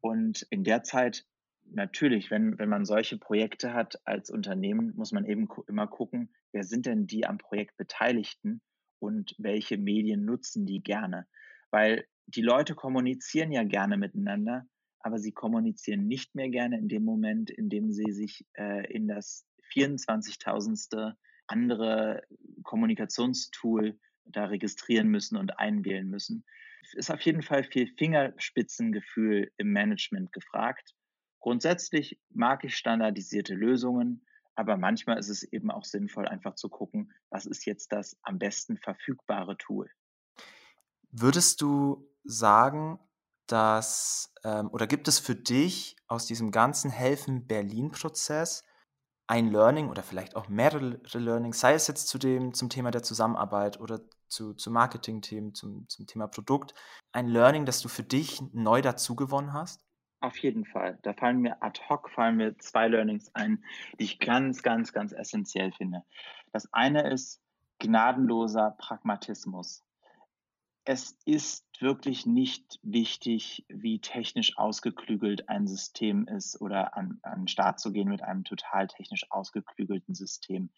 Und 0.00 0.46
in 0.50 0.64
der 0.64 0.82
Zeit 0.82 1.24
natürlich, 1.64 2.30
wenn, 2.30 2.58
wenn 2.58 2.68
man 2.68 2.84
solche 2.84 3.18
Projekte 3.18 3.72
hat 3.72 4.00
als 4.04 4.30
Unternehmen, 4.30 4.92
muss 4.96 5.12
man 5.12 5.24
eben 5.24 5.48
immer 5.66 5.86
gucken, 5.86 6.34
wer 6.52 6.64
sind 6.64 6.86
denn 6.86 7.06
die 7.06 7.26
am 7.26 7.38
Projekt 7.38 7.76
Beteiligten 7.76 8.60
und 8.98 9.34
welche 9.38 9.78
Medien 9.78 10.24
nutzen 10.24 10.66
die 10.66 10.82
gerne. 10.82 11.26
Weil 11.70 12.06
die 12.26 12.42
Leute 12.42 12.74
kommunizieren 12.74 13.52
ja 13.52 13.64
gerne 13.64 13.96
miteinander, 13.96 14.66
aber 15.00 15.18
sie 15.18 15.32
kommunizieren 15.32 16.06
nicht 16.06 16.34
mehr 16.34 16.48
gerne 16.48 16.78
in 16.78 16.88
dem 16.88 17.04
Moment, 17.04 17.50
in 17.50 17.68
dem 17.68 17.92
sie 17.92 18.12
sich 18.12 18.46
äh, 18.54 18.90
in 18.92 19.06
das 19.06 19.46
24.000. 19.74 21.14
andere 21.46 22.22
Kommunikationstool 22.62 23.98
da 24.24 24.46
registrieren 24.46 25.08
müssen 25.08 25.36
und 25.36 25.58
einwählen 25.58 26.08
müssen. 26.08 26.44
Ist 26.94 27.10
auf 27.10 27.20
jeden 27.22 27.42
Fall 27.42 27.64
viel 27.64 27.86
Fingerspitzengefühl 27.86 29.50
im 29.56 29.72
Management 29.72 30.32
gefragt. 30.32 30.94
Grundsätzlich 31.40 32.18
mag 32.30 32.64
ich 32.64 32.76
standardisierte 32.76 33.54
Lösungen, 33.54 34.24
aber 34.54 34.76
manchmal 34.76 35.18
ist 35.18 35.28
es 35.28 35.42
eben 35.42 35.70
auch 35.70 35.84
sinnvoll, 35.84 36.26
einfach 36.26 36.54
zu 36.54 36.68
gucken, 36.68 37.12
was 37.30 37.46
ist 37.46 37.66
jetzt 37.66 37.92
das 37.92 38.16
am 38.22 38.38
besten 38.38 38.78
verfügbare 38.78 39.56
Tool. 39.56 39.90
Würdest 41.10 41.60
du 41.60 42.08
sagen, 42.24 42.98
dass, 43.46 44.32
ähm, 44.42 44.70
oder 44.70 44.86
gibt 44.86 45.08
es 45.08 45.18
für 45.18 45.34
dich 45.34 45.96
aus 46.06 46.26
diesem 46.26 46.50
ganzen 46.50 46.90
Helfen-Berlin-Prozess 46.90 48.64
ein 49.26 49.50
Learning 49.50 49.88
oder 49.88 50.02
vielleicht 50.02 50.36
auch 50.36 50.48
mehrere 50.48 51.00
Learnings, 51.12 51.60
sei 51.60 51.74
es 51.74 51.86
jetzt 51.86 52.08
zu 52.08 52.18
dem, 52.18 52.52
zum 52.54 52.68
Thema 52.68 52.90
der 52.90 53.02
Zusammenarbeit 53.02 53.80
oder 53.80 54.00
zu, 54.28 54.54
zu 54.54 54.70
Marketing-Themen, 54.70 55.54
zum, 55.54 55.88
zum 55.88 56.06
Thema 56.06 56.26
Produkt, 56.26 56.74
ein 57.12 57.28
Learning, 57.28 57.64
das 57.64 57.80
du 57.80 57.88
für 57.88 58.02
dich 58.02 58.42
neu 58.52 58.82
dazu 58.82 59.16
gewonnen 59.16 59.52
hast? 59.52 59.84
Auf 60.24 60.38
jeden 60.38 60.64
Fall. 60.64 60.98
Da 61.02 61.12
fallen 61.12 61.42
mir 61.42 61.62
ad 61.62 61.78
hoc 61.86 62.08
fallen 62.08 62.38
mir 62.38 62.56
zwei 62.56 62.88
Learnings 62.88 63.34
ein, 63.34 63.62
die 64.00 64.04
ich 64.04 64.18
ganz, 64.18 64.62
ganz, 64.62 64.94
ganz 64.94 65.12
essentiell 65.12 65.70
finde. 65.70 66.02
Das 66.50 66.72
eine 66.72 67.10
ist 67.10 67.42
gnadenloser 67.78 68.70
Pragmatismus. 68.78 69.84
Es 70.86 71.18
ist 71.26 71.66
wirklich 71.78 72.24
nicht 72.24 72.80
wichtig, 72.82 73.66
wie 73.68 73.98
technisch 73.98 74.56
ausgeklügelt 74.56 75.50
ein 75.50 75.66
System 75.66 76.26
ist 76.26 76.58
oder 76.58 76.96
an, 76.96 77.18
an 77.20 77.40
den 77.40 77.48
Start 77.48 77.78
zu 77.78 77.92
gehen 77.92 78.08
mit 78.08 78.22
einem 78.22 78.44
total 78.44 78.86
technisch 78.86 79.30
ausgeklügelten 79.30 80.14
System. 80.14 80.70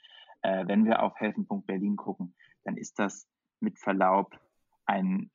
Äh, 0.43 0.67
wenn 0.67 0.85
wir 0.85 1.05
auf 1.05 1.15
helfen.berlin 1.21 1.95
gucken, 1.95 2.35
dann 2.65 2.77
ist 2.77 2.99
das 2.99 3.29
mit 3.61 3.79
Verlaub 3.79 4.41
ein 4.87 5.31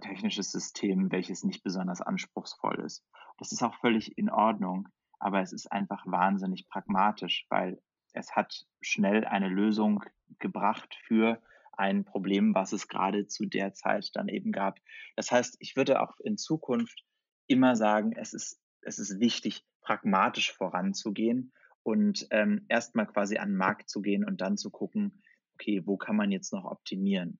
technisches 0.00 0.50
System, 0.50 1.10
welches 1.10 1.44
nicht 1.44 1.62
besonders 1.62 2.00
anspruchsvoll 2.00 2.80
ist. 2.80 3.04
Das 3.38 3.52
ist 3.52 3.62
auch 3.62 3.74
völlig 3.80 4.16
in 4.16 4.30
Ordnung, 4.30 4.88
aber 5.18 5.40
es 5.40 5.52
ist 5.52 5.70
einfach 5.72 6.04
wahnsinnig 6.06 6.68
pragmatisch, 6.68 7.46
weil 7.48 7.80
es 8.12 8.34
hat 8.36 8.64
schnell 8.80 9.24
eine 9.24 9.48
Lösung 9.48 10.02
gebracht 10.38 10.94
für 11.06 11.42
ein 11.72 12.04
Problem, 12.04 12.54
was 12.54 12.72
es 12.72 12.88
gerade 12.88 13.26
zu 13.26 13.46
der 13.46 13.74
Zeit 13.74 14.10
dann 14.14 14.28
eben 14.28 14.52
gab. 14.52 14.78
Das 15.16 15.30
heißt, 15.30 15.56
ich 15.58 15.76
würde 15.76 16.00
auch 16.00 16.18
in 16.20 16.36
Zukunft 16.36 17.04
immer 17.46 17.74
sagen, 17.74 18.12
es 18.12 18.32
ist, 18.32 18.60
es 18.82 18.98
ist 18.98 19.18
wichtig, 19.18 19.64
pragmatisch 19.80 20.52
voranzugehen 20.52 21.52
und 21.82 22.26
ähm, 22.30 22.64
erstmal 22.68 23.06
quasi 23.06 23.38
an 23.38 23.50
den 23.50 23.56
Markt 23.56 23.90
zu 23.90 24.00
gehen 24.00 24.24
und 24.24 24.40
dann 24.40 24.56
zu 24.56 24.70
gucken, 24.70 25.22
okay, 25.54 25.82
wo 25.84 25.96
kann 25.96 26.16
man 26.16 26.30
jetzt 26.30 26.52
noch 26.52 26.64
optimieren? 26.64 27.38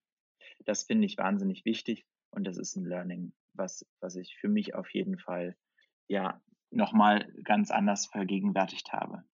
Das 0.64 0.84
finde 0.84 1.06
ich 1.06 1.16
wahnsinnig 1.18 1.64
wichtig 1.64 2.04
und 2.34 2.44
das 2.44 2.56
ist 2.56 2.76
ein 2.76 2.84
Learning, 2.84 3.32
was, 3.52 3.86
was 4.00 4.16
ich 4.16 4.36
für 4.36 4.48
mich 4.48 4.74
auf 4.74 4.90
jeden 4.90 5.18
Fall 5.18 5.56
ja 6.08 6.40
nochmal 6.70 7.32
ganz 7.44 7.70
anders 7.70 8.06
vergegenwärtigt 8.06 8.92
habe. 8.92 9.24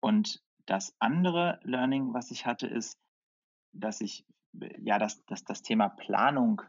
Und 0.00 0.42
das 0.66 0.94
andere 0.98 1.60
Learning, 1.62 2.14
was 2.14 2.30
ich 2.30 2.46
hatte, 2.46 2.66
ist, 2.66 2.98
dass 3.72 4.00
ich 4.00 4.26
ja, 4.78 4.98
dass, 4.98 5.24
dass 5.26 5.44
das 5.44 5.62
Thema 5.62 5.88
Planung 5.88 6.62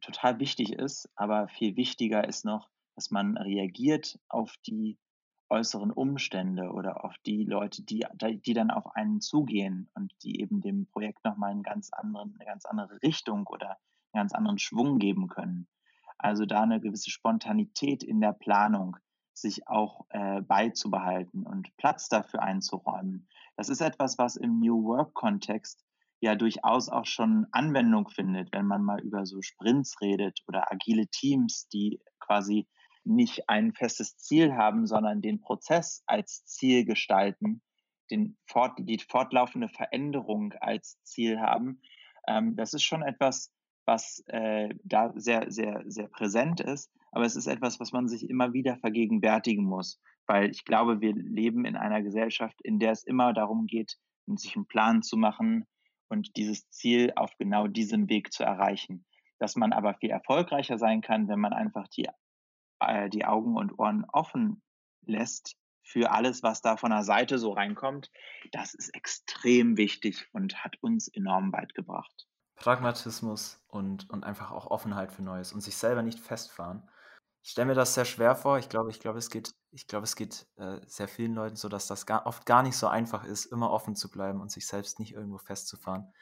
total 0.00 0.38
wichtig 0.38 0.72
ist, 0.72 1.08
aber 1.16 1.48
viel 1.48 1.76
wichtiger 1.76 2.26
ist 2.26 2.44
noch, 2.44 2.68
dass 2.94 3.10
man 3.10 3.36
reagiert 3.36 4.18
auf 4.28 4.54
die 4.66 4.98
äußeren 5.50 5.90
Umstände 5.90 6.70
oder 6.72 7.04
auf 7.04 7.16
die 7.24 7.44
Leute, 7.44 7.82
die, 7.82 8.04
die 8.44 8.52
dann 8.52 8.70
auf 8.70 8.94
einen 8.94 9.20
zugehen 9.20 9.88
und 9.94 10.12
die 10.22 10.40
eben 10.40 10.60
dem 10.60 10.86
Projekt 10.86 11.24
nochmal 11.24 11.52
einen 11.52 11.62
ganz 11.62 11.90
anderen, 11.92 12.34
eine 12.34 12.44
ganz 12.44 12.66
andere 12.66 13.00
Richtung 13.02 13.46
oder 13.46 13.78
ganz 14.18 14.32
anderen 14.32 14.58
Schwung 14.58 14.98
geben 14.98 15.28
können. 15.28 15.68
Also 16.18 16.44
da 16.44 16.62
eine 16.62 16.80
gewisse 16.80 17.10
Spontanität 17.10 18.02
in 18.02 18.20
der 18.20 18.32
Planung 18.32 18.96
sich 19.32 19.68
auch 19.68 20.06
äh, 20.10 20.42
beizubehalten 20.42 21.46
und 21.46 21.74
Platz 21.76 22.08
dafür 22.08 22.42
einzuräumen. 22.42 23.28
Das 23.56 23.68
ist 23.68 23.80
etwas, 23.80 24.18
was 24.18 24.34
im 24.36 24.58
New 24.58 24.84
Work-Kontext 24.84 25.84
ja 26.20 26.34
durchaus 26.34 26.88
auch 26.88 27.06
schon 27.06 27.46
Anwendung 27.52 28.08
findet, 28.08 28.52
wenn 28.52 28.66
man 28.66 28.82
mal 28.82 29.00
über 29.00 29.24
so 29.24 29.40
Sprints 29.40 30.00
redet 30.00 30.40
oder 30.48 30.72
agile 30.72 31.06
Teams, 31.06 31.68
die 31.68 32.00
quasi 32.18 32.66
nicht 33.04 33.48
ein 33.48 33.72
festes 33.72 34.16
Ziel 34.18 34.54
haben, 34.54 34.86
sondern 34.86 35.22
den 35.22 35.40
Prozess 35.40 36.02
als 36.06 36.44
Ziel 36.44 36.84
gestalten, 36.84 37.62
den 38.10 38.36
fort, 38.46 38.72
die 38.78 38.98
fortlaufende 38.98 39.68
Veränderung 39.68 40.52
als 40.60 41.00
Ziel 41.04 41.40
haben. 41.40 41.80
Ähm, 42.26 42.56
das 42.56 42.74
ist 42.74 42.82
schon 42.82 43.02
etwas, 43.02 43.52
was 43.88 44.22
äh, 44.26 44.68
da 44.84 45.12
sehr, 45.16 45.50
sehr, 45.50 45.82
sehr 45.86 46.06
präsent 46.06 46.60
ist. 46.60 46.92
Aber 47.10 47.24
es 47.24 47.34
ist 47.34 47.48
etwas, 47.48 47.80
was 47.80 47.90
man 47.90 48.06
sich 48.06 48.28
immer 48.28 48.52
wieder 48.52 48.76
vergegenwärtigen 48.76 49.64
muss, 49.64 50.00
weil 50.26 50.50
ich 50.50 50.64
glaube, 50.64 51.00
wir 51.00 51.14
leben 51.14 51.64
in 51.64 51.74
einer 51.74 52.02
Gesellschaft, 52.02 52.60
in 52.62 52.78
der 52.78 52.92
es 52.92 53.02
immer 53.02 53.32
darum 53.32 53.66
geht, 53.66 53.96
sich 54.26 54.54
einen 54.54 54.66
Plan 54.66 55.02
zu 55.02 55.16
machen, 55.16 55.66
und 56.08 56.36
dieses 56.36 56.68
Ziel 56.70 57.12
auf 57.16 57.36
genau 57.38 57.66
diesem 57.66 58.08
Weg 58.08 58.32
zu 58.32 58.42
erreichen. 58.42 59.04
Dass 59.38 59.56
man 59.56 59.72
aber 59.72 59.94
viel 59.94 60.10
erfolgreicher 60.10 60.78
sein 60.78 61.00
kann, 61.00 61.28
wenn 61.28 61.38
man 61.38 61.52
einfach 61.52 61.86
die, 61.88 62.08
äh, 62.80 63.08
die 63.08 63.24
Augen 63.24 63.56
und 63.56 63.78
Ohren 63.78 64.04
offen 64.12 64.62
lässt 65.02 65.56
für 65.82 66.10
alles, 66.10 66.42
was 66.42 66.60
da 66.60 66.76
von 66.76 66.90
der 66.90 67.02
Seite 67.02 67.38
so 67.38 67.52
reinkommt, 67.52 68.10
das 68.52 68.74
ist 68.74 68.94
extrem 68.94 69.76
wichtig 69.76 70.26
und 70.32 70.62
hat 70.64 70.76
uns 70.82 71.08
enorm 71.08 71.52
weit 71.52 71.74
gebracht. 71.74 72.27
Pragmatismus 72.58 73.62
und, 73.68 74.10
und 74.10 74.24
einfach 74.24 74.50
auch 74.50 74.66
Offenheit 74.66 75.12
für 75.12 75.22
Neues 75.22 75.52
und 75.52 75.60
sich 75.60 75.76
selber 75.76 76.02
nicht 76.02 76.20
festfahren. 76.20 76.88
Ich 77.42 77.52
stelle 77.52 77.66
mir 77.66 77.74
das 77.74 77.94
sehr 77.94 78.04
schwer 78.04 78.34
vor. 78.34 78.58
Ich 78.58 78.68
glaube, 78.68 78.90
ich 78.90 79.00
glaube, 79.00 79.18
es 79.18 79.30
geht, 79.30 79.54
ich 79.70 79.86
glaube, 79.86 80.04
es 80.04 80.16
geht 80.16 80.46
äh, 80.56 80.80
sehr 80.86 81.08
vielen 81.08 81.34
Leuten 81.34 81.56
so, 81.56 81.68
dass 81.68 81.86
das 81.86 82.04
gar, 82.04 82.26
oft 82.26 82.46
gar 82.46 82.62
nicht 82.62 82.76
so 82.76 82.88
einfach 82.88 83.24
ist, 83.24 83.46
immer 83.46 83.70
offen 83.70 83.94
zu 83.94 84.10
bleiben 84.10 84.40
und 84.40 84.50
sich 84.50 84.66
selbst 84.66 84.98
nicht 84.98 85.14
irgendwo 85.14 85.38
festzufahren. 85.38 86.12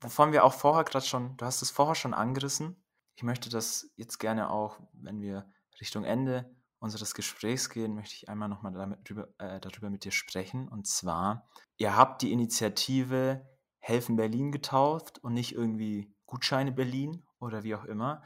Wovon 0.00 0.32
wir 0.32 0.44
auch 0.44 0.54
vorher 0.54 0.84
gerade 0.84 1.06
schon, 1.06 1.36
du 1.36 1.44
hast 1.44 1.62
es 1.62 1.70
vorher 1.70 1.94
schon 1.94 2.14
angerissen. 2.14 2.82
Ich 3.14 3.22
möchte 3.22 3.48
das 3.48 3.90
jetzt 3.96 4.18
gerne 4.18 4.50
auch, 4.50 4.80
wenn 4.92 5.20
wir 5.20 5.50
Richtung 5.80 6.04
Ende 6.04 6.50
unseres 6.78 7.14
Gesprächs 7.14 7.68
gehen, 7.68 7.94
möchte 7.94 8.14
ich 8.14 8.28
einmal 8.28 8.48
nochmal 8.48 8.72
darüber, 8.72 9.28
äh, 9.38 9.60
darüber 9.60 9.90
mit 9.90 10.04
dir 10.04 10.12
sprechen. 10.12 10.68
Und 10.68 10.86
zwar, 10.86 11.48
ihr 11.76 11.96
habt 11.96 12.22
die 12.22 12.32
Initiative 12.32 13.46
Helfen 13.80 14.16
Berlin 14.16 14.52
getauft 14.52 15.18
und 15.18 15.34
nicht 15.34 15.54
irgendwie 15.54 16.14
Gutscheine 16.26 16.72
Berlin 16.72 17.24
oder 17.40 17.64
wie 17.64 17.74
auch 17.74 17.84
immer. 17.84 18.22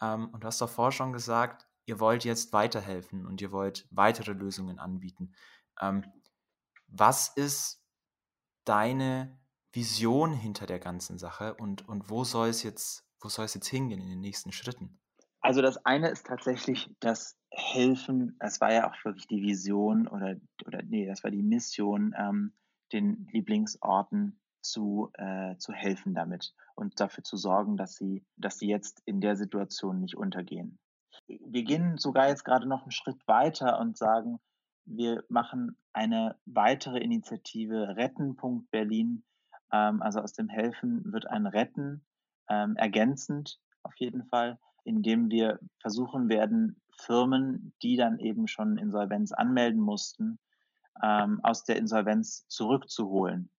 Ähm, 0.00 0.28
und 0.30 0.44
du 0.44 0.46
hast 0.46 0.60
davor 0.60 0.92
schon 0.92 1.12
gesagt, 1.12 1.66
ihr 1.86 1.98
wollt 1.98 2.24
jetzt 2.24 2.52
weiterhelfen 2.52 3.26
und 3.26 3.40
ihr 3.40 3.50
wollt 3.50 3.88
weitere 3.90 4.32
Lösungen 4.32 4.78
anbieten. 4.78 5.32
Ähm, 5.80 6.04
was 6.86 7.28
ist 7.28 7.82
deine 8.64 9.38
Vision 9.72 10.32
hinter 10.32 10.66
der 10.66 10.78
ganzen 10.78 11.18
Sache 11.18 11.54
und, 11.54 11.88
und 11.88 12.10
wo 12.10 12.24
soll 12.24 12.48
es 12.48 12.62
jetzt, 12.62 13.06
wo 13.20 13.28
soll 13.28 13.46
es 13.46 13.54
jetzt 13.54 13.68
hingehen 13.68 14.00
in 14.00 14.08
den 14.08 14.20
nächsten 14.20 14.52
Schritten? 14.52 14.98
Also 15.40 15.62
das 15.62 15.84
eine 15.84 16.08
ist 16.08 16.26
tatsächlich 16.26 16.90
das 17.00 17.36
Helfen, 17.50 18.36
das 18.40 18.60
war 18.60 18.72
ja 18.72 18.90
auch 18.90 19.04
wirklich 19.04 19.26
die 19.26 19.42
Vision 19.42 20.06
oder, 20.08 20.36
oder 20.66 20.82
nee, 20.82 21.06
das 21.06 21.24
war 21.24 21.30
die 21.30 21.42
Mission, 21.42 22.14
ähm, 22.18 22.52
den 22.92 23.28
Lieblingsorten 23.32 24.40
zu, 24.60 25.10
äh, 25.14 25.56
zu 25.56 25.72
helfen 25.72 26.14
damit 26.14 26.54
und 26.74 27.00
dafür 27.00 27.24
zu 27.24 27.36
sorgen, 27.36 27.76
dass 27.76 27.96
sie, 27.96 28.24
dass 28.36 28.58
sie 28.58 28.68
jetzt 28.68 29.02
in 29.04 29.20
der 29.20 29.36
Situation 29.36 30.00
nicht 30.00 30.16
untergehen 30.16 30.78
wir 31.26 31.64
gehen 31.64 31.98
sogar 31.98 32.28
jetzt 32.28 32.44
gerade 32.44 32.66
noch 32.66 32.82
einen 32.82 32.92
Schritt 32.92 33.26
weiter 33.26 33.78
und 33.80 33.96
sagen, 33.96 34.38
wir 34.84 35.24
machen 35.28 35.76
eine 35.92 36.36
weitere 36.46 36.98
Initiative 36.98 37.96
Retten. 37.96 38.36
Berlin. 38.70 39.24
Ähm, 39.72 40.00
also 40.02 40.20
aus 40.20 40.32
dem 40.32 40.48
Helfen 40.48 41.12
wird 41.12 41.26
ein 41.26 41.46
Retten 41.46 42.04
ähm, 42.48 42.76
ergänzend 42.76 43.60
auf 43.82 43.94
jeden 43.96 44.24
Fall, 44.24 44.58
indem 44.84 45.30
wir 45.30 45.58
versuchen 45.80 46.28
werden, 46.28 46.80
Firmen, 46.96 47.74
die 47.82 47.96
dann 47.96 48.18
eben 48.18 48.48
schon 48.48 48.78
Insolvenz 48.78 49.32
anmelden 49.32 49.80
mussten, 49.80 50.38
ähm, 51.02 51.40
aus 51.42 51.64
der 51.64 51.76
Insolvenz 51.76 52.46
zurückzuholen, 52.48 53.50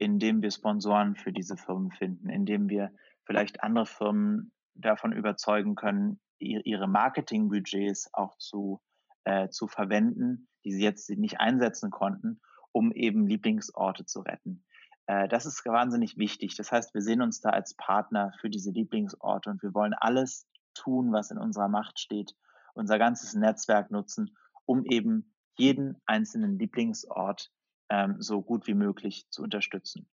indem 0.00 0.40
wir 0.40 0.50
Sponsoren 0.50 1.14
für 1.14 1.30
diese 1.30 1.56
Firmen 1.56 1.92
finden, 1.92 2.30
indem 2.30 2.70
wir 2.70 2.90
vielleicht 3.24 3.62
andere 3.62 3.84
Firmen 3.84 4.50
davon 4.74 5.12
überzeugen 5.12 5.74
können, 5.74 6.18
ihre 6.38 6.88
Marketingbudgets 6.88 8.08
auch 8.14 8.36
zu, 8.38 8.80
äh, 9.24 9.50
zu 9.50 9.68
verwenden, 9.68 10.48
die 10.64 10.72
sie 10.72 10.82
jetzt 10.82 11.10
nicht 11.10 11.38
einsetzen 11.38 11.90
konnten, 11.90 12.40
um 12.72 12.92
eben 12.92 13.26
Lieblingsorte 13.26 14.06
zu 14.06 14.20
retten. 14.20 14.64
Äh, 15.06 15.28
das 15.28 15.44
ist 15.44 15.66
wahnsinnig 15.66 16.16
wichtig. 16.16 16.56
Das 16.56 16.72
heißt, 16.72 16.94
wir 16.94 17.02
sehen 17.02 17.20
uns 17.20 17.42
da 17.42 17.50
als 17.50 17.74
Partner 17.74 18.32
für 18.40 18.48
diese 18.48 18.70
Lieblingsorte 18.70 19.50
und 19.50 19.62
wir 19.62 19.74
wollen 19.74 19.92
alles 19.92 20.48
tun, 20.72 21.12
was 21.12 21.30
in 21.30 21.36
unserer 21.36 21.68
Macht 21.68 22.00
steht, 22.00 22.34
unser 22.72 22.98
ganzes 22.98 23.34
Netzwerk 23.34 23.90
nutzen, 23.90 24.34
um 24.64 24.86
eben 24.86 25.34
jeden 25.58 26.00
einzelnen 26.06 26.58
Lieblingsort 26.58 27.52
ähm, 27.90 28.16
so 28.20 28.40
gut 28.40 28.66
wie 28.66 28.74
möglich 28.74 29.26
zu 29.30 29.42
unterstützen. 29.42 30.08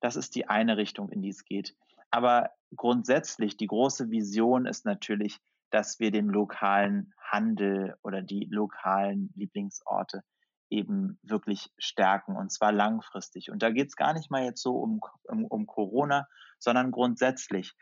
Das 0.00 0.16
ist 0.16 0.34
die 0.34 0.48
eine 0.48 0.76
Richtung, 0.76 1.10
in 1.10 1.22
die 1.22 1.30
es 1.30 1.44
geht. 1.44 1.76
Aber 2.10 2.50
grundsätzlich, 2.74 3.56
die 3.56 3.66
große 3.66 4.10
Vision 4.10 4.66
ist 4.66 4.84
natürlich, 4.84 5.38
dass 5.70 5.98
wir 5.98 6.10
den 6.10 6.28
lokalen 6.28 7.12
Handel 7.20 7.96
oder 8.02 8.22
die 8.22 8.46
lokalen 8.50 9.32
Lieblingsorte 9.34 10.22
eben 10.70 11.18
wirklich 11.22 11.70
stärken 11.78 12.36
und 12.36 12.50
zwar 12.50 12.72
langfristig. 12.72 13.50
Und 13.50 13.62
da 13.62 13.70
geht 13.70 13.88
es 13.88 13.96
gar 13.96 14.12
nicht 14.12 14.30
mal 14.30 14.44
jetzt 14.44 14.62
so 14.62 14.76
um, 14.76 15.00
um, 15.24 15.44
um, 15.44 15.66
Corona, 15.66 16.26
sondern 16.58 16.90
grundsätzlich. 16.90 17.74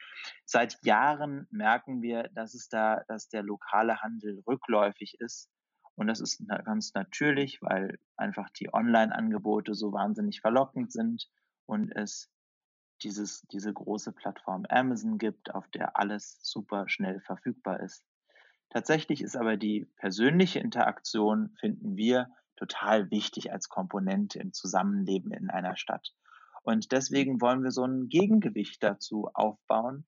Seit 0.45 0.77
Jahren 0.83 1.47
merken 1.51 2.03
wir, 2.03 2.29
dass 2.35 2.55
es 2.55 2.69
da, 2.69 3.03
dass 3.09 3.29
der 3.29 3.43
lokale 3.43 4.03
Handel 4.03 4.43
rückläufig 4.47 5.17
ist. 5.21 5.51
Und 5.97 6.09
das 6.09 6.21
ist 6.21 6.47
ganz 6.65 6.95
natürlich, 6.95 7.63
weil 7.63 7.99
einfach 8.17 8.51
die 8.51 8.73
Online-Angebote 8.73 9.75
so 9.75 9.93
wahnsinnig 9.93 10.41
verlockend 10.41 10.93
sind 10.93 11.29
und 11.67 11.91
es 11.95 12.31
dieses, 13.03 13.43
diese 13.53 13.73
große 13.73 14.13
Plattform 14.13 14.65
Amazon 14.69 15.19
gibt, 15.19 15.55
auf 15.55 15.69
der 15.69 15.97
alles 15.97 16.39
super 16.43 16.89
schnell 16.89 17.21
verfügbar 17.21 17.81
ist. 17.81 18.05
Tatsächlich 18.71 19.23
ist 19.23 19.37
aber 19.37 19.57
die 19.57 19.87
persönliche 19.97 20.59
Interaktion, 20.59 21.55
finden 21.61 21.97
wir, 21.97 22.29
total 22.57 23.11
wichtig 23.11 23.53
als 23.53 23.69
Komponente 23.69 24.39
im 24.39 24.53
Zusammenleben 24.53 25.33
in 25.33 25.51
einer 25.51 25.77
Stadt. 25.77 26.15
Und 26.63 26.93
deswegen 26.93 27.41
wollen 27.41 27.63
wir 27.63 27.73
so 27.73 27.85
ein 27.85 28.09
Gegengewicht 28.09 28.83
dazu 28.83 29.29
aufbauen, 29.35 30.07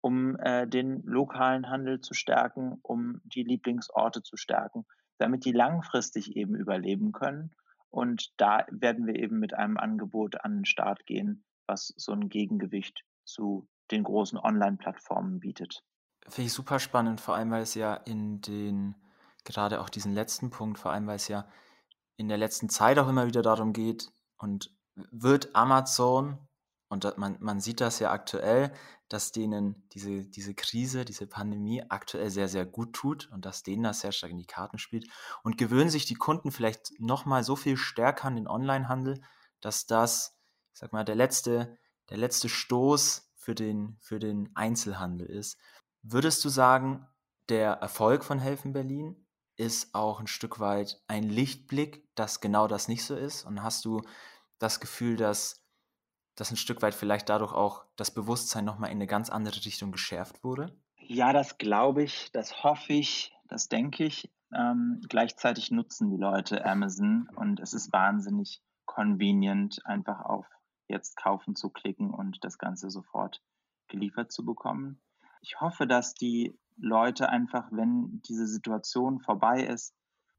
um 0.00 0.36
äh, 0.38 0.68
den 0.68 1.02
lokalen 1.02 1.68
Handel 1.68 2.00
zu 2.00 2.14
stärken, 2.14 2.78
um 2.82 3.20
die 3.24 3.42
Lieblingsorte 3.42 4.22
zu 4.22 4.36
stärken, 4.36 4.86
damit 5.18 5.44
die 5.44 5.52
langfristig 5.52 6.36
eben 6.36 6.54
überleben 6.54 7.12
können. 7.12 7.54
Und 7.90 8.32
da 8.36 8.66
werden 8.70 9.06
wir 9.06 9.16
eben 9.16 9.38
mit 9.38 9.54
einem 9.54 9.76
Angebot 9.76 10.44
an 10.44 10.58
den 10.58 10.64
Start 10.64 11.06
gehen, 11.06 11.44
was 11.66 11.94
so 11.96 12.12
ein 12.12 12.28
Gegengewicht 12.28 13.04
zu 13.24 13.68
den 13.90 14.04
großen 14.04 14.38
Online-Plattformen 14.38 15.40
bietet. 15.40 15.82
Finde 16.28 16.46
ich 16.46 16.52
super 16.52 16.78
spannend, 16.78 17.20
vor 17.20 17.36
allem 17.36 17.50
weil 17.50 17.62
es 17.62 17.74
ja 17.74 17.94
in 17.94 18.40
den, 18.40 18.96
gerade 19.44 19.80
auch 19.80 19.88
diesen 19.88 20.12
letzten 20.12 20.50
Punkt, 20.50 20.78
vor 20.78 20.92
allem 20.92 21.06
weil 21.06 21.16
es 21.16 21.28
ja 21.28 21.48
in 22.16 22.28
der 22.28 22.38
letzten 22.38 22.68
Zeit 22.68 22.98
auch 22.98 23.08
immer 23.08 23.26
wieder 23.26 23.42
darum 23.42 23.72
geht 23.72 24.10
und 24.38 24.74
wird 24.94 25.54
Amazon, 25.54 26.38
und 26.88 27.18
man, 27.18 27.36
man 27.40 27.60
sieht 27.60 27.80
das 27.80 27.98
ja 27.98 28.12
aktuell, 28.12 28.72
dass 29.08 29.32
denen 29.32 29.88
diese, 29.92 30.24
diese 30.24 30.54
Krise, 30.54 31.04
diese 31.04 31.26
Pandemie 31.26 31.82
aktuell 31.88 32.30
sehr, 32.30 32.48
sehr 32.48 32.64
gut 32.64 32.92
tut 32.92 33.30
und 33.32 33.44
dass 33.44 33.62
denen 33.62 33.82
das 33.82 34.00
sehr 34.00 34.12
stark 34.12 34.30
in 34.30 34.38
die 34.38 34.46
Karten 34.46 34.78
spielt. 34.78 35.08
Und 35.42 35.58
gewöhnen 35.58 35.90
sich 35.90 36.06
die 36.06 36.14
Kunden 36.14 36.52
vielleicht 36.52 36.92
nochmal 36.98 37.42
so 37.42 37.56
viel 37.56 37.76
stärker 37.76 38.26
an 38.26 38.36
den 38.36 38.48
Onlinehandel, 38.48 39.20
dass 39.60 39.86
das, 39.86 40.38
ich 40.72 40.80
sag 40.80 40.92
mal, 40.92 41.04
der 41.04 41.16
letzte, 41.16 41.76
der 42.10 42.18
letzte 42.18 42.48
Stoß 42.48 43.32
für 43.34 43.54
den, 43.54 43.96
für 44.00 44.18
den 44.18 44.50
Einzelhandel 44.54 45.26
ist. 45.26 45.58
Würdest 46.02 46.44
du 46.44 46.48
sagen, 46.48 47.06
der 47.48 47.72
Erfolg 47.72 48.24
von 48.24 48.38
Helfen 48.38 48.72
Berlin 48.72 49.26
ist 49.56 49.94
auch 49.94 50.20
ein 50.20 50.26
Stück 50.26 50.60
weit 50.60 51.00
ein 51.08 51.24
Lichtblick, 51.24 52.08
dass 52.14 52.40
genau 52.40 52.68
das 52.68 52.86
nicht 52.86 53.04
so 53.04 53.16
ist? 53.16 53.44
Und 53.44 53.62
hast 53.62 53.84
du 53.84 54.02
das 54.58 54.80
Gefühl, 54.80 55.16
dass 55.16 55.65
dass 56.36 56.50
ein 56.50 56.56
Stück 56.56 56.82
weit 56.82 56.94
vielleicht 56.94 57.28
dadurch 57.28 57.52
auch 57.52 57.84
das 57.96 58.12
Bewusstsein 58.12 58.64
nochmal 58.64 58.90
in 58.90 58.98
eine 58.98 59.06
ganz 59.06 59.30
andere 59.30 59.56
Richtung 59.64 59.90
geschärft 59.90 60.44
wurde? 60.44 60.76
Ja, 60.98 61.32
das 61.32 61.58
glaube 61.58 62.02
ich, 62.02 62.30
das 62.32 62.62
hoffe 62.62 62.92
ich, 62.92 63.34
das 63.48 63.68
denke 63.68 64.04
ich. 64.04 64.30
Ähm, 64.54 65.00
gleichzeitig 65.08 65.70
nutzen 65.70 66.10
die 66.10 66.16
Leute 66.16 66.64
Amazon 66.64 67.28
und 67.34 67.58
es 67.60 67.72
ist 67.72 67.92
wahnsinnig 67.92 68.62
convenient, 68.84 69.80
einfach 69.84 70.20
auf 70.20 70.46
jetzt 70.88 71.16
kaufen 71.16 71.56
zu 71.56 71.70
klicken 71.70 72.10
und 72.12 72.44
das 72.44 72.58
Ganze 72.58 72.90
sofort 72.90 73.42
geliefert 73.88 74.30
zu 74.30 74.44
bekommen. 74.44 75.00
Ich 75.40 75.60
hoffe, 75.60 75.86
dass 75.86 76.14
die 76.14 76.58
Leute 76.76 77.28
einfach, 77.28 77.68
wenn 77.70 78.20
diese 78.28 78.46
Situation 78.46 79.20
vorbei 79.20 79.62
ist, 79.62 79.94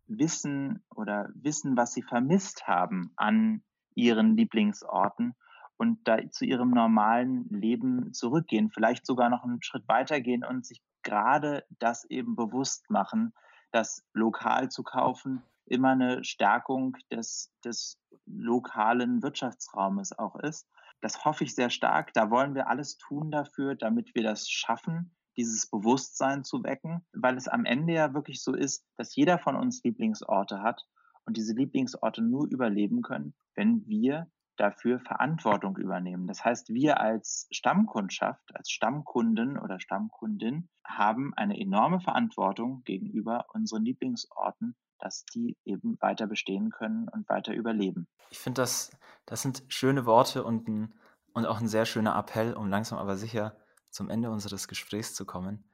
wissen 0.05 0.83
oder 0.95 1.29
wissen, 1.33 1.75
was 1.75 1.93
sie 1.93 2.01
vermisst 2.01 2.67
haben 2.67 3.11
an 3.15 3.63
ihren 3.93 4.37
Lieblingsorten 4.37 5.35
und 5.77 6.07
da 6.07 6.17
zu 6.29 6.45
ihrem 6.45 6.71
normalen 6.71 7.47
Leben 7.49 8.13
zurückgehen, 8.13 8.71
vielleicht 8.71 9.05
sogar 9.05 9.29
noch 9.29 9.43
einen 9.43 9.61
Schritt 9.61 9.87
weitergehen 9.87 10.43
und 10.43 10.65
sich 10.65 10.81
gerade 11.03 11.63
das 11.79 12.05
eben 12.05 12.35
bewusst 12.35 12.89
machen, 12.89 13.33
dass 13.71 14.03
lokal 14.13 14.69
zu 14.69 14.83
kaufen 14.83 15.43
immer 15.67 15.89
eine 15.89 16.23
Stärkung 16.23 16.97
des, 17.11 17.51
des 17.63 17.99
lokalen 18.25 19.21
Wirtschaftsraumes 19.21 20.17
auch 20.17 20.35
ist. 20.37 20.67
Das 21.01 21.25
hoffe 21.25 21.43
ich 21.43 21.53
sehr 21.53 21.69
stark. 21.69 22.13
Da 22.13 22.31
wollen 22.31 22.55
wir 22.55 22.69
alles 22.69 22.97
tun 22.97 23.31
dafür, 23.31 23.75
damit 23.75 24.15
wir 24.15 24.23
das 24.23 24.49
schaffen, 24.49 25.15
dieses 25.35 25.69
Bewusstsein 25.69 26.43
zu 26.43 26.63
wecken, 26.63 27.05
weil 27.13 27.37
es 27.37 27.47
am 27.47 27.65
Ende 27.65 27.93
ja 27.93 28.13
wirklich 28.13 28.41
so 28.41 28.55
ist, 28.55 28.85
dass 28.95 29.15
jeder 29.15 29.37
von 29.37 29.55
uns 29.55 29.83
Lieblingsorte 29.83 30.61
hat 30.61 30.87
und 31.25 31.37
diese 31.37 31.53
Lieblingsorte 31.53 32.23
nur 32.23 32.47
überleben 32.47 33.03
können, 33.03 33.35
wenn 33.53 33.85
wir 33.87 34.31
dafür 34.57 34.99
Verantwortung 34.99 35.77
übernehmen. 35.77 36.27
Das 36.27 36.43
heißt, 36.43 36.69
wir 36.69 36.99
als 36.99 37.47
Stammkundschaft, 37.51 38.55
als 38.55 38.69
Stammkunden 38.69 39.57
oder 39.57 39.79
Stammkundin 39.79 40.69
haben 40.83 41.33
eine 41.35 41.59
enorme 41.59 41.99
Verantwortung 41.99 42.83
gegenüber 42.83 43.45
unseren 43.53 43.85
Lieblingsorten, 43.85 44.75
dass 44.99 45.25
die 45.25 45.57
eben 45.63 45.97
weiter 46.01 46.27
bestehen 46.27 46.71
können 46.71 47.07
und 47.09 47.29
weiter 47.29 47.53
überleben. 47.53 48.07
Ich 48.29 48.39
finde, 48.39 48.61
das, 48.61 48.91
das 49.25 49.41
sind 49.41 49.63
schöne 49.67 50.05
Worte 50.05 50.43
und, 50.43 50.67
ein, 50.67 50.93
und 51.33 51.45
auch 51.45 51.59
ein 51.59 51.67
sehr 51.67 51.85
schöner 51.85 52.17
Appell, 52.17 52.53
um 52.53 52.69
langsam 52.69 52.97
aber 52.97 53.15
sicher 53.15 53.55
zum 53.89 54.09
Ende 54.09 54.29
unseres 54.31 54.67
Gesprächs 54.67 55.13
zu 55.13 55.25
kommen. 55.25 55.69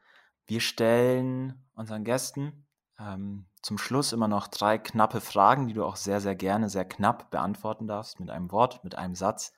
Wir 0.46 0.60
stellen 0.60 1.66
unseren 1.74 2.04
Gästen 2.04 2.66
ähm, 3.00 3.46
zum 3.62 3.78
Schluss 3.78 4.14
immer 4.14 4.28
noch 4.28 4.48
drei 4.48 4.78
knappe 4.78 5.22
Fragen, 5.22 5.68
die 5.68 5.74
du 5.74 5.86
auch 5.86 5.96
sehr, 5.96 6.22
sehr 6.22 6.36
gerne, 6.36 6.70
sehr 6.70 6.86
knapp 6.86 7.32
beantworten 7.32 7.88
darfst, 7.88 8.20
mit 8.20 8.30
einem 8.30 8.52
Wort, 8.52 8.84
mit 8.84 8.96
einem 8.96 9.16
Satz. 9.16 9.54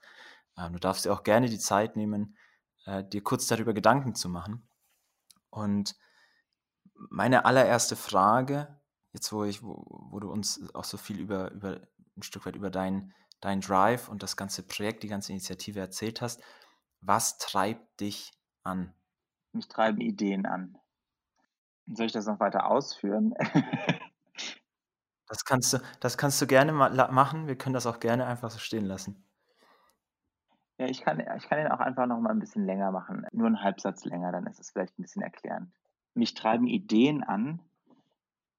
Ähm, 0.57 0.73
du 0.73 0.79
darfst 0.79 1.05
dir 1.05 1.13
auch 1.13 1.23
gerne 1.23 1.49
die 1.49 1.59
Zeit 1.59 1.95
nehmen, 1.95 2.37
äh, 2.85 3.03
dir 3.03 3.23
kurz 3.23 3.47
darüber 3.47 3.73
Gedanken 3.73 4.15
zu 4.15 4.29
machen. 4.29 4.67
Und 5.49 5.95
meine 7.09 7.45
allererste 7.45 7.95
Frage, 7.95 8.79
jetzt 9.11 9.31
wo 9.31 9.43
ich, 9.43 9.63
wo, 9.63 9.85
wo 10.11 10.19
du 10.19 10.31
uns 10.31 10.61
auch 10.73 10.83
so 10.83 10.97
viel 10.97 11.19
über, 11.19 11.51
über 11.51 11.81
ein 12.15 12.23
Stück 12.23 12.45
weit 12.45 12.55
über 12.55 12.69
dein, 12.69 13.13
dein 13.41 13.61
Drive 13.61 14.07
und 14.07 14.23
das 14.23 14.37
ganze 14.37 14.63
Projekt, 14.63 15.03
die 15.03 15.07
ganze 15.07 15.31
Initiative 15.31 15.79
erzählt 15.79 16.21
hast, 16.21 16.41
was 17.01 17.37
treibt 17.37 17.99
dich 17.99 18.31
an? 18.63 18.93
Mich 19.51 19.67
treiben 19.67 20.01
Ideen 20.01 20.45
an. 20.45 20.77
Soll 21.87 22.07
ich 22.07 22.11
das 22.11 22.25
noch 22.25 22.39
weiter 22.39 22.67
ausführen? 22.67 23.33
Das 25.27 25.43
kannst 25.43 25.73
du, 25.73 25.79
das 25.99 26.17
kannst 26.17 26.41
du 26.41 26.47
gerne 26.47 26.71
ma 26.71 26.89
machen. 27.11 27.47
Wir 27.47 27.57
können 27.57 27.73
das 27.73 27.87
auch 27.87 27.99
gerne 27.99 28.27
einfach 28.27 28.51
so 28.51 28.59
stehen 28.59 28.85
lassen. 28.85 29.23
Ja, 30.77 30.87
ich 30.87 31.01
kann, 31.01 31.19
ich 31.19 31.47
kann 31.47 31.59
ihn 31.59 31.71
auch 31.71 31.79
einfach 31.79 32.05
noch 32.05 32.19
mal 32.19 32.31
ein 32.31 32.39
bisschen 32.39 32.65
länger 32.65 32.91
machen. 32.91 33.25
Nur 33.31 33.47
einen 33.47 33.63
Halbsatz 33.63 34.05
länger, 34.05 34.31
dann 34.31 34.45
ist 34.45 34.59
es 34.59 34.71
vielleicht 34.71 34.99
ein 34.99 35.03
bisschen 35.03 35.21
erklärend. 35.21 35.71
Mich 36.13 36.33
treiben 36.33 36.67
Ideen 36.67 37.23
an, 37.23 37.59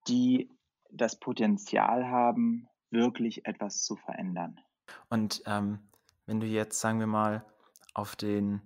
die 0.09 0.51
das 0.91 1.21
Potenzial 1.21 2.09
haben, 2.09 2.69
wirklich 2.91 3.45
etwas 3.47 3.83
zu 3.83 3.97
verändern. 3.97 4.61
Und 5.09 5.43
ähm, 5.47 5.79
wenn 6.25 6.41
du 6.41 6.47
jetzt, 6.47 6.81
sagen 6.81 7.01
wir 7.01 7.07
mal, 7.07 7.45
auf 7.93 8.17
den 8.17 8.63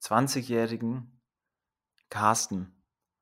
20-jährigen 0.00 1.20
Carsten 2.08 2.77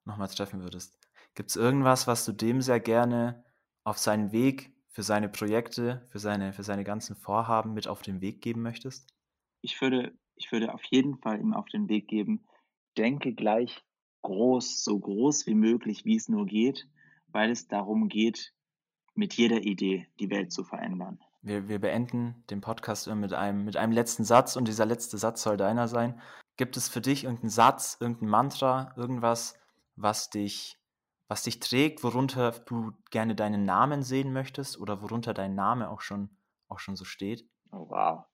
nochmal 0.06 0.28
treffen 0.28 0.62
würdest, 0.62 0.98
gibt 1.34 1.50
es 1.50 1.56
irgendwas, 1.56 2.06
was 2.06 2.24
du 2.24 2.32
dem 2.32 2.62
sehr 2.62 2.80
gerne 2.80 3.44
auf 3.84 3.98
seinen 3.98 4.32
Weg 4.32 4.72
für 4.88 5.02
seine 5.02 5.28
Projekte, 5.28 6.06
für 6.10 6.18
seine, 6.18 6.52
für 6.52 6.62
seine 6.62 6.84
ganzen 6.84 7.16
Vorhaben 7.16 7.74
mit 7.74 7.86
auf 7.86 8.02
den 8.02 8.20
Weg 8.20 8.40
geben 8.40 8.62
möchtest? 8.62 9.06
Ich 9.60 9.80
würde, 9.80 10.16
ich 10.34 10.50
würde 10.52 10.72
auf 10.72 10.82
jeden 10.84 11.18
Fall 11.18 11.40
ihm 11.40 11.52
auf 11.52 11.66
den 11.66 11.88
Weg 11.88 12.08
geben, 12.08 12.46
denke 12.96 13.34
gleich 13.34 13.84
groß, 14.22 14.82
so 14.82 14.98
groß 14.98 15.46
wie 15.46 15.54
möglich, 15.54 16.04
wie 16.04 16.16
es 16.16 16.28
nur 16.28 16.46
geht, 16.46 16.88
weil 17.28 17.50
es 17.50 17.68
darum 17.68 18.08
geht, 18.08 18.54
mit 19.14 19.34
jeder 19.34 19.62
Idee 19.62 20.08
die 20.20 20.30
Welt 20.30 20.52
zu 20.52 20.64
verändern. 20.64 21.18
Wir, 21.42 21.68
wir 21.68 21.78
beenden 21.78 22.42
den 22.50 22.60
Podcast 22.60 23.06
mit 23.08 23.32
einem, 23.32 23.64
mit 23.64 23.76
einem 23.76 23.92
letzten 23.92 24.24
Satz 24.24 24.56
und 24.56 24.66
dieser 24.66 24.84
letzte 24.84 25.16
Satz 25.16 25.42
soll 25.42 25.56
deiner 25.56 25.88
sein. 25.88 26.20
Gibt 26.56 26.76
es 26.76 26.88
für 26.88 27.00
dich 27.00 27.24
irgendeinen 27.24 27.50
Satz, 27.50 27.98
irgendein 28.00 28.30
Mantra, 28.30 28.92
irgendwas, 28.96 29.58
was 29.96 30.30
dich, 30.30 30.78
was 31.28 31.42
dich 31.42 31.60
trägt, 31.60 32.04
worunter 32.04 32.52
du 32.52 32.92
gerne 33.10 33.34
deinen 33.34 33.64
Namen 33.64 34.02
sehen 34.02 34.32
möchtest 34.32 34.78
oder 34.78 35.02
worunter 35.02 35.34
dein 35.34 35.54
Name 35.54 35.90
auch 35.90 36.00
schon, 36.00 36.36
auch 36.68 36.78
schon 36.78 36.96
so 36.96 37.04
steht? 37.04 37.48
Oh, 37.72 37.88
wow. 37.88 38.26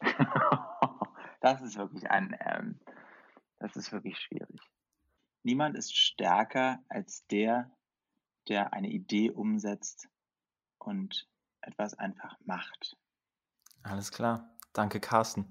das 1.40 1.60
ist 1.60 1.76
wirklich 1.76 2.10
ein, 2.10 2.36
ähm, 2.40 2.80
das 3.58 3.76
ist 3.76 3.92
wirklich 3.92 4.18
schwierig. 4.18 4.60
Niemand 5.44 5.76
ist 5.76 5.96
stärker 5.96 6.78
als 6.88 7.26
der, 7.26 7.70
der 8.48 8.72
eine 8.72 8.88
Idee 8.88 9.30
umsetzt 9.30 10.08
und 10.78 11.28
etwas 11.60 11.94
einfach 11.94 12.36
macht. 12.44 12.96
Alles 13.82 14.10
klar. 14.10 14.56
Danke, 14.72 15.00
Carsten. 15.00 15.48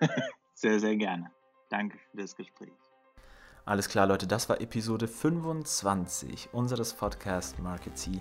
sehr, 0.54 0.80
sehr 0.80 0.96
gerne. 0.96 1.30
Danke 1.70 1.98
für 1.98 2.16
das 2.16 2.36
Gespräch. 2.36 2.81
Alles 3.64 3.88
klar, 3.88 4.08
Leute, 4.08 4.26
das 4.26 4.48
war 4.48 4.60
Episode 4.60 5.06
25 5.06 6.48
unseres 6.52 6.94
Podcast 6.94 7.60
Market 7.60 7.96
C. 7.96 8.20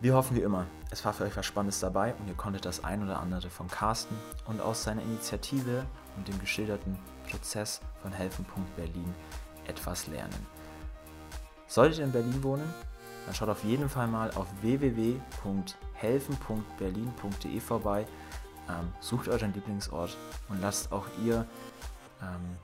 Wir 0.00 0.14
hoffen 0.14 0.34
wie 0.34 0.40
immer, 0.40 0.64
es 0.90 1.04
war 1.04 1.12
für 1.12 1.24
euch 1.24 1.36
was 1.36 1.44
Spannendes 1.44 1.80
dabei 1.80 2.14
und 2.14 2.26
ihr 2.26 2.32
konntet 2.32 2.64
das 2.64 2.82
ein 2.82 3.02
oder 3.02 3.20
andere 3.20 3.50
von 3.50 3.68
Carsten 3.68 4.16
und 4.46 4.62
aus 4.62 4.82
seiner 4.82 5.02
Initiative 5.02 5.84
und 6.16 6.26
dem 6.26 6.40
geschilderten 6.40 6.98
Prozess 7.30 7.82
von 8.00 8.12
Helfen.Berlin 8.12 9.14
etwas 9.66 10.06
lernen. 10.06 10.46
Solltet 11.66 11.98
ihr 11.98 12.06
in 12.06 12.12
Berlin 12.12 12.42
wohnen, 12.42 12.72
dann 13.26 13.34
schaut 13.34 13.50
auf 13.50 13.62
jeden 13.62 13.90
Fall 13.90 14.06
mal 14.06 14.30
auf 14.30 14.46
www.helfen.berlin.de 14.62 17.60
vorbei, 17.60 18.06
ähm, 18.70 18.90
sucht 19.00 19.28
euren 19.28 19.52
Lieblingsort 19.52 20.16
und 20.48 20.62
lasst 20.62 20.92
auch 20.92 21.04
ihr 21.22 21.44
ähm, 22.22 22.56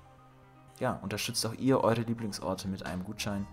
ja, 0.79 0.99
unterstützt 1.03 1.45
auch 1.47 1.55
ihr 1.55 1.83
eure 1.83 2.03
Lieblingsorte 2.03 2.69
mit 2.69 2.85
einem 2.85 3.05
Gutschein. 3.05 3.47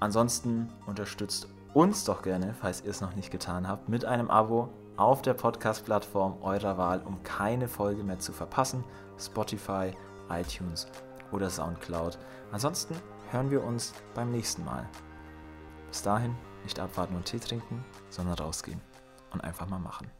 Ansonsten 0.00 0.68
unterstützt 0.86 1.48
uns 1.74 2.04
doch 2.04 2.22
gerne, 2.22 2.54
falls 2.60 2.82
ihr 2.82 2.90
es 2.90 3.00
noch 3.00 3.14
nicht 3.14 3.30
getan 3.30 3.68
habt, 3.68 3.88
mit 3.88 4.04
einem 4.04 4.30
Abo 4.30 4.68
auf 4.96 5.22
der 5.22 5.34
Podcast-Plattform 5.34 6.42
eurer 6.42 6.76
Wahl, 6.76 7.00
um 7.04 7.22
keine 7.22 7.68
Folge 7.68 8.02
mehr 8.02 8.18
zu 8.18 8.32
verpassen. 8.32 8.84
Spotify, 9.18 9.92
iTunes 10.28 10.86
oder 11.30 11.48
Soundcloud. 11.48 12.18
Ansonsten 12.50 12.96
hören 13.30 13.50
wir 13.50 13.64
uns 13.64 13.94
beim 14.14 14.30
nächsten 14.30 14.64
Mal. 14.64 14.86
Bis 15.88 16.02
dahin 16.02 16.34
nicht 16.64 16.78
abwarten 16.78 17.16
und 17.16 17.24
Tee 17.24 17.38
trinken, 17.38 17.84
sondern 18.10 18.34
rausgehen 18.34 18.80
und 19.32 19.42
einfach 19.42 19.68
mal 19.68 19.78
machen. 19.78 20.10